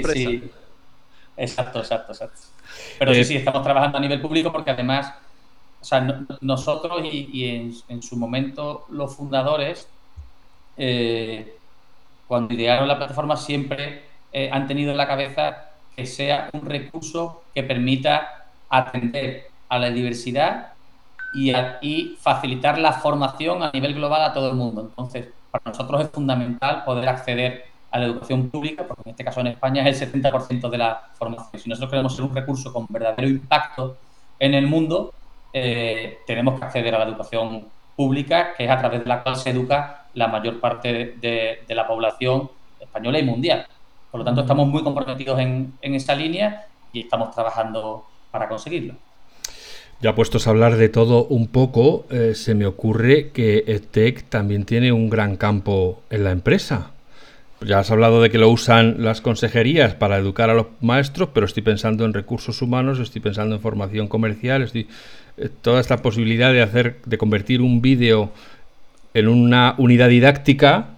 Exacto, 1.37 1.79
exacto, 1.79 2.11
exacto. 2.11 2.41
Pero 2.99 3.13
sí, 3.13 3.19
eh, 3.19 3.25
sí, 3.25 3.35
estamos 3.37 3.61
trabajando 3.63 3.99
a 3.99 4.01
nivel 4.01 4.19
público 4.19 4.51
porque 4.51 4.71
además, 4.71 5.13
o 5.79 5.85
sea, 5.85 6.25
nosotros 6.41 7.01
y, 7.03 7.73
en, 7.87 8.01
su 8.01 8.17
momento 8.17 8.85
los 8.89 9.15
fundadores, 9.15 9.87
eh, 10.75 11.55
cuando 12.27 12.53
idearon 12.53 12.87
la 12.87 12.97
plataforma, 12.97 13.37
siempre 13.37 14.03
eh, 14.33 14.49
han 14.51 14.67
tenido 14.67 14.91
en 14.91 14.97
la 14.97 15.07
cabeza 15.07 15.69
que 15.95 16.05
sea 16.05 16.49
un 16.53 16.65
recurso 16.65 17.43
que 17.53 17.63
permita 17.63 18.47
atender 18.69 19.47
a 19.69 19.79
la 19.79 19.89
diversidad 19.89 20.73
y, 21.33 22.15
facilitar 22.19 22.79
la 22.79 22.93
formación 22.93 23.61
a 23.61 23.71
nivel 23.71 23.93
global 23.93 24.23
a 24.23 24.33
todo 24.33 24.49
el 24.49 24.55
mundo. 24.55 24.81
Entonces, 24.81 25.27
para 25.51 25.63
nosotros 25.65 26.01
es 26.01 26.09
fundamental 26.09 26.83
poder 26.83 27.07
acceder 27.09 27.65
a 27.97 28.01
la 28.01 28.07
educación 28.07 28.49
pública, 28.49 28.85
porque 28.87 29.03
en 29.05 29.11
este 29.11 29.23
caso 29.23 29.41
en 29.41 29.47
España 29.47 29.87
es 29.87 30.01
el 30.01 30.11
70% 30.11 30.69
de 30.69 30.77
la 30.77 31.09
formación. 31.13 31.61
Si 31.61 31.69
nosotros 31.69 31.91
queremos 31.91 32.15
ser 32.15 32.25
un 32.25 32.35
recurso 32.35 32.71
con 32.71 32.85
verdadero 32.89 33.27
impacto 33.27 33.97
en 34.39 34.53
el 34.53 34.67
mundo, 34.67 35.13
eh, 35.53 36.19
tenemos 36.25 36.59
que 36.59 36.65
acceder 36.65 36.95
a 36.95 36.99
la 36.99 37.05
educación 37.05 37.65
pública, 37.95 38.53
que 38.55 38.65
es 38.65 38.71
a 38.71 38.77
través 38.77 39.01
de 39.01 39.07
la 39.07 39.23
cual 39.23 39.35
se 39.35 39.49
educa 39.49 40.05
la 40.13 40.27
mayor 40.27 40.59
parte 40.59 41.15
de 41.19 41.75
la 41.75 41.87
población 41.87 42.49
española 42.79 43.19
y 43.19 43.23
mundial. 43.23 43.67
Por 44.11 44.19
lo 44.19 44.25
tanto, 44.25 44.41
estamos 44.41 44.67
muy 44.67 44.83
comprometidos 44.83 45.39
en, 45.39 45.73
esa 45.81 46.15
línea 46.15 46.65
y 46.93 47.01
estamos 47.01 47.33
trabajando 47.35 48.05
para 48.31 48.47
conseguirlo. 48.47 48.95
Ya 49.99 50.15
puestos 50.15 50.47
a 50.47 50.51
hablar 50.51 50.75
de 50.75 50.89
todo 50.89 51.25
un 51.25 51.47
poco, 51.47 52.05
eh, 52.09 52.33
se 52.35 52.53
me 52.53 52.65
ocurre 52.65 53.31
que 53.31 53.63
EdTech 53.67 54.29
también 54.29 54.65
tiene 54.65 54.91
un 54.91 55.09
gran 55.09 55.37
campo 55.37 56.01
en 56.09 56.23
la 56.23 56.31
empresa. 56.31 56.91
Ya 57.61 57.79
has 57.79 57.89
hablado 57.89 58.21
de 58.21 58.29
que 58.29 58.37
lo 58.37 58.49
usan 58.49 58.97
las 58.99 59.21
consejerías 59.21 59.95
para 59.95 60.17
educar 60.17 60.49
a 60.49 60.53
los 60.53 60.67
maestros, 60.79 61.29
pero 61.33 61.45
estoy 61.45 61.63
pensando 61.63 62.05
en 62.05 62.13
recursos 62.13 62.61
humanos, 62.61 62.99
estoy 62.99 63.21
pensando 63.21 63.55
en 63.55 63.61
formación 63.61 64.07
comercial, 64.07 64.61
estoy, 64.61 64.87
eh, 65.37 65.49
toda 65.61 65.81
esta 65.81 65.97
posibilidad 65.97 66.53
de 66.53 66.61
hacer, 66.61 66.97
de 67.05 67.17
convertir 67.17 67.61
un 67.61 67.81
vídeo 67.81 68.31
en 69.15 69.27
una 69.27 69.73
unidad 69.79 70.09
didáctica 70.09 70.89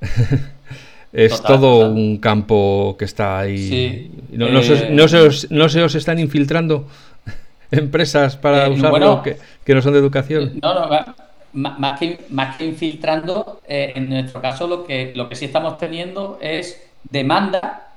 es 1.12 1.42
todo 1.42 1.90
un 1.90 2.16
campo 2.18 2.96
que 2.98 3.04
está 3.04 3.40
ahí. 3.40 4.10
No, 4.32 4.48
no, 4.48 4.62
se, 4.62 4.90
no, 4.90 5.08
se 5.08 5.18
os, 5.18 5.50
no, 5.50 5.68
se, 5.68 5.82
os, 5.82 5.94
están 5.94 6.18
infiltrando 6.18 6.86
empresas 7.70 8.36
para 8.36 8.66
eh, 8.66 8.70
usarlo 8.70 9.22
que, 9.22 9.36
que, 9.64 9.74
no 9.74 9.82
son 9.82 9.92
de 9.92 9.98
educación. 9.98 10.58
No, 10.62 10.74
no, 10.74 11.27
más 11.52 11.98
que, 11.98 12.26
más 12.30 12.56
que 12.56 12.66
infiltrando, 12.66 13.60
eh, 13.66 13.92
en 13.94 14.08
nuestro 14.08 14.40
caso 14.40 14.66
lo 14.66 14.84
que, 14.84 15.12
lo 15.14 15.28
que 15.28 15.34
sí 15.34 15.46
estamos 15.46 15.78
teniendo 15.78 16.38
es 16.40 16.88
demanda 17.10 17.92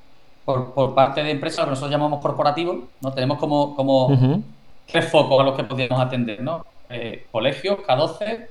por, 0.45 0.73
por 0.73 0.95
parte 0.95 1.23
de 1.23 1.31
empresas, 1.31 1.59
lo 1.59 1.65
que 1.65 1.69
nosotros 1.71 1.91
llamamos 1.91 2.21
corporativos, 2.21 2.77
¿no? 3.01 3.13
Tenemos 3.13 3.37
como, 3.37 3.75
como 3.75 4.41
tres 4.85 5.09
focos 5.09 5.39
a 5.39 5.43
los 5.43 5.55
que 5.55 5.63
podríamos 5.63 5.99
atender, 6.01 6.41
¿no? 6.41 6.65
Eh, 6.89 7.27
colegios, 7.31 7.79
K12, 7.79 8.47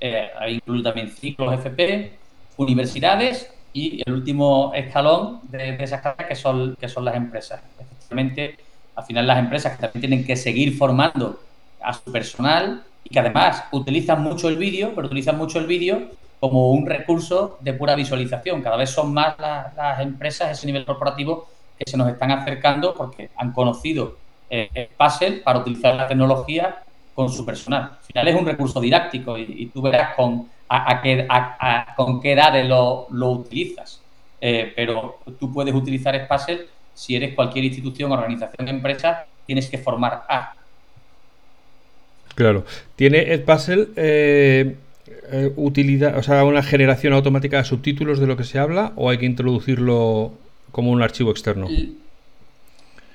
eh, 0.00 0.30
incluye 0.48 0.82
también 0.82 1.08
ciclos 1.10 1.54
FP, 1.54 2.12
universidades 2.56 3.52
y 3.72 4.02
el 4.04 4.12
último 4.12 4.72
escalón 4.74 5.40
de, 5.44 5.76
esas 5.82 6.00
casas 6.00 6.26
que 6.26 6.34
son, 6.34 6.76
que 6.78 6.88
son 6.88 7.04
las 7.04 7.14
empresas. 7.14 7.60
Efectivamente, 7.78 8.56
al 8.96 9.04
final 9.04 9.26
las 9.26 9.38
empresas 9.38 9.76
que 9.76 9.82
también 9.82 10.00
tienen 10.00 10.26
que 10.26 10.36
seguir 10.36 10.76
formando 10.76 11.40
a 11.80 11.92
su 11.92 12.12
personal 12.12 12.82
y 13.10 13.14
que 13.14 13.20
además 13.20 13.64
utilizan 13.72 14.22
mucho 14.22 14.48
el 14.48 14.56
vídeo, 14.56 14.92
pero 14.94 15.06
utilizan 15.06 15.36
mucho 15.36 15.58
el 15.58 15.66
vídeo 15.66 16.08
como 16.38 16.70
un 16.70 16.86
recurso 16.86 17.58
de 17.60 17.74
pura 17.74 17.94
visualización. 17.94 18.62
Cada 18.62 18.76
vez 18.76 18.90
son 18.90 19.12
más 19.12 19.34
las, 19.38 20.00
empresas 20.00 20.48
a 20.48 20.50
ese 20.52 20.66
nivel 20.66 20.86
corporativo 20.86 21.48
que 21.76 21.90
se 21.90 21.96
nos 21.96 22.08
están 22.08 22.30
acercando 22.30 22.94
porque 22.94 23.30
han 23.36 23.52
conocido 23.52 24.16
eh, 24.48 24.88
para 25.44 25.58
utilizar 25.58 25.94
la 25.96 26.06
tecnología 26.06 26.82
con 27.14 27.30
su 27.30 27.44
personal. 27.44 27.82
Al 27.98 28.04
final 28.04 28.28
es 28.28 28.34
un 28.36 28.46
recurso 28.46 28.80
didáctico 28.80 29.36
y, 29.36 29.66
tú 29.66 29.82
verás 29.82 30.14
con, 30.14 30.48
a, 30.68 31.02
qué, 31.02 31.26
con 31.96 32.20
qué 32.20 32.32
edades 32.32 32.66
lo, 32.66 33.06
utilizas. 33.10 34.00
Eh, 34.40 34.72
pero 34.74 35.18
tú 35.38 35.52
puedes 35.52 35.74
utilizar 35.74 36.18
Spassel 36.24 36.66
si 36.94 37.16
eres 37.16 37.34
cualquier 37.34 37.64
institución, 37.64 38.12
organización, 38.12 38.68
empresa, 38.68 39.26
tienes 39.46 39.68
que 39.68 39.78
formar 39.78 40.22
a 40.28 40.54
Claro. 42.34 42.64
¿Tiene 42.96 43.32
el 43.32 43.44
eh, 43.96 44.76
eh, 45.32 45.52
utilidad, 45.56 46.16
o 46.18 46.22
sea, 46.22 46.44
una 46.44 46.62
generación 46.62 47.12
automática 47.12 47.58
de 47.58 47.64
subtítulos 47.64 48.18
de 48.18 48.26
lo 48.26 48.36
que 48.36 48.44
se 48.44 48.58
habla 48.58 48.92
o 48.96 49.10
hay 49.10 49.18
que 49.18 49.26
introducirlo 49.26 50.32
como 50.72 50.90
un 50.90 51.02
archivo 51.02 51.30
externo? 51.30 51.68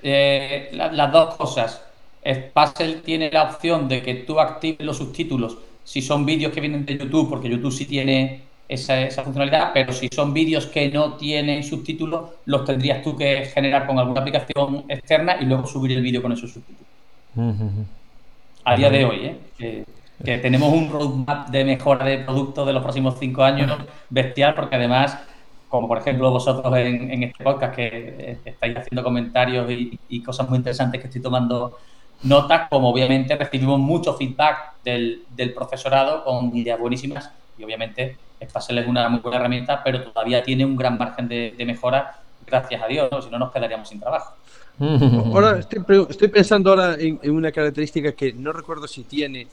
Eh, 0.03 0.70
las 0.74 1.11
dos 1.11 1.36
cosas. 1.36 1.82
Spassel 2.28 3.01
tiene 3.01 3.30
la 3.32 3.43
opción 3.43 3.88
de 3.88 4.01
que 4.01 4.16
tú 4.16 4.39
actives 4.39 4.86
los 4.86 4.97
subtítulos 4.97 5.57
si 5.84 6.01
son 6.01 6.26
vídeos 6.26 6.51
que 6.51 6.61
vienen 6.61 6.84
de 6.86 6.97
YouTube, 6.97 7.30
porque 7.30 7.47
YouTube 7.47 7.72
sí 7.72 7.86
tiene 7.86 8.41
esa, 8.68 9.01
esa 9.01 9.24
funcionalidad, 9.24 9.72
pero 9.72 9.93
si 9.93 10.09
son 10.11 10.34
vídeos 10.34 10.66
que 10.66 10.89
no 10.89 11.13
tienen 11.13 11.63
subtítulos, 11.63 12.32
los 12.45 12.66
tendrías 12.66 13.03
tú 13.03 13.16
que 13.16 13.45
generar 13.45 13.86
con 13.86 13.99
alguna 13.99 14.22
aplicación 14.22 14.86
externa 14.89 15.38
y 15.39 15.45
luego 15.45 15.68
subir 15.68 15.91
el 15.91 16.01
vídeo 16.01 16.24
con 16.24 16.32
esos 16.32 16.51
subtítulos 16.51 16.88
a 18.66 18.76
día 18.76 18.89
de 18.89 19.05
hoy, 19.05 19.26
¿eh? 19.26 19.86
que, 20.24 20.38
tenemos 20.39 20.74
un 20.74 20.89
roadmap 20.89 21.49
de 21.49 21.63
mejora 21.63 22.05
de 22.05 22.20
productos 22.20 22.66
de 22.66 22.74
los 22.74 22.82
próximos 22.82 23.16
cinco 23.20 23.43
años 23.43 23.72
bestial, 24.09 24.55
porque 24.55 24.76
además, 24.76 25.18
como 25.70 25.88
por 25.88 25.99
ejemplo 25.99 26.32
vosotros 26.32 26.76
en, 26.78 27.24
este 27.24 27.43
podcast 27.43 27.76
que 27.76 27.88
eh, 27.88 28.38
estáis 28.43 28.76
haciendo 28.78 29.03
comentarios 29.03 29.70
y, 29.70 30.24
cosas 30.24 30.49
muy 30.49 30.57
interesantes 30.57 30.99
que 30.99 31.07
estoy 31.07 31.22
tomando 31.22 31.78
notas, 32.24 32.68
como 32.70 32.89
obviamente 32.89 33.36
recibimos 33.36 33.80
mucho 33.80 34.16
feedback 34.16 34.74
del, 34.84 35.26
profesorado 35.53 36.24
con 36.24 36.55
ideas 36.55 36.80
buenísimas 36.80 37.32
y 37.57 37.63
obviamente 37.63 38.18
Spassel 38.43 38.80
es 38.80 38.88
una 38.88 39.07
muy 39.09 39.20
buena 39.20 39.38
herramienta, 39.38 39.84
pero 39.84 40.01
todavía 40.01 40.43
tiene 40.43 40.66
un 40.66 40.76
gran 40.76 40.97
margen 40.97 41.28
de, 41.28 41.53
mejora, 41.66 42.20
gracias 42.47 42.82
a 42.82 42.88
Dios, 42.88 43.09
si 43.24 43.30
no 43.30 43.38
nos 43.38 43.51
quedaríamos 43.51 43.88
sin 43.88 43.99
trabajo. 43.99 44.34
Ahora 44.80 45.59
estoy, 45.59 46.28
pensando 46.28 46.71
ahora 46.71 46.95
en, 46.99 47.19
una 47.30 47.51
característica 47.51 48.11
que 48.11 48.34
no 48.34 48.51
recuerdo 48.51 48.88
si 48.88 49.03
tiene 49.03 49.47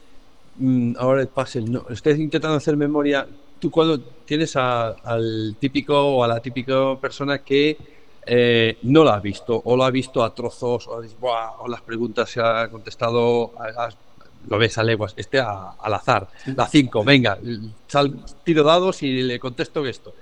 mm, 0.57 0.95
ahora 0.99 1.23
el 1.23 1.29
puzzle. 1.29 1.71
No, 1.71 1.87
estoy 1.91 2.21
intentando 2.21 2.57
hacer 2.57 2.77
memoria. 2.77 3.27
Tú 3.59 3.71
cuando 3.71 4.01
tienes 4.01 4.57
al 4.57 5.57
típico 5.61 5.97
o 5.97 6.25
a 6.25 6.29
la 6.29 6.41
típica 6.41 6.97
persona 7.01 7.39
que 7.39 7.77
eh, 8.25 8.79
no 8.83 9.03
la 9.03 9.15
ha 9.15 9.21
visto 9.21 9.61
o 9.65 9.77
lo 9.77 9.85
ha 9.85 9.91
visto 9.91 10.23
a 10.23 10.35
trozos 10.35 10.89
o, 10.89 11.69
las 11.69 11.81
preguntas 11.83 12.31
se 12.31 12.41
ha 12.41 12.69
contestado, 12.69 13.53
lo 14.49 14.59
ves 14.59 14.79
a 14.79 14.83
leguas, 14.83 15.15
este 15.17 15.41
al 15.41 15.95
azar, 15.95 16.29
la 16.57 16.67
5, 16.67 17.05
venga, 17.05 17.39
sal, 17.87 18.15
tiro 18.45 18.63
dados 18.65 19.03
y 19.03 19.23
le 19.23 19.39
contesto 19.39 19.87
esto. 19.87 20.15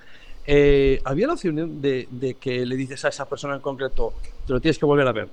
Eh, 0.45 1.01
¿Había 1.05 1.27
la 1.27 1.33
opción 1.33 1.81
de, 1.81 2.37
que 2.39 2.65
le 2.65 2.75
dices 2.75 3.05
a 3.05 3.09
esa 3.09 3.27
persona 3.27 3.55
en 3.55 3.61
concreto, 3.61 4.13
te 4.45 4.53
lo 4.53 4.59
tienes 4.59 4.77
que 4.77 4.85
volver 4.85 5.07
a 5.07 5.11
ver? 5.11 5.27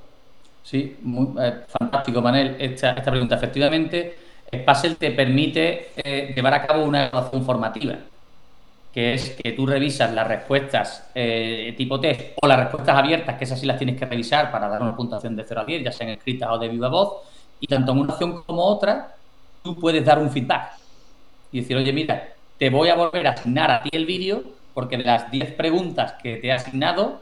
Sí, 0.63 0.99
eh, 1.41 1.55
fantástico, 1.69 2.21
Manel, 2.21 2.57
esta, 2.59 2.95
pregunta. 2.97 3.37
Efectivamente, 3.37 4.17
Spassel 4.55 4.97
te 4.97 5.11
permite 5.13 5.93
eh, 5.97 6.33
llevar 6.35 6.55
a 6.55 6.67
cabo 6.67 6.85
una 6.85 7.07
evaluación 7.07 7.45
formativa, 7.45 7.97
que 8.93 9.15
es 9.15 9.31
que 9.31 9.53
tú 9.53 9.67
revisas 9.67 10.13
las 10.13 10.29
respuestas 10.29 11.11
tipo 11.77 12.01
test 12.01 12.33
o 12.43 12.47
las 12.47 12.59
respuestas 12.59 12.97
abiertas, 12.97 13.39
que 13.39 13.45
esas 13.45 13.61
sí 13.61 13.67
las 13.67 13.79
tienes 13.79 13.99
que 13.99 14.05
revisar 14.05 14.51
para 14.51 14.69
dar 14.69 14.83
una 14.83 14.97
puntuación 14.97 15.37
de 15.37 15.45
0 15.47 15.61
a 15.61 15.65
10, 15.65 15.85
ya 15.85 15.93
sean 15.93 16.11
escritas 16.11 16.49
o 16.51 16.59
de 16.59 16.69
viva 16.69 16.89
voz, 16.89 17.23
y 17.61 17.67
tanto 17.67 17.93
en 17.93 17.99
una 17.99 18.13
opción 18.13 18.43
como 18.43 18.65
otra, 18.65 19.15
tú 19.63 19.79
puedes 19.79 20.05
dar 20.05 20.19
un 20.19 20.31
feedback 20.31 20.73
y 21.51 21.61
decir, 21.61 21.77
oye, 21.77 21.93
mira, 21.93 22.29
te 22.59 22.71
voy 22.71 22.89
a 22.89 22.95
volver 22.95 23.27
a 23.27 23.31
asignar 23.31 23.71
a 23.71 23.83
ti 23.83 23.91
el 23.93 24.05
vídeo 24.05 24.58
porque 24.79 24.97
de 24.97 25.03
las 25.03 25.29
10 25.33 25.55
preguntas 25.55 26.13
que 26.23 26.37
te 26.37 26.47
he 26.47 26.53
asignado, 26.53 27.21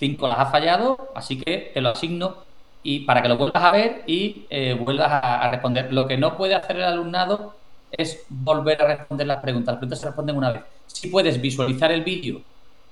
5 0.00 0.28
las 0.28 0.38
has 0.38 0.50
fallado, 0.50 1.08
así 1.14 1.40
que 1.40 1.70
te 1.72 1.80
lo 1.80 1.88
asigno 1.88 2.36
y 2.82 3.06
para 3.06 3.22
que 3.22 3.28
lo 3.30 3.38
vuelvas 3.38 3.64
a 3.64 3.70
ver 3.70 4.02
y 4.06 4.44
eh, 4.50 4.76
vuelvas 4.78 5.08
a, 5.10 5.50
responder. 5.50 5.90
Lo 5.94 6.06
que 6.06 6.18
no 6.18 6.36
puede 6.36 6.54
hacer 6.54 6.76
el 6.76 6.82
alumnado 6.82 7.54
es 7.90 8.22
volver 8.28 8.82
a 8.82 8.86
responder 8.86 9.26
las 9.26 9.40
preguntas. 9.40 9.72
Las 9.72 9.78
preguntas 9.78 9.98
se 9.98 10.06
responden 10.08 10.36
una 10.36 10.52
vez. 10.52 10.62
Sí 10.88 11.08
puedes 11.08 11.40
visualizar 11.40 11.90
el 11.90 12.04
vídeo 12.04 12.42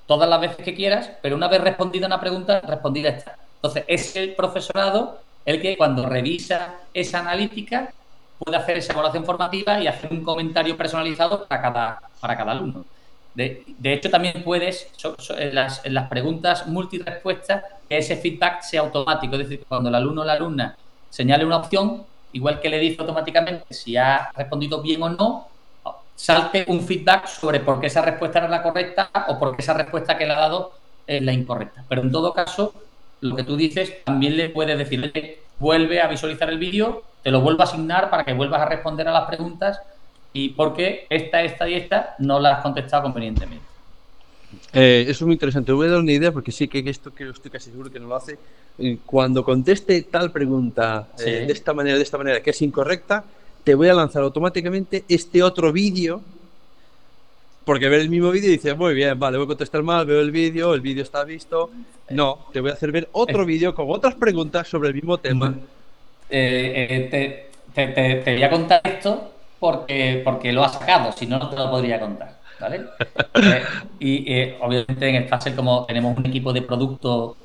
todas 0.07 0.27
las 0.27 0.41
veces 0.41 0.65
que 0.65 0.75
quieras, 0.75 1.11
pero 1.21 1.37
una 1.37 1.49
vez 1.49 1.61
respondida 1.61 2.07
una 2.07 2.19
pregunta, 2.19 2.63
respondida 2.63 3.11
está. 3.11 3.37
Entonces, 3.57 3.85
es 3.89 4.17
el 4.17 4.35
profesorado 4.35 5.19
el 5.45 5.61
que 5.61 5.77
cuando 5.77 6.07
revisa 6.07 6.77
esa 6.95 7.19
analítica 7.19 7.93
puede 8.39 8.57
hacer 8.57 8.79
esa 8.79 8.95
evaluación 8.95 9.27
formativa 9.27 9.79
y 9.79 9.87
hacer 9.87 10.11
un 10.11 10.25
comentario 10.25 10.79
personalizado 10.79 11.45
para 11.45 11.61
cada, 11.61 12.03
para 12.23 12.39
cada 12.39 12.53
alumno. 12.53 12.87
De, 13.39 13.93
hecho, 13.93 14.11
también 14.11 14.43
puedes, 14.43 14.91
en, 15.39 15.55
las, 15.55 16.09
preguntas 16.11 16.67
multirespuestas, 16.67 17.63
que 17.89 17.99
ese 17.99 18.17
feedback 18.17 18.63
sea 18.63 18.81
automático. 18.81 19.37
Es 19.37 19.49
decir, 19.49 19.65
cuando 19.69 19.91
el 19.91 19.95
alumno 19.95 20.23
o 20.23 20.25
la 20.25 20.33
alumna 20.33 20.77
señale 21.09 21.45
una 21.45 21.59
opción, 21.59 22.03
igual 22.33 22.61
que 22.61 22.69
le 22.69 22.81
dice 22.81 23.01
automáticamente 23.01 23.73
si 23.73 23.97
ha 23.97 24.33
respondido 24.35 24.83
bien 24.83 25.01
o 25.05 25.11
no, 25.11 25.47
salte 26.17 26.65
un 26.67 26.83
feedback 26.83 27.29
sobre 27.29 27.61
por 27.61 27.81
qué 27.81 27.87
esa 27.87 28.03
respuesta 28.03 28.41
era 28.41 28.49
la 28.49 28.61
correcta 28.61 29.09
o 29.29 29.39
por 29.39 29.55
qué 29.55 29.63
esa 29.63 29.75
respuesta 29.75 30.19
que 30.19 30.27
le 30.27 30.33
ha 30.33 30.41
dado 30.41 30.73
es 31.07 31.23
la 31.23 31.33
incorrecta. 31.33 31.85
Pero 31.89 32.03
en 32.03 32.11
todo 32.11 32.35
caso, 32.35 32.75
lo 33.21 33.37
que 33.37 33.45
tú 33.45 33.57
dices, 33.57 34.03
también 34.05 34.37
le 34.37 34.49
puedes 34.49 34.77
decir, 34.77 35.13
vuelve 35.61 36.03
a 36.03 36.09
visualizar 36.09 36.51
el 36.51 36.59
vídeo, 36.59 37.05
te 37.23 37.31
lo 37.31 37.41
vuelvo 37.41 37.61
a 37.61 37.67
asignar 37.67 38.11
para 38.11 38.25
que 38.25 38.33
vuelvas 38.33 38.63
a 38.63 38.67
responder 38.67 39.07
a 39.07 39.13
las 39.13 39.29
preguntas 39.29 39.81
y 40.33 40.51
por 40.51 40.75
qué 40.75 41.07
esta, 41.09 41.43
esta 41.43 41.69
y 41.69 41.75
esta 41.75 42.15
no 42.19 42.39
la 42.39 42.57
has 42.57 42.63
contestado 42.63 43.05
convenientemente. 43.05 43.69
Eh, 44.73 45.03
eso 45.03 45.11
es 45.11 45.23
muy 45.23 45.35
interesante. 45.35 45.73
Voy 45.73 45.89
a 45.89 45.91
dar 45.91 46.01
una 46.01 46.13
idea 46.13 46.33
porque 46.33 46.53
sí 46.53 46.69
que 46.69 46.79
esto 46.89 47.15
que 47.15 47.29
estoy 47.29 47.51
casi 47.51 47.71
seguro 47.71 47.91
que 47.91 48.01
no 48.01 48.09
lo 48.09 48.17
hace. 48.17 48.39
Eh, 48.79 48.99
cuando 49.05 49.45
conteste 49.45 50.03
tal 50.03 50.31
pregunta 50.31 51.09
eh, 51.19 51.45
de 51.47 51.53
esta 51.53 51.73
manera, 51.75 51.97
de 51.97 52.03
esta 52.03 52.19
manera, 52.19 52.43
que 52.43 52.51
es 52.51 52.63
incorrecta, 52.63 53.25
te 53.65 53.75
voy 53.75 53.89
a 53.89 53.95
lanzar 53.95 54.23
automáticamente 54.23 55.05
este 55.09 55.43
otro 55.43 55.73
vídeo. 55.73 56.21
Porque 57.65 57.89
ver 57.91 58.01
el 58.01 58.09
mismo 58.09 58.31
vídeo 58.31 58.49
y 58.49 58.53
dices, 58.53 58.75
muy 58.79 58.95
bien, 58.95 59.19
vale, 59.19 59.37
voy 59.37 59.45
a 59.45 59.49
contestar 59.49 59.83
mal, 59.83 60.07
veo 60.07 60.23
el 60.23 60.31
vídeo, 60.31 60.73
el 60.73 60.81
vídeo 60.81 61.03
está 61.03 61.23
visto. 61.25 61.71
No, 62.09 62.47
te 62.51 62.61
voy 62.63 62.71
a 62.71 62.73
hacer 62.73 62.91
ver 62.93 63.11
otro 63.13 63.45
vídeo 63.45 63.75
con 63.75 63.87
otras 63.91 64.15
preguntas 64.15 64.69
sobre 64.69 64.89
el 64.89 64.95
mismo 64.95 65.19
tema. 65.19 65.55
te, 66.31 67.51
te 67.75 68.23
voy 68.25 68.43
a 68.43 68.51
contar 68.51 68.81
esto 68.85 69.33
porque, 69.59 70.23
porque 70.25 70.53
lo 70.53 70.65
ha 70.65 70.69
sacado, 70.69 71.13
si 71.13 71.27
no, 71.27 71.39
no 71.39 71.51
te 71.51 71.57
lo 71.57 71.71
podría 71.71 72.01
contar. 72.01 72.39
¿vale? 72.61 72.87
Eh, 73.35 73.63
y 74.01 74.33
eh, 74.33 74.59
obviamente 74.61 75.09
en 75.09 75.27
Spacer, 75.27 75.55
como 75.55 75.85
tenemos 75.85 76.17
un 76.17 76.27
equipo 76.27 76.53
de 76.53 76.63
producto 76.63 77.37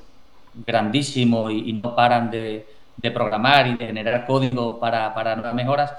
grandísimo 0.66 1.51
y, 1.51 1.74
no 1.74 1.95
paran 1.95 2.32
de, 2.32 2.66
de 2.97 3.11
programar 3.11 3.68
y 3.68 3.76
de 3.76 3.88
generar 3.88 4.26
código 4.26 4.80
para, 4.80 5.14
para 5.14 5.36
nuevas 5.36 5.53
mejoras. 5.53 5.93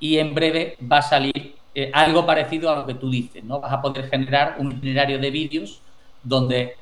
Y 0.00 0.18
en 0.18 0.34
breve 0.34 0.76
va 0.80 0.98
a 0.98 1.02
salir 1.02 1.54
eh, 1.74 1.90
algo 1.92 2.24
parecido 2.24 2.70
a 2.70 2.76
lo 2.76 2.86
que 2.86 2.94
tú 2.94 3.10
dices, 3.10 3.42
¿no? 3.42 3.60
Vas 3.60 3.72
a 3.72 3.82
poder 3.82 4.08
generar 4.08 4.56
un 4.58 4.72
itinerario 4.72 5.18
de 5.18 5.30
vídeos 5.30 5.80
donde, 6.22 6.76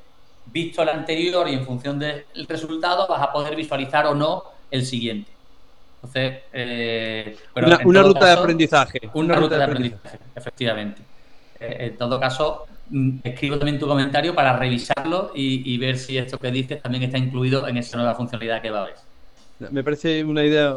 visto 0.47 0.83
el 0.83 0.91
anterior 0.91 1.49
y 1.49 1.55
en 1.55 1.65
función 1.65 1.99
del 1.99 2.25
resultado, 2.47 3.07
vas 3.09 3.23
a 3.23 3.33
poder 3.33 3.57
visualizar 3.57 4.07
o 4.07 4.15
no 4.15 4.45
el 4.71 4.85
siguiente. 4.85 5.31
Entonces, 6.03 6.43
eh, 6.53 7.37
una, 7.85 8.03
ruta 8.03 8.27
de 8.27 8.33
aprendizaje. 8.33 9.01
Una, 9.15 9.37
ruta, 9.37 9.57
de 9.57 9.65
aprendizaje, 9.65 10.19
efectivamente. 10.35 11.01
Eh, 11.61 11.77
en 11.91 11.97
todo 11.97 12.19
caso, 12.19 12.67
mm, 12.91 13.19
escribo 13.23 13.57
también 13.57 13.79
tu 13.79 13.87
comentario 13.87 14.35
para 14.35 14.59
revisarlo 14.59 15.31
y, 15.33 15.79
ver 15.79 15.97
si 15.97 16.19
esto 16.19 16.39
que 16.39 16.51
dices 16.51 16.83
también 16.83 17.05
está 17.05 17.19
incluido 17.19 17.69
en 17.69 17.77
esa 17.77 17.97
nueva 17.97 18.17
funcionalidad 18.17 18.61
que 18.61 18.71
va 18.71 18.81
a 18.81 18.83
haber. 18.83 18.95
Me 19.71 19.85
parece 19.85 20.25
una 20.25 20.43
idea 20.43 20.75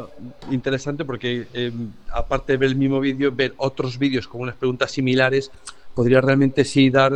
interesante 0.52 1.04
porque, 1.04 1.48
em, 1.52 1.90
aparte 2.12 2.52
de 2.52 2.58
ver 2.58 2.68
el 2.68 2.76
mismo 2.76 3.00
vídeo, 3.00 3.32
ver 3.32 3.52
otros 3.56 3.98
vídeos 3.98 4.28
con 4.28 4.42
unas 4.42 4.54
preguntas 4.54 4.92
similares 4.92 5.50
podría 5.92 6.20
realmente 6.20 6.64
sí 6.64 6.88
dar 6.88 7.12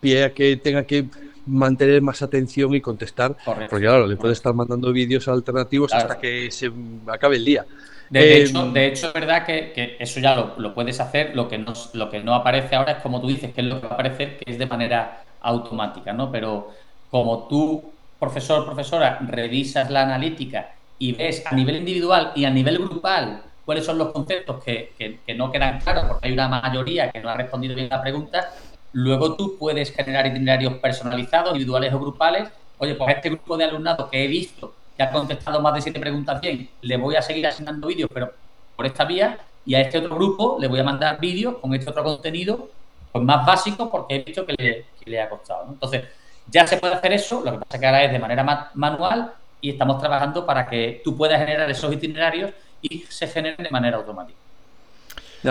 pie 0.00 0.24
a 0.24 0.32
que 0.32 0.56
tenga 0.56 0.82
que 0.82 1.06
mantener 1.46 2.02
más 2.02 2.22
atención 2.22 2.74
y 2.74 2.80
contestar. 2.80 3.36
Porque, 3.44 3.68
claro, 3.68 4.06
le 4.06 4.16
puede 4.16 4.32
estar 4.32 4.54
mandando 4.54 4.92
vídeos 4.92 5.28
alternativos 5.28 5.92
hasta 5.92 6.18
que 6.18 6.50
se 6.50 6.70
acabe 7.06 7.36
el 7.36 7.44
día. 7.44 7.64
De, 8.10 8.42
hecho, 8.42 8.62
em, 8.62 8.72
de 8.72 8.86
hecho, 8.88 9.06
es 9.06 9.12
verdad 9.14 9.46
que, 9.46 9.96
eso 9.98 10.20
ya 10.20 10.36
lo, 10.56 10.74
puedes 10.74 11.00
hacer. 11.00 11.34
Lo 11.34 11.48
que, 11.48 11.58
no, 11.58 11.72
lo 11.94 12.10
que 12.10 12.20
no 12.20 12.34
aparece 12.34 12.76
ahora 12.76 12.92
es 12.92 13.02
como 13.02 13.20
tú 13.20 13.28
dices, 13.28 13.52
que 13.54 13.62
es 13.62 13.66
lo 13.66 13.80
que 13.80 13.86
va 13.86 13.92
a 13.92 13.94
aparecer, 13.94 14.38
que 14.38 14.50
es 14.50 14.58
de 14.58 14.66
manera 14.66 15.24
automática, 15.40 16.12
¿no? 16.12 16.30
Pero 16.30 16.70
como 17.10 17.48
tú 17.48 17.92
profesor, 18.22 18.64
profesora, 18.64 19.18
revisas 19.26 19.90
la 19.90 20.02
analítica 20.02 20.70
y 20.96 21.10
ves 21.10 21.42
a 21.44 21.56
nivel 21.56 21.74
individual 21.74 22.30
y 22.36 22.44
a 22.44 22.50
nivel 22.50 22.78
grupal 22.78 23.42
cuáles 23.64 23.84
son 23.84 23.98
los 23.98 24.12
conceptos 24.12 24.62
que, 24.62 25.18
no 25.36 25.50
quedan 25.50 25.80
claros 25.80 26.04
porque 26.06 26.28
hay 26.28 26.32
una 26.32 26.46
mayoría 26.46 27.10
que 27.10 27.20
no 27.20 27.30
ha 27.30 27.36
respondido 27.36 27.74
bien 27.74 27.88
la 27.88 28.00
pregunta, 28.00 28.52
luego 28.92 29.36
tú 29.36 29.56
puedes 29.58 29.92
generar 29.92 30.26
itinerarios 30.26 30.74
personalizados, 30.74 31.52
individuales 31.52 31.92
o 31.92 32.00
grupales. 32.00 32.48
Oye, 32.78 32.94
pues 32.94 33.08
a 33.08 33.12
este 33.12 33.30
grupo 33.30 33.56
de 33.56 33.64
alumnado 33.64 34.08
que 34.10 34.24
he 34.24 34.26
visto 34.26 34.74
que 34.96 35.02
ha 35.02 35.10
contestado 35.10 35.60
más 35.60 35.74
de 35.74 35.80
siete 35.80 35.98
preguntas 36.00 36.40
bien, 36.40 36.68
le 36.82 36.96
voy 36.96 37.16
a 37.16 37.22
seguir 37.22 37.46
asignando 37.46 37.88
vídeos, 37.88 38.10
pero 38.12 38.32
por 38.76 38.86
esta 38.86 39.04
vía, 39.04 39.38
y 39.64 39.74
a 39.74 39.80
este 39.80 39.98
otro 39.98 40.14
grupo 40.16 40.56
le 40.60 40.68
voy 40.68 40.80
a 40.80 40.84
mandar 40.84 41.18
vídeos 41.20 41.56
con 41.58 41.72
este 41.74 41.88
otro 41.88 42.04
contenido, 42.04 42.68
pues 43.10 43.24
más 43.24 43.46
básico 43.46 43.90
porque 43.90 44.16
he 44.16 44.22
visto 44.24 44.44
que 44.44 44.84
le, 45.06 45.20
ha 45.20 45.28
costado. 45.28 45.66
Entonces, 45.68 46.04
ya 46.48 46.66
se 46.66 46.76
puede 46.76 46.94
hacer 46.94 47.12
eso, 47.12 47.42
lo 47.44 47.52
que 47.52 47.58
pasa 47.64 47.78
que 47.78 47.86
ahora 47.86 48.04
es 48.04 48.12
de 48.12 48.18
manera 48.18 48.70
manual 48.74 49.32
y 49.60 49.70
estamos 49.70 49.98
trabajando 50.00 50.44
para 50.44 50.66
que 50.66 51.00
tú 51.04 51.16
puedas 51.16 51.38
generar 51.38 51.70
esos 51.70 51.92
itinerarios 51.92 52.50
y 52.80 52.98
se 53.08 53.28
generen 53.28 53.62
de 53.62 53.70
manera 53.70 53.96
automática. 53.96 54.38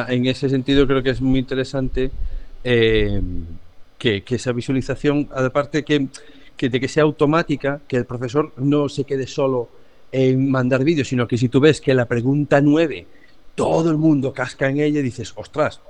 en 0.09 0.25
ese 0.25 0.49
sentido 0.49 0.85
creo 0.85 1.01
que 1.01 1.11
es 1.11 1.21
muy 1.21 1.39
interesante 1.39 2.11
eh, 2.63 3.21
que, 3.97 4.23
esa 4.27 4.51
visualización, 4.51 5.29
aparte 5.33 5.83
que, 5.83 6.07
que, 6.57 6.69
de 6.69 6.79
que 6.79 6.87
sea 6.87 7.03
automática, 7.03 7.81
que 7.87 7.97
el 7.97 8.05
profesor 8.05 8.51
no 8.57 8.89
se 8.89 9.03
quede 9.03 9.27
solo 9.27 9.69
en 10.11 10.49
mandar 10.49 10.83
vídeos, 10.83 11.07
sino 11.07 11.27
que 11.27 11.37
si 11.37 11.49
tú 11.49 11.59
ves 11.59 11.79
que 11.79 11.93
la 11.93 12.05
pregunta 12.05 12.61
9 12.61 13.05
todo 13.55 13.91
el 13.91 13.97
mundo 13.97 14.33
casca 14.33 14.69
en 14.69 14.79
ella 14.79 14.99
y 14.99 15.03
dices, 15.03 15.33
ostras, 15.35 15.81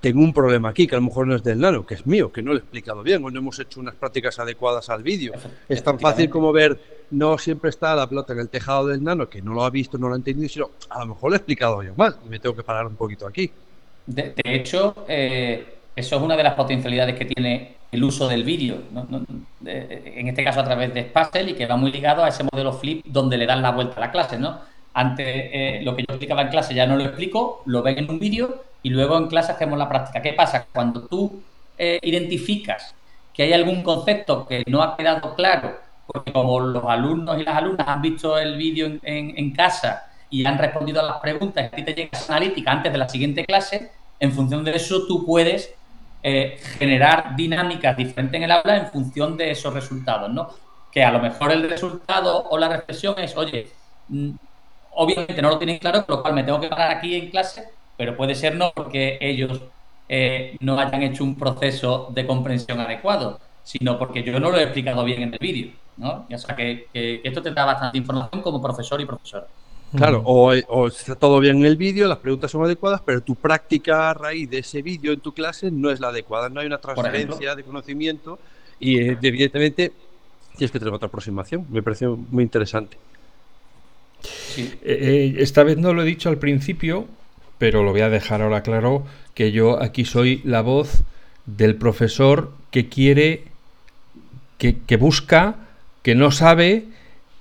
tengo 0.00 0.20
un 0.20 0.32
problema 0.32 0.70
aquí, 0.70 0.86
que 0.86 0.94
a 0.94 0.98
lo 0.98 1.04
mejor 1.04 1.26
no 1.26 1.36
es 1.36 1.42
del 1.42 1.60
nano, 1.60 1.84
que 1.84 1.94
es 1.94 2.06
mío, 2.06 2.32
que 2.32 2.42
no 2.42 2.52
lo 2.52 2.56
he 2.56 2.60
explicado 2.60 3.02
bien 3.02 3.22
o 3.24 3.30
no 3.30 3.38
hemos 3.38 3.58
hecho 3.58 3.80
unas 3.80 3.94
prácticas 3.94 4.38
adecuadas 4.38 4.88
al 4.88 5.02
vídeo. 5.02 5.34
Es 5.68 5.84
tan 5.84 6.00
fácil 6.00 6.30
como 6.30 6.52
ver, 6.52 6.78
no 7.10 7.36
siempre 7.36 7.70
está 7.70 7.94
la 7.94 8.08
pelota 8.08 8.32
en 8.32 8.40
el 8.40 8.48
tejado 8.48 8.86
del 8.86 9.04
nano, 9.04 9.28
que 9.28 9.42
no 9.42 9.52
lo 9.52 9.62
ha 9.62 9.70
visto, 9.70 9.98
no 9.98 10.08
lo 10.08 10.14
ha 10.14 10.16
entendido, 10.16 10.48
sino 10.48 10.70
a 10.88 11.00
lo 11.00 11.14
mejor 11.14 11.30
lo 11.30 11.36
he 11.36 11.38
explicado 11.38 11.82
yo 11.82 11.94
mal 11.96 12.16
y 12.24 12.28
me 12.28 12.38
tengo 12.38 12.56
que 12.56 12.62
parar 12.62 12.86
un 12.86 12.96
poquito 12.96 13.26
aquí. 13.26 13.50
De, 14.06 14.34
hecho, 14.42 15.04
eh, 15.06 15.79
eso 15.96 16.16
es 16.16 16.22
una 16.22 16.36
de 16.36 16.42
las 16.42 16.54
potencialidades 16.54 17.16
que 17.16 17.24
tiene 17.24 17.76
el 17.90 18.04
uso 18.04 18.28
del 18.28 18.44
vídeo, 18.44 18.78
en 19.64 20.28
este 20.28 20.44
caso 20.44 20.60
a 20.60 20.64
través 20.64 20.94
de 20.94 21.04
Spassel 21.04 21.48
y 21.48 21.54
que 21.54 21.66
va 21.66 21.76
muy 21.76 21.90
ligado 21.90 22.22
a 22.22 22.28
ese 22.28 22.44
modelo 22.44 22.72
flip 22.72 23.04
donde 23.04 23.36
le 23.36 23.46
dan 23.46 23.62
la 23.62 23.72
vuelta 23.72 23.96
a 23.96 24.00
la 24.00 24.10
clase, 24.10 24.38
¿no? 24.38 24.60
Antes 24.94 25.26
eh, 25.26 25.80
lo 25.82 25.94
que 25.94 26.02
yo 26.02 26.14
explicaba 26.14 26.42
en 26.42 26.48
clase 26.48 26.74
ya 26.74 26.86
no 26.86 26.96
lo 26.96 27.04
explico, 27.04 27.62
lo 27.66 27.82
ven 27.82 27.98
en 27.98 28.10
un 28.10 28.18
vídeo 28.18 28.64
y 28.82 28.90
luego 28.90 29.18
en 29.18 29.26
clase 29.26 29.52
hacemos 29.52 29.78
la 29.78 29.88
práctica. 29.88 30.22
¿Qué 30.22 30.32
pasa? 30.32 30.66
Cuando 30.72 31.02
tú 31.02 31.42
eh, 31.78 31.98
identificas 32.02 32.94
que 33.32 33.44
hay 33.44 33.52
algún 33.52 33.82
concepto 33.82 34.46
que 34.46 34.64
no 34.66 34.82
ha 34.82 34.96
quedado 34.96 35.34
claro, 35.34 35.78
porque 36.06 36.32
como 36.32 36.58
los 36.60 36.84
alumnos 36.84 37.38
y 37.38 37.44
las 37.44 37.56
alumnas 37.56 37.86
han 37.86 38.02
visto 38.02 38.38
el 38.38 38.56
vídeo 38.56 38.98
en, 39.02 39.52
casa 39.52 40.06
y 40.28 40.44
han 40.44 40.58
respondido 40.58 41.00
a 41.00 41.04
las 41.04 41.18
preguntas, 41.18 41.72
a 41.72 41.76
ti 41.76 41.84
te 41.84 41.94
llega 41.94 42.10
esa 42.12 42.34
analítica 42.34 42.72
antes 42.72 42.92
de 42.92 42.98
la 42.98 43.08
siguiente 43.08 43.44
clase, 43.44 43.90
en 44.18 44.32
función 44.32 44.64
de 44.64 44.72
eso 44.76 45.06
tú 45.06 45.24
puedes 45.24 45.72
eh, 46.22 46.58
generar 46.78 47.34
dinámicas 47.36 47.96
diferentes 47.96 48.34
en 48.34 48.42
el 48.44 48.50
aula 48.50 48.76
en 48.76 48.86
función 48.86 49.36
de 49.36 49.50
esos 49.50 49.72
resultados, 49.72 50.30
¿no? 50.30 50.50
Que 50.92 51.04
a 51.04 51.10
lo 51.10 51.20
mejor 51.20 51.52
el 51.52 51.68
resultado 51.68 52.44
o 52.50 52.58
la 52.58 52.68
reflexión 52.68 53.14
es, 53.18 53.36
oye, 53.36 53.68
mm, 54.08 54.30
obviamente 54.92 55.40
no 55.42 55.50
lo 55.50 55.58
tienen 55.58 55.78
claro, 55.78 56.04
por 56.04 56.16
lo 56.16 56.22
cual 56.22 56.34
me 56.34 56.44
tengo 56.44 56.60
que 56.60 56.68
parar 56.68 56.90
aquí 56.90 57.14
en 57.14 57.30
clase 57.30 57.68
pero 58.00 58.16
puede 58.16 58.34
ser 58.34 58.56
no 58.56 58.72
porque 58.74 59.18
ellos 59.20 59.60
eh, 60.08 60.56
no 60.60 60.80
hayan 60.80 61.02
hecho 61.02 61.22
un 61.22 61.34
proceso 61.34 62.08
de 62.14 62.26
comprensión 62.26 62.80
adecuado, 62.80 63.38
sino 63.62 63.98
porque 63.98 64.22
yo 64.22 64.40
no 64.40 64.50
lo 64.50 64.56
he 64.56 64.62
explicado 64.62 65.04
bien 65.04 65.20
en 65.20 65.34
el 65.34 65.38
vídeo. 65.38 65.72
¿no? 65.98 66.26
Sea 66.34 66.56
que, 66.56 66.88
esto 66.94 67.42
te 67.42 67.50
da 67.50 67.66
bastante 67.66 67.98
información 67.98 68.40
como 68.40 68.62
profesor 68.62 69.02
y 69.02 69.04
profesora. 69.04 69.46
Claro, 69.96 70.22
o, 70.24 70.52
está 70.86 71.16
todo 71.16 71.40
bien 71.40 71.58
en 71.58 71.64
el 71.64 71.76
vídeo, 71.76 72.06
las 72.06 72.18
preguntas 72.18 72.50
son 72.50 72.64
adecuadas, 72.64 73.02
pero 73.04 73.20
tu 73.22 73.34
práctica 73.34 74.10
a 74.10 74.14
raíz 74.14 74.48
de 74.48 74.58
ese 74.58 74.82
vídeo 74.82 75.12
en 75.12 75.20
tu 75.20 75.32
clase 75.32 75.70
no 75.70 75.90
es 75.90 75.98
la 75.98 76.08
adecuada, 76.08 76.48
no 76.48 76.60
hay 76.60 76.66
una 76.66 76.78
transferencia 76.78 77.56
de 77.56 77.64
conocimiento 77.64 78.38
y 78.78 78.98
eh, 78.98 79.18
evidentemente 79.20 79.92
tienes 80.56 80.70
que 80.70 80.78
tener 80.78 80.94
otra 80.94 81.08
aproximación. 81.08 81.66
Me 81.70 81.82
parece 81.82 82.06
muy 82.06 82.44
interesante. 82.44 82.96
Eh, 84.56 85.36
esta 85.38 85.62
vez 85.62 85.78
no 85.78 85.92
lo 85.92 86.02
he 86.02 86.06
dicho 86.06 86.28
al 86.28 86.38
principio, 86.38 87.06
pero 87.58 87.82
lo 87.82 87.92
voy 87.92 88.02
a 88.02 88.08
dejar 88.08 88.42
ahora 88.42 88.62
claro 88.62 89.04
que 89.34 89.52
yo 89.52 89.82
aquí 89.82 90.04
soy 90.04 90.40
la 90.44 90.62
voz 90.62 91.02
del 91.46 91.76
profesor 91.76 92.52
que 92.70 92.88
quiere, 92.88 93.44
que, 94.58 94.96
busca, 94.96 95.56
que 96.02 96.14
no 96.14 96.30
sabe 96.30 96.84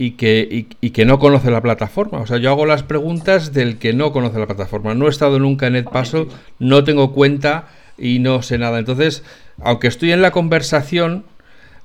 y 0.01 0.11
que, 0.11 0.65
que 0.93 1.05
no 1.05 1.19
conoce 1.19 1.51
la 1.51 1.61
plataforma. 1.61 2.19
O 2.19 2.25
sea, 2.25 2.37
yo 2.37 2.49
hago 2.49 2.65
las 2.65 2.83
preguntas 2.83 3.51
del 3.51 3.77
que 3.77 3.91
no 3.91 4.13
conoce 4.13 4.39
la 4.39 4.47
plataforma. 4.47 4.95
No 4.95 5.07
he 5.07 5.09
estado 5.09 5.39
nunca 5.39 5.67
en 5.67 5.73
NetPuzzle, 5.73 6.27
no 6.57 6.85
tengo 6.85 7.11
cuenta 7.11 7.67
y 7.97 8.19
no 8.19 8.41
sé 8.41 8.57
nada. 8.57 8.79
Entonces, 8.79 9.23
aunque 9.61 9.89
estoy 9.89 10.13
en 10.13 10.21
la 10.21 10.31
conversación, 10.31 11.25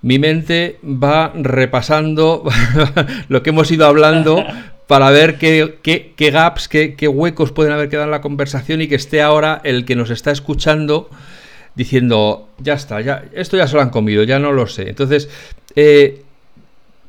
mi 0.00 0.20
mente 0.20 0.78
va 0.84 1.32
repasando 1.34 2.44
lo 3.28 3.42
que 3.42 3.50
hemos 3.50 3.68
ido 3.72 3.84
hablando 3.84 4.44
para 4.86 5.10
ver 5.10 5.36
qué, 5.36 5.80
qué, 5.82 6.30
gaps, 6.30 6.68
qué, 6.68 6.94
qué, 6.94 7.08
huecos 7.08 7.50
pueden 7.50 7.72
haber 7.72 7.88
quedado 7.88 8.04
en 8.04 8.12
la 8.12 8.20
conversación 8.20 8.80
y 8.80 8.86
que 8.86 8.94
esté 8.94 9.22
ahora 9.22 9.60
el 9.64 9.84
que 9.84 9.96
nos 9.96 10.10
está 10.10 10.30
escuchando 10.30 11.10
diciendo, 11.74 12.48
ya 12.58 12.74
está, 12.74 13.00
ya, 13.00 13.24
esto 13.32 13.56
ya 13.56 13.66
se 13.66 13.74
lo 13.74 13.82
han 13.82 13.90
comido, 13.90 14.22
ya 14.22 14.38
no 14.38 14.52
lo 14.52 14.68
sé. 14.68 14.88
Entonces, 14.88 15.28
eh, 15.74 16.22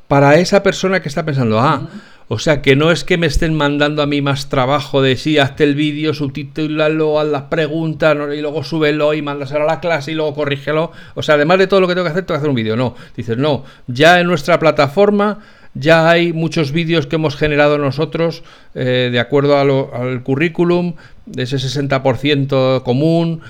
para 0.08 0.36
esa 0.36 0.62
persona 0.62 1.00
que 1.00 1.08
está 1.08 1.24
pensando, 1.24 1.58
ah, 1.60 1.88
o 2.28 2.40
sea, 2.40 2.60
que 2.60 2.74
no 2.74 2.90
es 2.90 3.04
que 3.04 3.18
me 3.18 3.28
estén 3.28 3.54
mandando 3.54 4.02
a 4.02 4.06
mí 4.06 4.20
más 4.20 4.48
trabajo 4.48 5.00
de 5.00 5.16
sí, 5.16 5.38
hazte 5.38 5.62
el 5.62 5.76
vídeo, 5.76 6.12
subtitúlalo, 6.12 7.20
haz 7.20 7.28
las 7.28 7.42
preguntas 7.42 8.16
y 8.36 8.40
luego 8.40 8.64
súbelo 8.64 9.14
y 9.14 9.22
mándaselo 9.22 9.62
a 9.62 9.66
la 9.66 9.80
clase 9.80 10.10
y 10.10 10.14
luego 10.16 10.34
corrígelo. 10.34 10.90
O 11.14 11.22
sea, 11.22 11.36
además 11.36 11.58
de 11.58 11.68
todo 11.68 11.80
lo 11.80 11.86
que 11.86 11.94
tengo 11.94 12.04
que 12.04 12.10
hacer, 12.10 12.24
tengo 12.24 12.34
que 12.34 12.38
hacer 12.38 12.50
un 12.50 12.56
vídeo. 12.56 12.76
No, 12.76 12.96
dices, 13.16 13.38
no, 13.38 13.64
ya 13.86 14.18
en 14.18 14.26
nuestra 14.26 14.58
plataforma 14.58 15.38
ya 15.74 16.08
hay 16.08 16.32
muchos 16.32 16.72
vídeos 16.72 17.06
que 17.06 17.16
hemos 17.16 17.36
generado 17.36 17.78
nosotros 17.78 18.42
eh, 18.74 19.10
de 19.12 19.20
acuerdo 19.20 19.56
al 19.58 20.22
currículum, 20.24 20.94
de 21.26 21.44
ese 21.44 21.58
60% 21.58 22.82
común. 22.82 23.42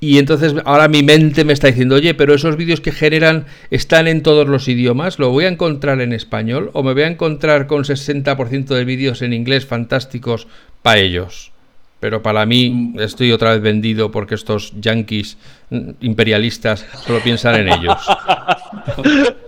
Y 0.00 0.18
entonces 0.18 0.54
ahora 0.64 0.86
mi 0.86 1.02
mente 1.02 1.44
me 1.44 1.52
está 1.52 1.66
diciendo, 1.66 1.96
oye, 1.96 2.14
pero 2.14 2.34
esos 2.34 2.56
vídeos 2.56 2.80
que 2.80 2.92
generan 2.92 3.46
están 3.70 4.06
en 4.06 4.22
todos 4.22 4.46
los 4.46 4.68
idiomas, 4.68 5.18
¿lo 5.18 5.30
voy 5.30 5.44
a 5.44 5.48
encontrar 5.48 6.00
en 6.00 6.12
español 6.12 6.70
o 6.72 6.84
me 6.84 6.92
voy 6.92 7.02
a 7.02 7.08
encontrar 7.08 7.66
con 7.66 7.82
60% 7.82 8.66
de 8.66 8.84
vídeos 8.84 9.22
en 9.22 9.32
inglés 9.32 9.66
fantásticos 9.66 10.46
para 10.82 11.00
ellos? 11.00 11.50
Pero 11.98 12.22
para 12.22 12.46
mí 12.46 12.94
estoy 12.98 13.32
otra 13.32 13.50
vez 13.50 13.60
vendido 13.60 14.12
porque 14.12 14.36
estos 14.36 14.72
yankees 14.80 15.36
mm, 15.70 15.90
imperialistas 16.00 16.86
solo 17.04 17.18
piensan 17.20 17.56
en 17.56 17.68
ellos. 17.68 17.98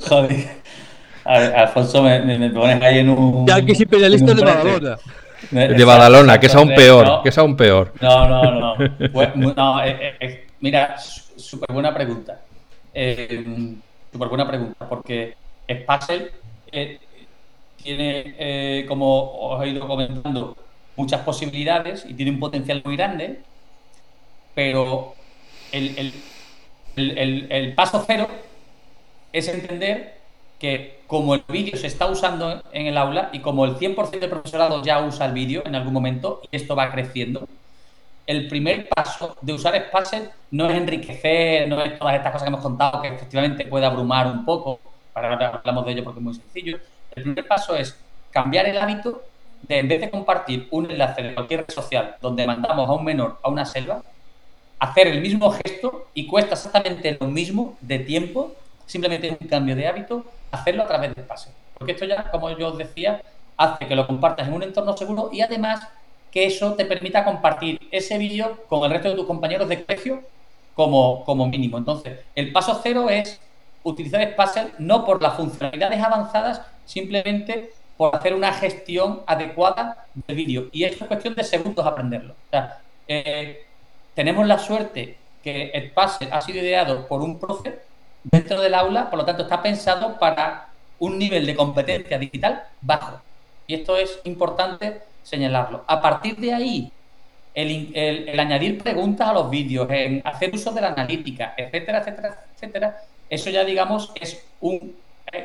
Joder. 0.08 0.60
Alfonso, 1.24 2.02
me, 2.02 2.38
me, 2.38 2.50
pones 2.50 2.82
ahí 2.82 2.98
en 2.98 3.10
un. 3.10 3.46
Ya 3.46 3.64
que 3.64 3.72
es 3.72 3.80
imperialista 3.80 4.34
de 4.34 4.42
Badalona. 4.42 4.98
De 5.50 5.84
Badalona, 5.84 6.38
que 6.38 6.46
es 6.46 6.54
aún 6.54 6.74
peor. 6.74 7.22
Que 7.22 7.30
es 7.30 7.38
aún 7.38 7.56
peor. 7.56 7.92
No, 8.00 8.28
no, 8.28 8.60
no. 8.60 8.74
Pues, 9.12 9.34
no 9.36 9.82
eh, 9.82 9.96
eh, 10.00 10.16
eh, 10.20 10.46
mira, 10.60 10.96
súper 10.98 11.72
buena 11.72 11.94
pregunta. 11.94 12.40
súper 14.12 14.28
buena 14.28 14.46
pregunta, 14.46 14.88
porque 14.88 15.34
Spassel 15.70 16.30
tiene, 17.82 18.34
eh, 18.38 18.84
como 18.86 19.32
os 19.32 19.64
he 19.64 19.68
ido 19.68 19.86
comentando, 19.86 20.56
muchas 20.96 21.22
posibilidades 21.22 22.04
y 22.06 22.14
tiene 22.14 22.32
un 22.32 22.40
potencial 22.40 22.82
muy 22.84 22.96
grande, 22.96 23.40
pero 24.54 25.14
el, 25.72 26.12
el 26.96 27.74
paso 27.74 28.04
cero 28.06 28.28
es 29.32 29.48
entender 29.48 30.18
que 30.58 30.99
como 31.10 31.34
el 31.34 31.42
vídeo 31.48 31.76
se 31.76 31.88
está 31.88 32.06
usando 32.06 32.62
en 32.70 32.86
el 32.86 32.96
aula 32.96 33.30
y 33.32 33.40
como 33.40 33.64
el 33.64 33.74
100% 33.74 34.20
del 34.20 34.30
profesorado 34.30 34.80
ya 34.80 35.04
usa 35.04 35.26
el 35.26 35.32
vídeo 35.32 35.60
en 35.66 35.74
algún 35.74 35.92
momento 35.92 36.40
y 36.48 36.54
esto 36.56 36.76
va 36.76 36.88
creciendo, 36.92 37.48
el 38.28 38.46
primer 38.46 38.88
paso 38.88 39.36
de 39.40 39.52
usar 39.52 39.74
Spacer 39.88 40.30
no 40.52 40.70
es 40.70 40.76
enriquecer, 40.76 41.66
no 41.66 41.82
es 41.82 41.98
todas 41.98 42.14
estas 42.14 42.30
cosas 42.30 42.44
que 42.44 42.48
hemos 42.50 42.60
contado 42.60 43.02
que 43.02 43.08
efectivamente 43.08 43.64
puede 43.64 43.86
abrumar 43.86 44.28
un 44.28 44.44
poco, 44.44 44.78
para 45.12 45.32
ahora 45.32 45.48
hablamos 45.56 45.84
de 45.84 45.92
ello 45.92 46.04
porque 46.04 46.20
es 46.20 46.24
muy 46.24 46.34
sencillo. 46.34 46.78
El 47.16 47.24
primer 47.24 47.48
paso 47.48 47.74
es 47.74 47.98
cambiar 48.30 48.66
el 48.66 48.78
hábito 48.78 49.24
de 49.62 49.80
en 49.80 49.88
vez 49.88 50.00
de 50.00 50.10
compartir 50.10 50.68
un 50.70 50.92
enlace 50.92 51.22
de 51.24 51.34
cualquier 51.34 51.66
red 51.66 51.74
social 51.74 52.14
donde 52.22 52.46
mandamos 52.46 52.88
a 52.88 52.92
un 52.92 53.04
menor 53.04 53.40
a 53.42 53.48
una 53.48 53.66
selva, 53.66 54.04
hacer 54.78 55.08
el 55.08 55.20
mismo 55.20 55.50
gesto 55.50 56.06
y 56.14 56.28
cuesta 56.28 56.54
exactamente 56.54 57.18
lo 57.20 57.26
mismo 57.26 57.76
de 57.80 57.98
tiempo, 57.98 58.54
simplemente 58.86 59.36
un 59.40 59.48
cambio 59.48 59.74
de 59.74 59.88
hábito, 59.88 60.24
hacerlo 60.50 60.84
a 60.84 60.86
través 60.86 61.14
de 61.14 61.22
Spacer. 61.22 61.52
Porque 61.74 61.92
esto 61.92 62.04
ya, 62.04 62.30
como 62.30 62.50
yo 62.50 62.68
os 62.68 62.78
decía, 62.78 63.22
hace 63.56 63.86
que 63.86 63.94
lo 63.94 64.06
compartas 64.06 64.48
en 64.48 64.54
un 64.54 64.62
entorno 64.62 64.96
seguro 64.96 65.30
y 65.32 65.40
además 65.40 65.86
que 66.30 66.46
eso 66.46 66.74
te 66.74 66.84
permita 66.84 67.24
compartir 67.24 67.80
ese 67.90 68.18
vídeo 68.18 68.64
con 68.68 68.84
el 68.84 68.90
resto 68.90 69.10
de 69.10 69.16
tus 69.16 69.26
compañeros 69.26 69.68
de 69.68 69.84
colegio 69.84 70.22
como, 70.74 71.24
como 71.24 71.46
mínimo. 71.46 71.78
Entonces, 71.78 72.20
el 72.34 72.52
paso 72.52 72.80
cero 72.82 73.08
es 73.10 73.40
utilizar 73.82 74.22
Spacer 74.32 74.72
no 74.78 75.04
por 75.04 75.22
las 75.22 75.34
funcionalidades 75.34 76.02
avanzadas, 76.02 76.62
simplemente 76.84 77.72
por 77.96 78.14
hacer 78.16 78.34
una 78.34 78.52
gestión 78.52 79.20
adecuada 79.26 80.06
del 80.14 80.36
vídeo. 80.36 80.68
Y 80.72 80.84
eso 80.84 81.04
es 81.04 81.08
cuestión 81.08 81.34
de 81.34 81.44
segundos 81.44 81.84
aprenderlo. 81.84 82.34
Eh, 83.08 83.66
tenemos 84.14 84.46
la 84.46 84.58
suerte 84.58 85.16
que 85.42 85.70
el 85.70 85.92
ha 85.96 86.40
sido 86.40 86.58
ideado 86.58 87.06
por 87.06 87.22
un 87.22 87.38
profe 87.38 87.80
dentro 88.24 88.60
del 88.60 88.74
aula, 88.74 89.10
por 89.10 89.18
lo 89.18 89.24
tanto 89.24 89.42
está 89.42 89.62
pensado 89.62 90.18
para 90.18 90.68
un 90.98 91.18
nivel 91.18 91.46
de 91.46 91.54
competencia 91.54 92.18
digital 92.18 92.64
bajo. 92.80 93.20
Y 93.66 93.74
esto 93.74 93.96
es 93.96 94.20
importante 94.24 95.02
señalarlo. 95.22 95.84
A 95.86 96.00
partir 96.00 96.36
de 96.36 96.52
ahí, 96.52 96.92
el, 97.54 98.38
añadir 98.38 98.82
preguntas 98.82 99.28
a 99.28 99.32
los 99.32 99.50
vídeos, 99.50 99.88
en 99.90 100.22
hacer 100.24 100.54
uso 100.54 100.72
de 100.72 100.80
la 100.80 100.88
analítica, 100.88 101.54
etcétera, 101.56 101.98
etcétera, 102.00 102.44
etcétera, 102.54 103.02
eso 103.28 103.50
ya 103.50 103.64
digamos 103.64 104.12
es 104.20 104.44
un, 104.60 104.96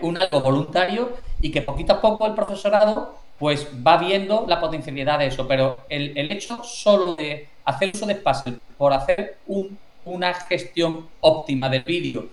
un 0.01 0.17
algo 0.17 0.41
voluntario 0.41 1.17
y 1.39 1.51
que 1.51 1.61
poquito 1.61 1.93
a 1.93 2.01
poco 2.01 2.25
el 2.25 2.33
profesorado 2.33 3.15
pues 3.37 3.67
va 3.85 3.97
viendo 3.97 4.45
la 4.47 4.59
potencialidad 4.59 5.19
de 5.19 5.27
eso. 5.27 5.47
Pero 5.47 5.77
el, 5.89 6.31
hecho 6.31 6.63
solo 6.63 7.15
de 7.15 7.47
hacer 7.65 7.91
uso 7.93 8.05
de 8.05 8.15
Puzzle 8.15 8.57
por 8.77 8.93
hacer 8.93 9.37
una 10.05 10.33
gestión 10.33 11.07
óptima 11.21 11.69
del 11.69 11.83
vídeo 11.83 12.27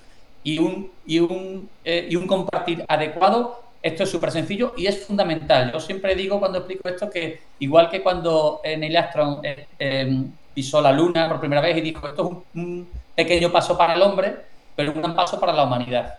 y 0.45 0.59
un, 0.59 0.91
y 1.07 1.21
un, 1.21 1.69
eh, 1.85 2.09
y 2.11 2.17
un 2.17 2.27
compartir 2.27 2.85
adecuado 2.89 3.63
esto 3.83 4.05
es 4.05 4.11
súper 4.11 4.31
sencillo 4.31 4.75
y 4.77 4.87
es 4.87 5.05
fundamental. 5.05 5.73
Yo 5.73 5.81
siempre 5.81 6.15
digo 6.15 6.39
cuando 6.39 6.59
explico 6.59 6.89
esto 6.89 7.11
que 7.11 7.43
igual 7.59 7.91
que 7.91 8.01
cuando 8.01 8.61
Neil 8.65 8.97
Armstrong 8.97 9.41
eh, 9.43 9.67
em, 9.79 10.31
pisó 10.55 10.81
la 10.81 10.93
luna 10.93 11.29
por 11.29 11.41
primera 11.41 11.61
vez 11.61 11.77
y 11.77 11.81
dijo 11.81 12.07
esto 12.07 12.23
es 12.23 12.61
un, 12.63 12.89
pequeño 13.15 13.51
paso 13.53 13.77
para 13.77 13.95
el 13.95 14.03
hombre, 14.03 14.37
pero 14.75 14.93
un 14.93 15.03
gran 15.03 15.15
paso 15.15 15.39
para 15.39 15.53
la 15.53 15.65
humanidad. 15.65 16.19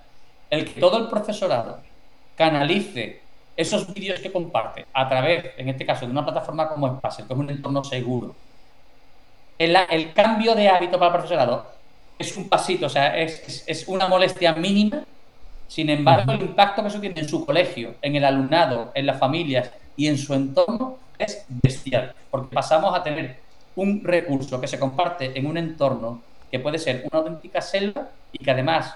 El 0.49 0.71
que 0.71 0.79
todo 0.79 0.97
el 0.97 1.07
profesorado 1.07 1.79
canalice 2.35 3.21
esos 3.55 3.91
vídeos 3.93 4.19
que 4.19 4.31
comparte 4.31 4.85
a 4.93 5.07
través, 5.07 5.57
en 5.57 5.69
este 5.69 5.85
caso, 5.85 6.05
de 6.05 6.11
una 6.11 6.23
plataforma 6.23 6.67
como 6.69 6.97
Spacer, 6.97 7.25
que 7.25 7.33
es 7.33 7.39
un 7.39 7.49
entorno 7.49 7.83
seguro, 7.83 8.35
el, 9.57 9.75
el, 9.89 10.13
cambio 10.13 10.53
de 10.53 10.69
hábito 10.69 10.99
para 10.99 11.07
el 11.07 11.13
profesorado 11.13 11.65
es 12.23 12.37
un 12.37 12.49
pasito, 12.49 12.87
o 12.87 12.89
sea, 12.89 13.17
es, 13.17 13.63
es 13.67 13.87
una 13.87 14.07
molestia 14.07 14.53
mínima 14.53 15.03
sin 15.73 15.89
embargo, 15.89 16.33
el 16.33 16.41
impacto 16.41 16.83
que 16.83 16.87
eso 16.87 16.99
tiene 16.99 17.19
en 17.19 17.27
su 17.27 17.43
colegio, 17.43 17.95
en 18.03 18.15
el 18.15 18.23
alumnado, 18.23 18.91
en 18.93 19.07
las 19.07 19.17
familias 19.17 19.71
y 19.95 20.05
en 20.05 20.19
su 20.19 20.35
entorno 20.35 20.97
es 21.17 21.45
bestial, 21.47 22.13
porque 22.29 22.53
pasamos 22.53 22.95
a 22.95 23.01
tener 23.01 23.39
un 23.75 24.03
recurso 24.03 24.61
que 24.61 24.67
se 24.67 24.77
comparte 24.77 25.31
en 25.35 25.47
un 25.47 25.57
entorno 25.57 26.21
que 26.51 26.59
puede 26.59 26.77
ser 26.77 27.07
una 27.11 27.21
auténtica 27.21 27.59
selva 27.59 28.07
y 28.31 28.37
que 28.37 28.51
además 28.51 28.93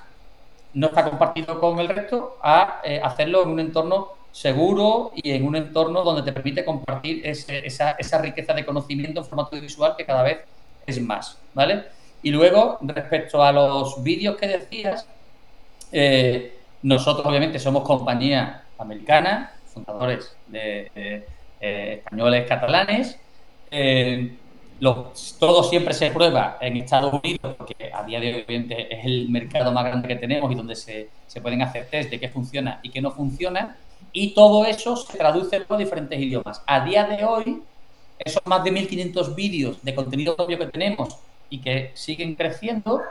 no 0.75 0.87
está 0.87 1.03
compartido 1.03 1.59
con 1.59 1.79
el 1.79 1.89
resto, 1.89 2.37
a 2.43 2.81
eh, 2.83 3.01
hacerlo 3.03 3.41
en 3.41 3.49
un 3.49 3.59
entorno 3.59 4.09
seguro 4.31 5.13
y 5.15 5.31
en 5.31 5.47
un 5.47 5.55
entorno 5.55 6.03
donde 6.03 6.21
te 6.21 6.31
permite 6.31 6.63
compartir 6.63 7.25
esa, 7.25 7.91
esa, 7.97 8.21
riqueza 8.21 8.53
de 8.53 8.63
conocimiento 8.63 9.21
en 9.21 9.25
formato 9.25 9.59
visual 9.59 9.95
que 9.97 10.05
cada 10.05 10.21
vez 10.21 10.41
es 10.85 11.01
más, 11.01 11.39
¿vale? 11.55 11.85
Y 12.27 12.31
luego, 12.31 12.77
respecto 12.81 13.41
a 13.41 13.53
los 13.53 14.03
vídeos 14.03 14.35
que 14.35 14.49
decías, 14.49 15.07
eh, 15.93 16.57
nosotros, 16.81 17.25
obviamente, 17.25 17.57
somos 17.57 17.83
compañía 17.85 18.65
americana, 18.77 19.53
fundadores 19.73 20.35
de, 20.47 20.91
eh, 21.61 21.93
españoles 22.03 22.45
catalanes. 22.45 23.17
Eh, 23.71 24.35
todo 25.39 25.63
siempre 25.63 25.93
se 25.93 26.11
prueba 26.11 26.57
en 26.59 26.75
Estados 26.75 27.13
Unidos, 27.13 27.55
porque 27.57 27.89
a 27.93 28.03
día 28.03 28.19
de 28.19 28.45
hoy, 28.45 28.67
es 28.67 29.05
el 29.05 29.29
mercado 29.29 29.71
más 29.71 29.85
grande 29.85 30.09
que 30.09 30.17
tenemos 30.17 30.51
y 30.51 30.55
donde 30.55 30.75
se, 30.75 31.09
pueden 31.41 31.61
hacer 31.61 31.87
test 31.89 32.09
de 32.09 32.19
qué 32.19 32.27
funciona 32.27 32.81
y 32.83 32.89
qué 32.89 32.99
no 33.01 33.11
funciona. 33.11 33.77
Y 34.11 34.33
todo 34.33 34.65
eso 34.65 34.97
se 34.97 35.17
traduce 35.17 35.55
en 35.55 35.77
diferentes 35.77 36.19
idiomas. 36.19 36.61
A 36.67 36.83
día 36.83 37.05
de 37.05 37.23
hoy, 37.23 37.61
esos 38.19 38.45
más 38.45 38.65
de 38.65 38.71
1.500 38.73 39.33
vídeos 39.33 39.81
de 39.81 39.95
contenido 39.95 40.35
propio 40.35 40.59
que 40.59 40.65
tenemos 40.65 41.17
y 41.49 41.59
que 41.59 41.91
siguen 41.93 42.35
creciendo, 42.35 43.01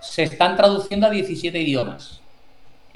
se 0.00 0.24
están 0.24 0.56
traduciendo 0.56 1.06
a 1.06 1.10
17 1.10 1.58
idiomas 1.58 2.20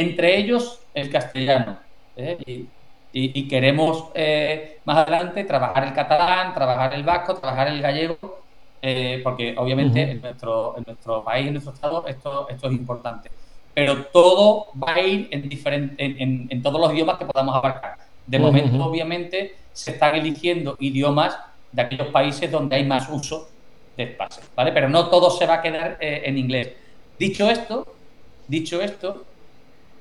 entre 0.00 0.38
ellos 0.38 0.80
el 0.94 1.10
castellano. 1.10 1.78
¿eh? 2.16 2.66
Y, 3.12 3.48
queremos 3.48 4.06
eh, 4.14 4.78
más 4.84 4.98
adelante 4.98 5.44
trabajar 5.44 5.84
el 5.84 5.92
catalán, 5.92 6.54
trabajar 6.54 6.94
el 6.94 7.02
vasco, 7.02 7.34
trabajar 7.34 7.68
el 7.68 7.82
gallego, 7.82 8.40
eh, 8.80 9.20
porque 9.22 9.54
obviamente 9.58 10.12
en, 10.12 10.22
nuestro, 10.22 10.76
en 10.78 10.84
nuestro 10.86 11.22
país, 11.22 11.48
en 11.48 11.54
nuestro 11.54 11.74
estado, 11.74 12.06
esto, 12.06 12.48
esto 12.48 12.68
es 12.68 12.72
importante. 12.72 13.30
Pero 13.74 14.06
todo 14.06 14.68
va 14.82 14.94
a 14.94 15.00
ir 15.00 15.28
en, 15.32 15.48
diferente, 15.48 15.96
en, 15.98 16.62
todos 16.62 16.80
los 16.80 16.94
idiomas 16.94 17.18
que 17.18 17.26
podamos 17.26 17.54
abarcar. 17.54 17.96
De 18.26 18.38
momento, 18.38 18.82
obviamente, 18.82 19.56
se 19.72 19.90
están 19.90 20.14
eligiendo 20.14 20.76
idiomas 20.80 21.36
de 21.72 21.82
aquellos 21.82 22.08
países 22.08 22.50
donde 22.50 22.76
hay 22.76 22.84
más 22.84 23.08
uso 23.10 23.48
espacio, 24.04 24.42
¿vale? 24.54 24.72
Pero 24.72 24.88
no 24.88 25.08
todo 25.08 25.30
se 25.30 25.46
va 25.46 25.54
a 25.54 25.62
quedar 25.62 25.96
en 26.00 26.38
inglés. 26.38 26.70
Dicho 27.18 27.50
esto, 27.50 27.86
dicho 28.48 28.80
esto, 28.80 29.24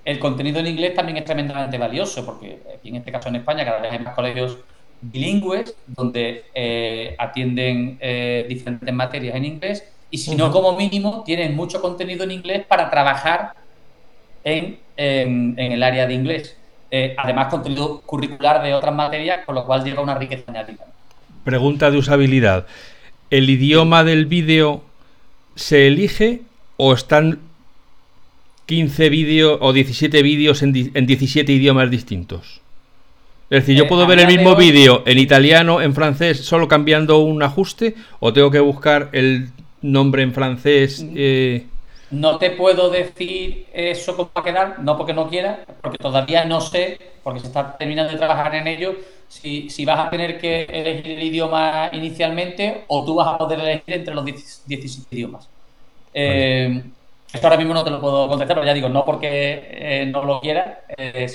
el 0.06 0.20
contenido 0.20 0.60
en 0.60 0.68
inglés 0.68 0.96
también 0.96 1.18
es 1.18 1.26
tremendamente 1.26 1.78
valioso, 1.78 2.26
porque 2.26 2.60
aquí 2.76 2.90
en 2.90 2.96
este 2.96 3.12
caso 3.12 3.30
en 3.30 3.38
España 3.38 3.66
cada 3.66 3.80
vez 3.80 3.92
hay 3.92 4.00
más 4.00 4.16
colegios 4.16 4.58
bilingües 5.02 5.76
donde 5.88 6.46
eh, 6.54 7.16
atienden 7.18 7.98
eh, 8.02 8.46
diferentes 8.48 8.94
materias 8.94 9.36
en 9.36 9.46
inglés 9.46 9.84
y 10.12 10.18
si 10.18 10.36
no, 10.36 10.52
como 10.52 10.76
mínimo, 10.76 11.24
tienen 11.24 11.56
mucho 11.56 11.82
contenido 11.82 12.24
en 12.24 12.32
inglés 12.32 12.66
para 12.66 12.90
trabajar 12.90 13.54
en, 14.44 14.80
el 14.98 15.84
área 15.84 16.08
de 16.08 16.14
inglés. 16.14 16.58
Eh, 16.90 17.14
además, 17.16 17.48
contenido 17.48 18.02
curricular 18.02 18.64
de 18.64 18.74
otras 18.74 18.96
materias, 18.96 19.46
con 19.46 19.54
lo 19.54 19.66
cual 19.66 19.84
llega 19.84 20.02
una 20.02 20.16
riqueza 20.16 20.46
añadida. 20.48 20.86
Pregunta 21.44 21.92
de 21.92 21.98
usabilidad. 22.00 22.66
¿El 23.30 23.50
idioma 23.50 24.04
del 24.04 24.26
vídeo 24.26 24.84
se 25.56 25.88
elige 25.88 26.42
o 26.78 26.94
están 26.94 27.40
15 28.70 29.10
vídeos 29.10 29.58
o 29.62 29.74
17 29.74 30.22
vídeos 30.22 30.62
en, 30.62 30.72
17 30.72 31.52
idiomas 31.52 31.90
distintos. 31.90 32.62
Es 33.50 33.64
decir, 33.64 33.76
yo 33.76 33.86
eh, 33.86 33.88
puedo 33.88 34.06
ver 34.06 34.20
el 34.20 34.28
mismo 34.28 34.56
vídeo 34.56 35.02
en 35.08 35.18
italiano, 35.18 35.82
en 35.82 35.96
francés, 35.96 36.46
solo 36.46 36.68
cambiando 36.68 37.18
un 37.18 37.42
ajuste, 37.42 37.96
o 38.20 38.32
tengo 38.32 38.52
que 38.52 38.60
buscar 38.60 39.10
el 39.12 39.50
nombre 39.82 40.22
en 40.22 40.34
francés. 40.34 41.04
Mm. 41.04 41.14
Eh? 41.16 41.66
No 42.12 42.38
te 42.38 42.52
puedo 42.52 42.90
decir 42.90 43.68
eso 43.74 44.16
cómo 44.16 44.32
va 44.36 44.42
a 44.42 44.44
quedar, 44.44 44.80
no 44.80 44.98
porque 44.98 45.14
no 45.14 45.30
quiera, 45.30 45.64
porque 45.82 45.98
todavía 45.98 46.46
no 46.46 46.60
sé, 46.60 46.98
porque 47.24 47.40
se 47.40 47.48
está 47.48 47.78
terminando 47.78 48.12
de 48.12 48.18
trabajar 48.18 48.56
en 48.56 48.68
ello, 48.68 48.96
si, 49.28 49.86
vas 49.86 50.08
a 50.08 50.10
tener 50.10 50.40
que 50.40 50.64
elegir 50.64 51.12
el 51.12 51.24
idioma 51.24 51.90
inicialmente 51.94 52.84
o 52.88 53.06
tú 53.06 53.16
vas 53.16 53.28
a 53.28 53.38
poder 53.38 53.60
elegir 53.60 53.94
entre 53.94 54.16
los 54.16 54.26
17 54.26 55.08
idiomas. 55.12 55.48
Eh, 56.14 56.84
esto 57.34 57.46
ahora 57.46 57.58
mismo 57.58 57.74
no 57.74 57.84
te 57.84 57.92
lo 57.92 58.02
puedo 58.02 58.28
contestar, 58.28 58.56
pero 58.56 58.66
ya 58.66 58.74
digo, 58.74 58.90
no 58.90 59.06
porque 59.06 59.68
eh, 59.72 60.06
no 60.12 60.24
lo 60.24 60.42
quiera, 60.42 60.82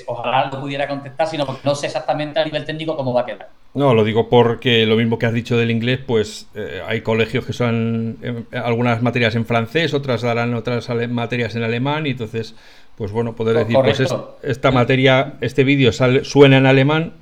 ojalá 0.07 0.49
lo 0.51 0.59
pudiera 0.59 0.87
contestar, 0.87 1.27
sino 1.27 1.45
porque 1.45 1.61
no 1.63 1.73
sé 1.75 1.87
exactamente 1.87 2.39
a 2.39 2.45
nivel 2.45 2.65
técnico 2.65 2.97
cómo 2.97 3.13
va 3.13 3.21
a 3.21 3.25
quedar. 3.25 3.49
No, 3.75 3.93
lo 3.93 4.05
digo 4.05 4.29
porque 4.29 4.85
lo 4.85 4.95
mismo 4.95 5.19
que 5.19 5.25
has 5.25 5.33
dicho 5.33 5.57
del 5.57 5.69
inglés, 5.69 5.99
pues 6.05 6.47
eh, 6.55 6.81
hay 6.87 7.01
colegios 7.01 7.45
que 7.45 7.51
son 7.51 8.17
eh, 8.23 8.43
algunas 8.57 9.01
materias 9.01 9.35
en 9.35 9.45
francés, 9.45 9.93
otras 9.93 10.21
darán 10.21 10.53
otras 10.53 10.89
materias 11.09 11.55
en 11.55 11.63
alemán, 11.63 12.07
y 12.07 12.11
entonces, 12.11 12.55
pues 12.97 13.11
bueno, 13.11 13.35
poder 13.35 13.57
decir, 13.57 13.77
pues 13.77 14.01
esta 14.43 14.71
materia, 14.71 15.33
este 15.41 15.65
vídeo 15.65 15.91
suena 15.91 16.57
en 16.57 16.65
alemán 16.65 17.13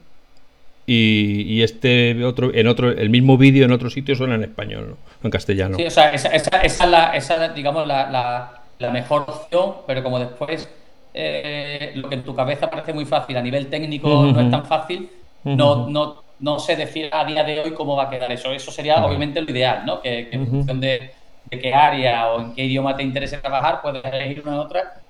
y, 0.86 1.64
este 1.64 2.24
otro, 2.24 2.54
en 2.54 2.68
otro, 2.68 2.92
el 2.92 3.10
mismo 3.10 3.36
vídeo 3.38 3.66
en 3.66 3.72
otro 3.72 3.90
sitio 3.90 4.16
suena 4.16 4.36
en 4.36 4.44
español, 4.44 4.90
¿no? 4.92 4.98
en 5.24 5.32
castellano. 5.32 5.78
Sí, 5.78 5.86
o 5.86 5.92
sea, 5.92 6.14
esa, 6.14 6.30
esa, 6.30 6.58
esa 6.62 6.84
es 6.84 6.92
la, 6.92 7.16
esa, 7.16 7.50
digamos, 7.50 7.88
la, 7.88 8.12
la, 8.12 8.63
mejor 8.92 9.26
opción, 9.28 9.76
pero 9.88 10.04
como 10.04 10.20
después 10.20 10.70
eh, 11.14 11.92
lo 11.96 12.10
que 12.10 12.16
en 12.16 12.24
tu 12.24 12.36
cabeza 12.36 12.70
parece 12.70 12.94
muy 12.94 13.06
fácil, 13.06 13.38
a 13.38 13.42
nivel 13.42 13.68
técnico 13.68 14.08
no 14.08 14.40
es 14.40 14.52
tan 14.52 14.66
fácil, 14.66 15.10
no, 15.44 15.88
no, 15.90 16.24
no 16.40 16.60
sé 16.60 16.76
decir 16.76 17.10
a 17.12 17.26
día 17.26 17.44
de 17.44 17.62
hoy 17.62 17.72
cómo 17.74 17.96
va 17.96 18.04
a 18.04 18.10
quedar 18.10 18.32
eso. 18.32 18.52
Eso 18.52 18.72
sería 18.72 19.04
obviamente 19.06 19.42
lo 19.42 19.52
ideal, 19.52 19.86
¿no? 19.86 20.02
Que, 20.02 20.30
en 20.32 20.48
función 20.48 20.80
de, 20.80 21.12
de, 21.50 21.60
qué 21.60 21.74
área 21.74 22.28
o 22.30 22.42
en 22.42 22.54
qué 22.54 22.66
idioma 22.66 22.96
te 22.96 23.04
interese 23.04 23.38
trabajar, 23.38 23.82
puedes 23.82 24.04
elegir 24.06 24.42
una 24.46 24.58
u 24.58 24.62
otra 24.62 25.04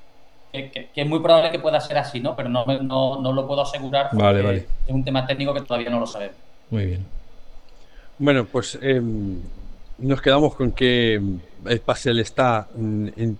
que, 0.61 0.89
es 0.95 1.07
muy 1.07 1.19
probable 1.19 1.51
que 1.51 1.59
pueda 1.59 1.79
ser 1.79 1.97
así, 1.97 2.19
¿no? 2.19 2.35
Pero 2.35 2.49
no, 2.49 2.65
no, 2.65 3.21
no 3.21 3.33
lo 3.33 3.47
puedo 3.47 3.61
asegurar 3.61 4.09
porque 4.09 4.23
vale, 4.23 4.41
vale. 4.41 4.67
es 4.85 4.93
un 4.93 5.03
tema 5.03 5.25
técnico 5.25 5.53
que 5.53 5.61
todavía 5.61 5.89
no 5.89 5.99
lo 5.99 6.05
sabemos. 6.05 6.35
Muy 6.69 6.85
bien. 6.85 7.05
Bueno, 8.19 8.45
pues 8.45 8.77
em, 8.81 9.41
nos 9.97 10.21
quedamos 10.21 10.55
con 10.55 10.71
que 10.71 11.21
el 11.65 11.79
Pasel 11.79 12.19
está 12.19 12.67
en, 12.75 13.37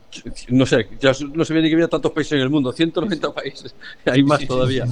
no 0.50 0.66
sé, 0.66 0.88
ya 1.00 1.12
no 1.34 1.44
se 1.44 1.54
viene 1.54 1.68
que 1.68 1.76
había 1.76 1.88
tantos 1.88 2.12
países 2.12 2.34
en 2.34 2.40
el 2.40 2.50
mundo, 2.50 2.72
190 2.72 3.34
países, 3.34 3.76
hay 4.06 4.24
más 4.24 4.46
todavía. 4.46 4.86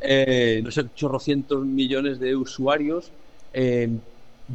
Eh, 0.00 0.60
no 0.62 0.70
sé, 0.70 0.86
chorrocientos 0.94 1.64
millones 1.64 2.18
de 2.18 2.36
usuarios. 2.36 3.10
Em, 3.52 3.98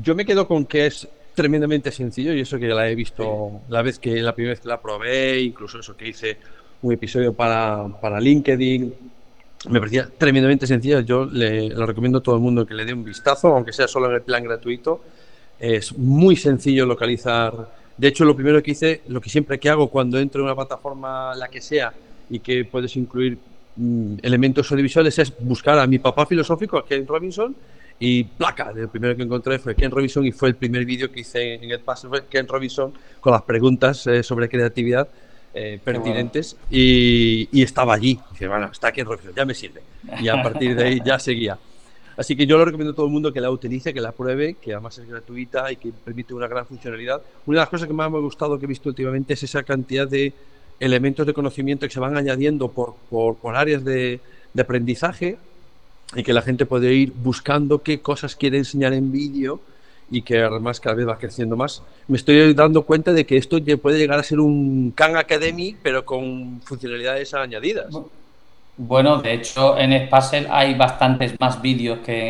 yo 0.01 0.15
me 0.15 0.25
quedo 0.25 0.47
con 0.47 0.65
que 0.65 0.87
es 0.87 1.07
tremendamente 1.35 1.91
sencillo 1.91 2.33
y 2.33 2.41
eso 2.41 2.57
que 2.59 2.67
la 2.67 2.89
he 2.89 2.95
visto 2.95 3.61
la 3.69 3.81
vez 3.81 3.99
que 3.99 4.21
la 4.21 4.33
primera 4.33 4.53
vez 4.53 4.61
que 4.61 4.69
la 4.69 4.81
probé, 4.81 5.41
incluso 5.41 5.79
eso 5.79 5.95
que 5.95 6.07
hice 6.07 6.37
un 6.81 6.93
episodio 6.93 7.33
para, 7.33 7.87
para 8.01 8.19
LinkedIn. 8.19 8.93
Me 9.69 9.79
parecía 9.79 10.09
tremendamente 10.17 10.67
sencillo. 10.67 10.99
Yo 10.99 11.25
le, 11.25 11.69
lo 11.69 11.85
recomiendo 11.85 12.19
a 12.19 12.21
todo 12.21 12.35
el 12.35 12.41
mundo 12.41 12.65
que 12.65 12.73
le 12.73 12.85
dé 12.85 12.93
un 12.93 13.03
vistazo, 13.03 13.47
aunque 13.55 13.71
sea 13.71 13.87
solo 13.87 14.09
en 14.09 14.15
el 14.15 14.21
plan 14.21 14.43
gratuito. 14.43 15.01
Es 15.63 15.97
muy 15.97 16.35
sencillo 16.35 16.85
localizar. 16.85 17.69
De 17.97 18.09
hecho, 18.09 18.25
lo 18.25 18.35
primero 18.35 18.61
que 18.61 18.71
hice, 18.71 19.01
lo 19.07 19.21
que 19.21 19.29
siempre 19.29 19.57
que 19.57 19.69
hago 19.69 19.87
cuando 19.87 20.19
entro 20.19 20.41
en 20.41 20.47
una 20.47 20.55
plataforma, 20.55 21.33
la 21.35 21.47
que 21.47 21.61
sea, 21.61 21.93
y 22.29 22.39
que 22.39 22.65
puedes 22.65 22.97
incluir 22.97 23.37
mm, 23.77 24.15
elementos 24.23 24.69
audiovisuales, 24.73 25.17
es 25.19 25.33
buscar 25.39 25.79
a 25.79 25.87
mi 25.87 25.99
papá 25.99 26.25
filosófico, 26.25 26.77
a 26.77 26.85
Ken 26.85 27.07
Robinson, 27.07 27.55
y 27.97 28.25
placa, 28.25 28.73
el 28.75 28.89
primero 28.89 29.15
que 29.15 29.23
encontré 29.23 29.57
fue 29.57 29.73
Ken 29.73 29.89
Robinson 29.89 30.25
y 30.25 30.33
fue 30.33 30.49
el 30.49 30.55
primer 30.55 30.83
vídeo 30.83 31.09
que 31.09 31.21
hice 31.21 31.53
en 31.53 31.71
el 31.71 31.79
paso, 31.79 32.09
fue 32.09 32.25
Ken 32.25 32.45
Robinson 32.45 32.91
con 33.21 33.31
las 33.31 33.43
preguntas 33.43 34.05
eh, 34.07 34.21
sobre 34.21 34.49
creatividad 34.49 35.07
eh, 35.53 35.79
pertinentes 35.81 36.57
y, 36.69 37.47
estaba 37.61 37.93
allí. 37.93 38.19
Dice, 38.33 38.49
bueno, 38.49 38.69
está 38.69 38.89
aquí 38.89 38.99
en 38.99 39.07
Reflexión, 39.07 39.33
ya 39.33 39.45
me 39.45 39.53
sirve. 39.53 39.81
Y 40.19 40.27
a 40.27 40.43
partir 40.43 40.75
de 40.75 40.83
ahí 40.83 41.01
ya 41.05 41.17
seguía. 41.19 41.57
Así 42.15 42.35
que 42.35 42.45
yo 42.45 42.57
lo 42.57 42.65
recomiendo 42.65 42.93
a 42.93 42.95
todo 42.95 43.07
el 43.07 43.11
mundo 43.11 43.33
que 43.33 43.41
la 43.41 43.49
utilice, 43.49 43.93
que 43.93 44.01
la 44.01 44.11
pruebe, 44.11 44.55
que 44.55 44.73
además 44.73 44.97
es 44.97 45.07
gratuita 45.07 45.71
y 45.71 45.77
que 45.77 45.91
permite 45.91 46.33
una 46.33 46.47
gran 46.47 46.65
funcionalidad. 46.65 47.21
Una 47.45 47.59
de 47.59 47.61
las 47.61 47.69
cosas 47.69 47.87
que 47.87 47.93
más 47.93 48.11
me 48.11 48.17
ha 48.17 48.21
gustado 48.21 48.59
que 48.59 48.65
he 48.65 48.67
visto 48.67 48.89
últimamente 48.89 49.33
es 49.33 49.43
esa 49.43 49.63
cantidad 49.63 50.07
de 50.07 50.33
elementos 50.79 51.25
de 51.25 51.33
conocimiento 51.33 51.87
que 51.87 51.93
se 51.93 51.99
van 51.99 52.15
añadiendo 52.17 52.69
por, 52.69 52.95
por, 53.09 53.55
áreas 53.55 53.83
de, 53.83 54.19
de 54.53 54.61
aprendizaje 54.61 55.37
y 56.15 56.23
que 56.23 56.33
la 56.33 56.41
gente 56.41 56.65
puede 56.65 56.93
ir 56.93 57.11
buscando 57.13 57.81
qué 57.81 58.01
cosas 58.01 58.35
quiere 58.35 58.57
enseñar 58.57 58.93
en 58.93 59.11
vídeo 59.11 59.59
y 60.11 60.21
que 60.21 60.39
además 60.39 60.79
cada 60.79 60.95
vez 60.95 61.07
va 61.07 61.17
creciendo 61.17 61.55
más. 61.55 61.81
Me 62.07 62.17
estoy 62.17 62.53
dando 62.53 62.83
cuenta 62.83 63.13
de 63.13 63.25
que 63.25 63.37
esto 63.37 63.57
puede 63.81 63.97
llegar 63.97 64.19
a 64.19 64.23
ser 64.23 64.39
un 64.39 64.91
Khan 64.91 65.15
Academy, 65.15 65.75
pero 65.81 66.05
con 66.05 66.61
funcionalidades 66.61 67.33
añadidas. 67.33 67.87
Bueno, 68.75 69.17
de 69.17 69.33
hecho, 69.33 69.77
en 69.77 70.07
Spacer 70.07 70.47
hay 70.49 70.73
bastantes 70.73 71.39
más 71.39 71.61
vídeos 71.61 71.99
que, 71.99 72.29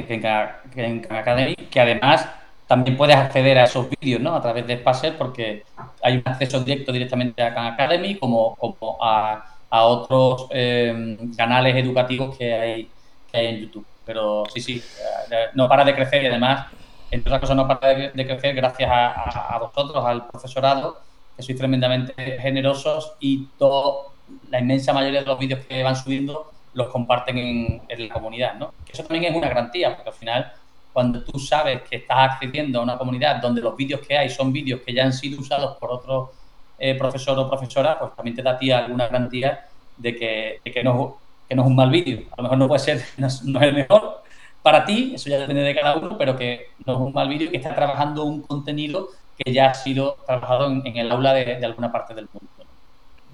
en 0.75 1.01
Khan 1.01 1.17
Academy, 1.17 1.55
que 1.55 1.79
además 1.79 2.27
también 2.67 2.97
puedes 2.97 3.15
acceder 3.15 3.57
a 3.59 3.63
esos 3.65 3.87
vídeos 3.89 4.21
¿no? 4.21 4.35
a 4.35 4.41
través 4.41 4.67
de 4.67 4.77
Spacer 4.77 5.17
porque 5.17 5.63
hay 6.01 6.17
un 6.17 6.23
acceso 6.25 6.59
directo 6.61 6.91
directamente 6.91 7.41
a 7.41 7.53
Khan 7.53 7.73
Academy 7.73 8.15
como, 8.15 8.55
como 8.55 8.97
a, 9.01 9.45
a 9.69 9.83
otros 9.85 10.47
eh, 10.51 11.17
canales 11.37 11.75
educativos 11.75 12.37
que 12.37 12.53
hay, 12.53 12.89
que 13.31 13.37
hay 13.37 13.47
en 13.47 13.59
YouTube. 13.61 13.85
Pero 14.05 14.43
sí, 14.53 14.59
sí, 14.59 14.83
eh, 15.31 15.47
no 15.53 15.69
para 15.69 15.85
de 15.85 15.95
crecer 15.95 16.23
y 16.23 16.27
además 16.27 16.67
entre 17.13 17.29
otras 17.29 17.41
cosas 17.41 17.55
no 17.55 17.67
para 17.67 17.93
de, 17.93 18.25
crecer 18.25 18.55
gracias 18.55 18.89
a, 18.91 19.57
vosotros, 19.59 20.03
al 20.03 20.27
profesorado, 20.27 20.97
que 21.35 21.43
sois 21.43 21.57
tremendamente 21.57 22.13
generosos 22.39 23.13
y 23.19 23.49
todo, 23.57 24.12
la 24.49 24.59
inmensa 24.59 24.93
mayoría 24.93 25.21
de 25.21 25.25
los 25.25 25.39
vídeos 25.39 25.65
que 25.65 25.83
van 25.83 25.95
subiendo 25.95 26.51
los 26.73 26.87
comparten 26.87 27.37
en, 27.37 27.81
la 28.07 28.13
comunidad, 28.13 28.55
¿no? 28.55 28.73
eso 28.91 29.03
también 29.03 29.31
es 29.31 29.37
una 29.37 29.47
garantía, 29.47 29.95
porque 29.95 30.09
al 30.09 30.15
final, 30.15 30.53
cuando 30.91 31.23
tú 31.23 31.37
sabes 31.37 31.83
que 31.83 31.97
estás 31.97 32.31
accediendo 32.31 32.79
a 32.79 32.83
una 32.83 32.97
comunidad 32.97 33.41
donde 33.41 33.61
los 33.61 33.75
vídeos 33.77 34.01
que 34.01 34.17
hay 34.17 34.29
son 34.29 34.51
vídeos 34.51 34.81
que 34.81 34.93
ya 34.93 35.03
han 35.03 35.13
sido 35.13 35.39
usados 35.39 35.77
por 35.77 35.91
otro 35.91 36.33
eh, 36.79 36.95
profesor 36.95 37.37
o 37.37 37.47
profesora, 37.47 37.99
pues 37.99 38.15
también 38.15 38.35
te 38.35 38.41
da 38.41 38.51
a 38.51 38.57
ti 38.57 38.71
alguna 38.71 39.07
garantía 39.07 39.67
de 39.97 40.15
que, 40.15 40.61
que, 40.63 40.83
no, 40.83 41.17
es 41.47 41.57
un 41.57 41.75
mal 41.75 41.91
vídeo. 41.91 42.23
A 42.31 42.37
lo 42.37 42.43
mejor 42.43 42.57
no 42.57 42.67
puede 42.67 42.79
ser, 42.79 43.03
no 43.17 43.27
es 43.27 43.43
el 43.43 43.73
mejor, 43.73 44.23
para 44.63 44.85
ti, 44.85 45.11
eso 45.13 45.29
ya 45.29 45.37
depende 45.37 45.61
de 45.61 45.75
cada 45.75 45.97
uno, 45.97 46.17
pero 46.17 46.37
que 46.37 46.69
no 46.85 46.93
es 46.93 46.99
un 46.99 47.13
mal 47.13 47.27
vídeo 47.27 47.51
que 47.51 47.57
está 47.57 47.75
trabajando 47.75 48.23
un 48.23 48.41
contenido 48.41 49.09
que 49.37 49.51
ya 49.51 49.69
ha 49.69 49.73
sido 49.73 50.17
trabajado 50.25 50.71
en, 50.71 50.97
el 50.97 51.11
aula 51.11 51.33
de, 51.33 51.63
alguna 51.65 51.91
parte 51.91 52.13
del 52.13 52.29
mundo. 52.31 52.47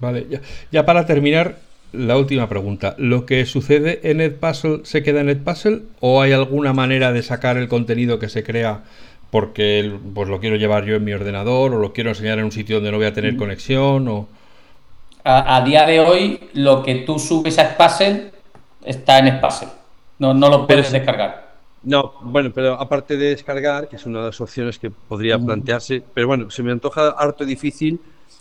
Vale, 0.00 0.26
ya, 0.70 0.86
para 0.86 1.06
terminar, 1.06 1.58
la 1.92 2.16
última 2.16 2.48
pregunta. 2.48 2.94
¿Lo 2.98 3.26
que 3.26 3.44
sucede 3.46 4.00
en 4.10 4.20
Edpuzzle 4.20 4.80
se 4.84 5.02
queda 5.02 5.20
en 5.20 5.28
Edpuzzle 5.28 5.82
o 6.00 6.22
hay 6.22 6.32
alguna 6.32 6.72
manera 6.72 7.12
de 7.12 7.22
sacar 7.22 7.56
el 7.56 7.68
contenido 7.68 8.18
que 8.18 8.28
se 8.28 8.42
crea 8.42 8.84
porque 9.30 9.92
pues 10.14 10.28
lo 10.28 10.40
quiero 10.40 10.56
llevar 10.56 10.84
yo 10.84 10.96
en 10.96 11.04
mi 11.04 11.12
ordenador 11.12 11.74
o 11.74 11.78
lo 11.78 11.92
quiero 11.92 12.10
enseñar 12.10 12.38
en 12.38 12.46
un 12.46 12.52
sitio 12.52 12.76
donde 12.76 12.90
no 12.90 12.96
voy 12.96 13.06
a 13.06 13.12
tener 13.12 13.36
conexión 13.36 14.08
o... 14.08 14.28
A, 15.22 15.62
día 15.64 15.86
de 15.86 16.00
hoy, 16.00 16.40
lo 16.54 16.82
que 16.82 16.96
tú 16.96 17.18
subes 17.18 17.58
a 17.58 17.72
Edpuzzle 17.72 18.32
está 18.84 19.18
en 19.18 19.28
Edpuzzle. 19.28 19.68
No, 20.18 20.32
no 20.32 20.48
lo 20.48 20.66
puedes 20.66 20.90
descargar. 20.90 21.50
No, 21.82 22.14
bueno, 22.22 22.50
pero 22.54 22.74
aparte 22.74 23.16
de 23.16 23.30
descargar, 23.30 23.88
que 23.88 23.96
es 23.96 24.06
una 24.06 24.20
de 24.20 24.26
las 24.26 24.40
opciones 24.40 24.78
que 24.78 24.90
podría 24.90 25.38
plantearse, 25.38 26.02
pero 26.14 26.26
bueno, 26.26 26.50
se 26.50 26.62
me 26.62 26.72
antoja 26.72 27.08
harto 27.10 27.44
difícil 27.44 28.00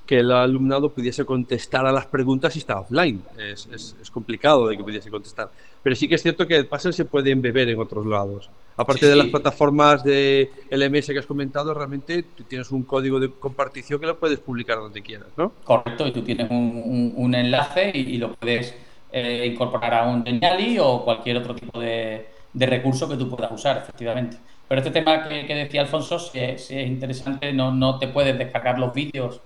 que 0.09 0.21
el 0.21 0.31
alumnado 0.31 0.89
pudiese 0.89 1.23
contestar 1.23 1.85
a 1.85 1.91
las 1.91 2.07
preguntas 2.07 2.53
si 2.53 2.57
está 2.57 2.79
offline. 2.79 3.21
Es, 3.37 3.69
es, 3.71 4.09
complicado 4.09 4.67
de 4.67 4.75
que 4.75 4.83
pudiese 4.83 5.11
contestar. 5.11 5.51
Pero 5.83 5.95
sí 5.95 6.07
que 6.07 6.15
es 6.15 6.23
cierto 6.23 6.47
que 6.47 6.55
el 6.55 6.65
Puzzle 6.65 6.93
se 6.93 7.05
puede 7.05 7.29
embeber 7.29 7.69
en 7.69 7.79
otros 7.79 8.07
lados. 8.07 8.49
Aparte 8.75 9.05
de 9.05 9.15
las 9.15 9.27
plataformas 9.27 10.03
de 10.03 10.49
LMS 10.71 11.09
que 11.09 11.19
has 11.19 11.27
comentado, 11.27 11.75
realmente 11.75 12.23
tú 12.23 12.43
tienes 12.43 12.71
un 12.71 12.81
código 12.81 13.19
de 13.19 13.29
compartición 13.29 13.99
que 13.99 14.07
lo 14.07 14.17
puedes 14.17 14.39
publicar 14.39 14.79
donde 14.79 15.03
quieras, 15.03 15.27
¿no? 15.37 15.51
Correcto, 15.63 16.07
y 16.07 16.11
tú 16.11 16.23
tienes 16.23 16.49
un, 16.49 17.13
un, 17.15 17.35
enlace 17.35 17.91
y 17.93 18.17
lo 18.17 18.33
puedes 18.33 18.73
eh, 19.11 19.45
incorporar 19.45 19.93
a 19.93 20.07
un 20.07 20.25
Geniali 20.25 20.79
o 20.79 21.03
cualquier 21.05 21.37
otro 21.37 21.53
tipo 21.53 21.79
de, 21.79 22.29
recurso 22.55 23.07
que 23.07 23.15
tú 23.15 23.29
puedas 23.29 23.51
usar, 23.51 23.77
efectivamente. 23.77 24.37
Pero 24.67 24.81
este 24.81 24.89
tema 24.89 25.29
que, 25.29 25.53
decía 25.53 25.81
Alfonso, 25.81 26.17
si 26.17 26.39
es, 26.39 26.71
interesante, 26.71 27.53
no, 27.53 27.71
no, 27.71 27.99
te 27.99 28.07
puedes 28.07 28.35
descargar 28.39 28.79
los 28.79 28.91
vídeos 28.91 29.39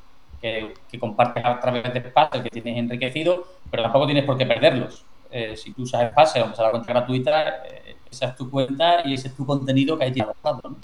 que, 0.44 1.00
compartes 1.00 1.44
a 1.46 1.60
través 1.60 1.94
de 1.94 2.02
Spacer 2.02 2.44
que 2.44 2.50
tienes 2.50 2.78
enriquecido, 2.78 3.48
pero 3.72 3.84
tampoco 3.84 4.06
tienes 4.06 4.26
por 4.26 4.38
qué 4.38 4.46
perderlos. 4.46 5.06
Eh, 5.32 5.56
si 5.56 5.72
tú 5.72 5.84
usas 5.84 6.12
Spacer, 6.12 6.42
aunque 6.42 6.58
sea 6.58 6.66
la 6.66 6.72
cuenta 6.72 6.94
gratuita, 6.94 7.50
eh, 7.66 7.96
esa 8.12 8.28
es 8.28 8.36
tu 8.36 8.50
cuenta 8.50 9.02
y 9.06 9.14
ese 9.14 9.30
es 9.30 9.36
tu 9.36 9.46
contenido 9.46 9.98
que 9.98 10.06
hay 10.06 10.12
tienes 10.12 10.36
¿no? 10.44 10.76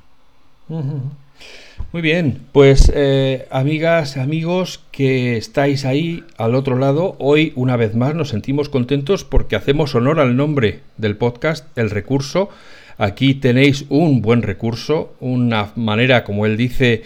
Muy 1.91 2.01
bien, 2.01 2.45
pues 2.51 2.91
eh, 2.93 3.47
amigas, 3.49 4.17
amigos 4.17 4.81
que 4.91 5.37
estáis 5.37 5.85
ahí 5.85 6.23
al 6.37 6.55
otro 6.55 6.77
lado, 6.77 7.15
hoy 7.19 7.53
una 7.55 7.75
vez 7.75 7.95
más 7.95 8.15
nos 8.15 8.29
sentimos 8.29 8.69
contentos 8.69 9.23
porque 9.23 9.55
hacemos 9.55 9.95
honor 9.95 10.19
al 10.19 10.35
nombre 10.35 10.81
del 10.97 11.17
podcast, 11.17 11.77
el 11.77 11.89
recurso. 11.89 12.49
Aquí 12.97 13.33
tenéis 13.33 13.85
un 13.89 14.21
buen 14.21 14.41
recurso, 14.41 15.13
una 15.19 15.71
manera, 15.75 16.23
como 16.23 16.45
él 16.45 16.57
dice, 16.57 17.03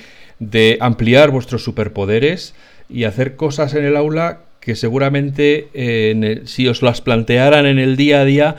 de 0.50 0.78
ampliar 0.82 1.32
vuestros 1.32 1.64
superpoderes 1.64 2.54
y 2.90 3.06
hacer 3.06 3.36
cosas 3.36 3.74
en 3.74 3.86
el 3.86 3.96
aula 3.96 4.40
que 4.60 4.76
seguramente 4.76 5.68
eh, 5.74 6.42
si 6.46 6.68
os 6.68 6.82
las 6.82 7.02
plantearan 7.02 7.66
en 7.66 7.80
el 7.80 7.98
día 7.98 8.22
a 8.22 8.26
día 8.26 8.56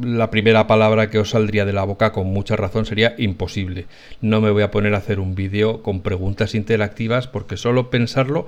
la 0.00 0.30
primera 0.30 0.66
palabra 0.66 1.08
que 1.08 1.18
os 1.18 1.30
saldría 1.30 1.64
de 1.64 1.72
la 1.72 1.84
boca 1.84 2.12
con 2.12 2.26
mucha 2.26 2.54
razón 2.54 2.84
sería 2.84 3.14
imposible. 3.16 3.86
No 4.20 4.40
me 4.40 4.50
voy 4.50 4.62
a 4.62 4.70
poner 4.70 4.94
a 4.94 4.98
hacer 4.98 5.20
un 5.20 5.34
vídeo 5.34 5.82
con 5.82 6.02
preguntas 6.02 6.54
interactivas 6.54 7.26
porque 7.26 7.56
solo 7.56 7.88
pensarlo 7.88 8.46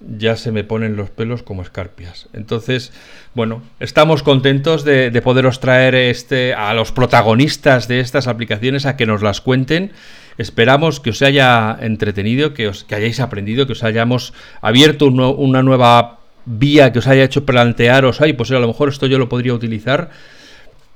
ya 0.00 0.36
se 0.36 0.52
me 0.52 0.64
ponen 0.64 0.96
los 0.96 1.10
pelos 1.10 1.42
como 1.42 1.62
escarpias. 1.62 2.28
Entonces, 2.32 2.92
bueno, 3.34 3.62
estamos 3.80 4.22
contentos 4.22 4.84
de, 4.84 5.20
poderos 5.22 5.60
traer 5.60 5.94
este, 5.94 6.54
a 6.54 6.74
los 6.74 6.92
protagonistas 6.92 7.88
de 7.88 8.00
estas 8.00 8.26
aplicaciones 8.26 8.86
a 8.86 8.96
que 8.96 9.06
nos 9.06 9.22
las 9.22 9.40
cuenten. 9.40 9.92
Esperamos 10.38 11.00
que 11.00 11.10
os 11.10 11.22
haya 11.22 11.76
entretenido, 11.80 12.52
que, 12.54 12.68
os, 12.68 12.84
que 12.84 12.94
hayáis 12.94 13.20
aprendido, 13.20 13.66
que 13.66 13.72
os 13.72 13.84
hayamos 13.84 14.34
abierto 14.60 15.06
una 15.06 15.62
nueva 15.62 16.18
vía 16.46 16.92
que 16.92 17.00
os 17.00 17.08
haya 17.08 17.24
hecho 17.24 17.44
plantearos, 17.44 18.20
ay, 18.20 18.32
pues 18.32 18.50
a 18.52 18.58
lo 18.58 18.68
mejor 18.68 18.88
esto 18.88 19.06
yo 19.06 19.18
lo 19.18 19.28
podría 19.28 19.52
utilizar, 19.52 20.10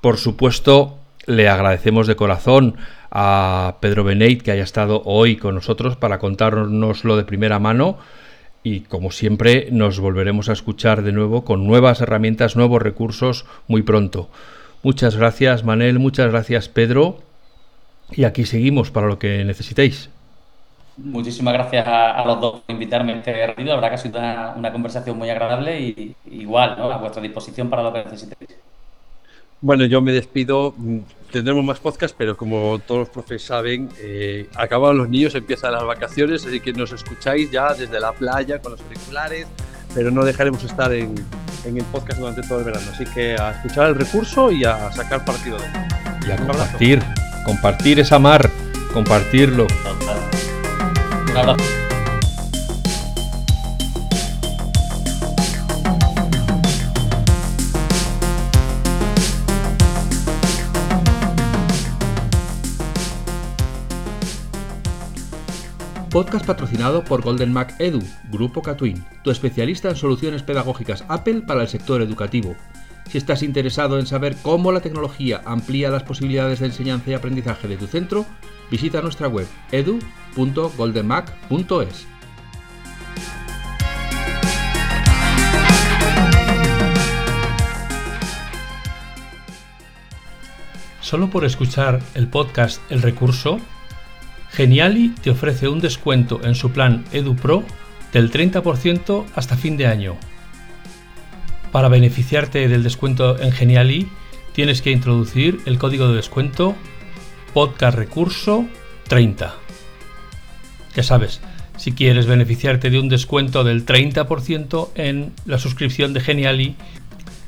por 0.01 0.17
supuesto, 0.17 0.97
le 1.27 1.49
agradecemos 1.49 2.07
de 2.07 2.17
corazón 2.17 2.77
a 3.11 3.77
Pedro 3.81 4.05
Beneit 4.05 4.43
que 4.43 4.53
haya 4.53 4.63
estado 4.63 5.03
hoy 5.05 5.37
con 5.37 5.55
nosotros 5.57 5.97
para 5.97 6.19
contárnoslo 6.19 7.17
de 7.17 7.25
primera 7.25 7.59
mano. 7.59 7.99
Y 8.63 8.81
como 8.81 9.11
siempre 9.11 9.69
nos 9.73 10.01
volveremos 10.01 10.49
a 10.49 10.53
escuchar 10.53 11.03
de 11.03 11.13
nuevo 11.13 11.45
con 11.45 11.67
nuevas 11.67 12.01
herramientas, 12.01 12.57
nuevos 12.57 12.81
recursos 12.83 13.47
muy 13.69 13.83
pronto. 13.83 14.29
Muchas 14.83 15.17
gracias 15.17 15.65
Manel, 15.65 15.99
muchas 15.99 16.31
gracias 16.31 16.69
Pedro 16.69 17.21
y 18.13 18.25
aquí 18.25 18.45
seguimos 18.45 18.91
para 18.91 19.07
lo 19.07 19.19
que 19.19 19.45
necesitéis. 19.45 20.11
Muchísimas 20.97 21.55
gracias 21.55 21.87
a, 21.87 22.23
los 22.27 22.41
dos 22.41 22.61
por 22.61 22.75
invitarme 22.75 23.13
a 23.13 23.17
este 23.17 23.47
ratito. 23.47 23.71
Verdad 23.71 23.89
que 23.89 23.95
ha 23.95 23.99
sido 23.99 24.19
una, 24.19 24.73
conversación 24.73 25.17
muy 25.17 25.31
agradable 25.31 25.81
y 25.81 26.15
igual, 26.31 26.77
a 26.81 26.99
vuestra 26.99 27.23
disposición 27.23 27.71
para 27.71 27.83
lo 27.83 27.93
que 27.93 28.05
necesitéis. 28.05 28.51
Bueno, 29.63 29.85
yo 29.85 30.01
me 30.01 30.13
despido. 30.13 30.75
Tendremos 31.31 31.65
más 31.65 31.79
podcast, 31.79 32.15
pero 32.17 32.37
como 32.37 32.81
todos 32.87 33.01
los 33.01 33.09
profes 33.09 33.43
saben, 33.43 33.89
eh, 34.01 34.49
acaban 34.57 34.97
los 34.97 35.09
niños, 35.09 35.35
empiezan 35.35 35.73
las 35.73 35.85
vacaciones, 35.85 36.45
así 36.45 36.61
que 36.61 36.73
nos 36.73 36.93
escucháis 36.93 37.51
ya 37.51 37.73
desde 37.75 38.01
la 38.01 38.13
playa 38.13 38.59
con 38.59 38.73
los 38.73 38.81
auriculares, 38.81 39.47
pero 39.95 40.11
no 40.11 40.25
dejaremos 40.25 40.65
estar 40.65 40.93
en, 40.93 41.15
en 41.65 41.77
el 41.77 41.85
podcast 41.85 42.19
durante 42.19 42.43
todo 42.43 42.59
el 42.61 42.65
verano. 42.65 42.87
Así 42.93 43.05
que 43.05 43.37
a 43.39 43.53
escuchar 43.53 43.89
el 43.89 43.95
recurso 43.95 44.51
y 44.51 44.65
a 44.65 44.91
sacar 44.93 45.25
partido 45.25 45.59
de 45.59 45.67
él. 45.67 45.73
Y 46.27 46.31
a 46.33 46.37
compartir, 46.37 47.03
compartir 47.45 48.01
esa 48.01 48.19
mar, 48.19 48.51
compartirlo. 48.93 49.67
Un 51.31 51.37
abrazo. 51.37 51.65
Podcast 66.11 66.45
patrocinado 66.45 67.05
por 67.05 67.23
Golden 67.23 67.53
Mac 67.53 67.77
Edu, 67.79 68.03
Grupo 68.33 68.63
Catwin, 68.63 69.05
tu 69.23 69.31
especialista 69.31 69.89
en 69.91 69.95
soluciones 69.95 70.43
pedagógicas 70.43 71.05
Apple 71.07 71.43
para 71.43 71.63
el 71.63 71.69
sector 71.69 72.03
educativo. 72.03 72.57
Si 73.11 73.19
estás 73.19 73.43
interesado 73.43 73.99
en 73.99 74.07
saber 74.07 74.37
cómo 74.41 74.71
la 74.71 74.81
tecnología 74.81 75.43
amplía 75.45 75.91
las 75.91 76.05
posibilidades 76.05 76.61
de 76.61 76.67
enseñanza 76.67 77.11
y 77.11 77.15
aprendizaje 77.15 77.67
de 77.67 77.77
tu 77.77 77.89
centro, 77.89 78.25
visita 78.71 79.03
nuestra 79.03 79.27
web 79.27 79.49
edu.goldenmac.es. 79.73 82.07
Solo 91.01 91.31
por 91.31 91.45
escuchar 91.45 92.01
el 92.15 92.29
podcast 92.29 92.81
El 92.93 93.03
Recurso, 93.03 93.59
Geniali 94.51 95.09
te 95.21 95.31
ofrece 95.31 95.67
un 95.67 95.81
descuento 95.81 96.45
en 96.45 96.55
su 96.55 96.71
plan 96.71 97.05
EduPro 97.11 97.65
del 98.13 98.31
30% 98.31 99.25
hasta 99.35 99.57
fin 99.57 99.77
de 99.77 99.89
año. 99.89 100.17
Para 101.73 101.89
beneficiarte 101.89 102.67
del 102.69 102.83
descuento 102.83 103.39
en 103.41 103.53
Geniali, 103.53 104.09
tienes 104.53 104.83
que 104.83 104.91
introducir 104.91 105.61
el 105.67 105.79
código 105.79 106.09
de 106.09 106.17
descuento 106.17 106.75
podcast 107.55 107.97
recurso 107.97 108.67
30. 109.09 109.55
Ya 110.97 111.03
sabes, 111.05 111.41
si 111.77 111.93
quieres 111.93 112.27
beneficiarte 112.27 112.91
de 112.91 112.99
un 112.99 113.09
descuento 113.09 113.63
del 113.63 113.87
30% 113.87 114.89
en 114.97 115.33
la 115.47 115.59
suscripción 115.59 116.13
de 116.13 116.21
Geniali, 116.21 116.77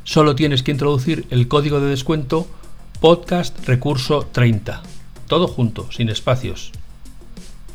solo 0.05 0.37
tienes 0.37 0.63
que 0.63 0.71
introducir 0.71 1.27
el 1.31 1.49
código 1.49 1.81
de 1.81 1.89
descuento 1.89 2.47
podcast 3.01 3.67
recurso 3.67 4.29
30. 4.31 4.83
Todo 5.27 5.49
junto, 5.49 5.91
sin 5.91 6.09
espacios. 6.09 6.71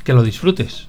Que 0.05 0.13
lo 0.13 0.23
disfrutes. 0.23 0.85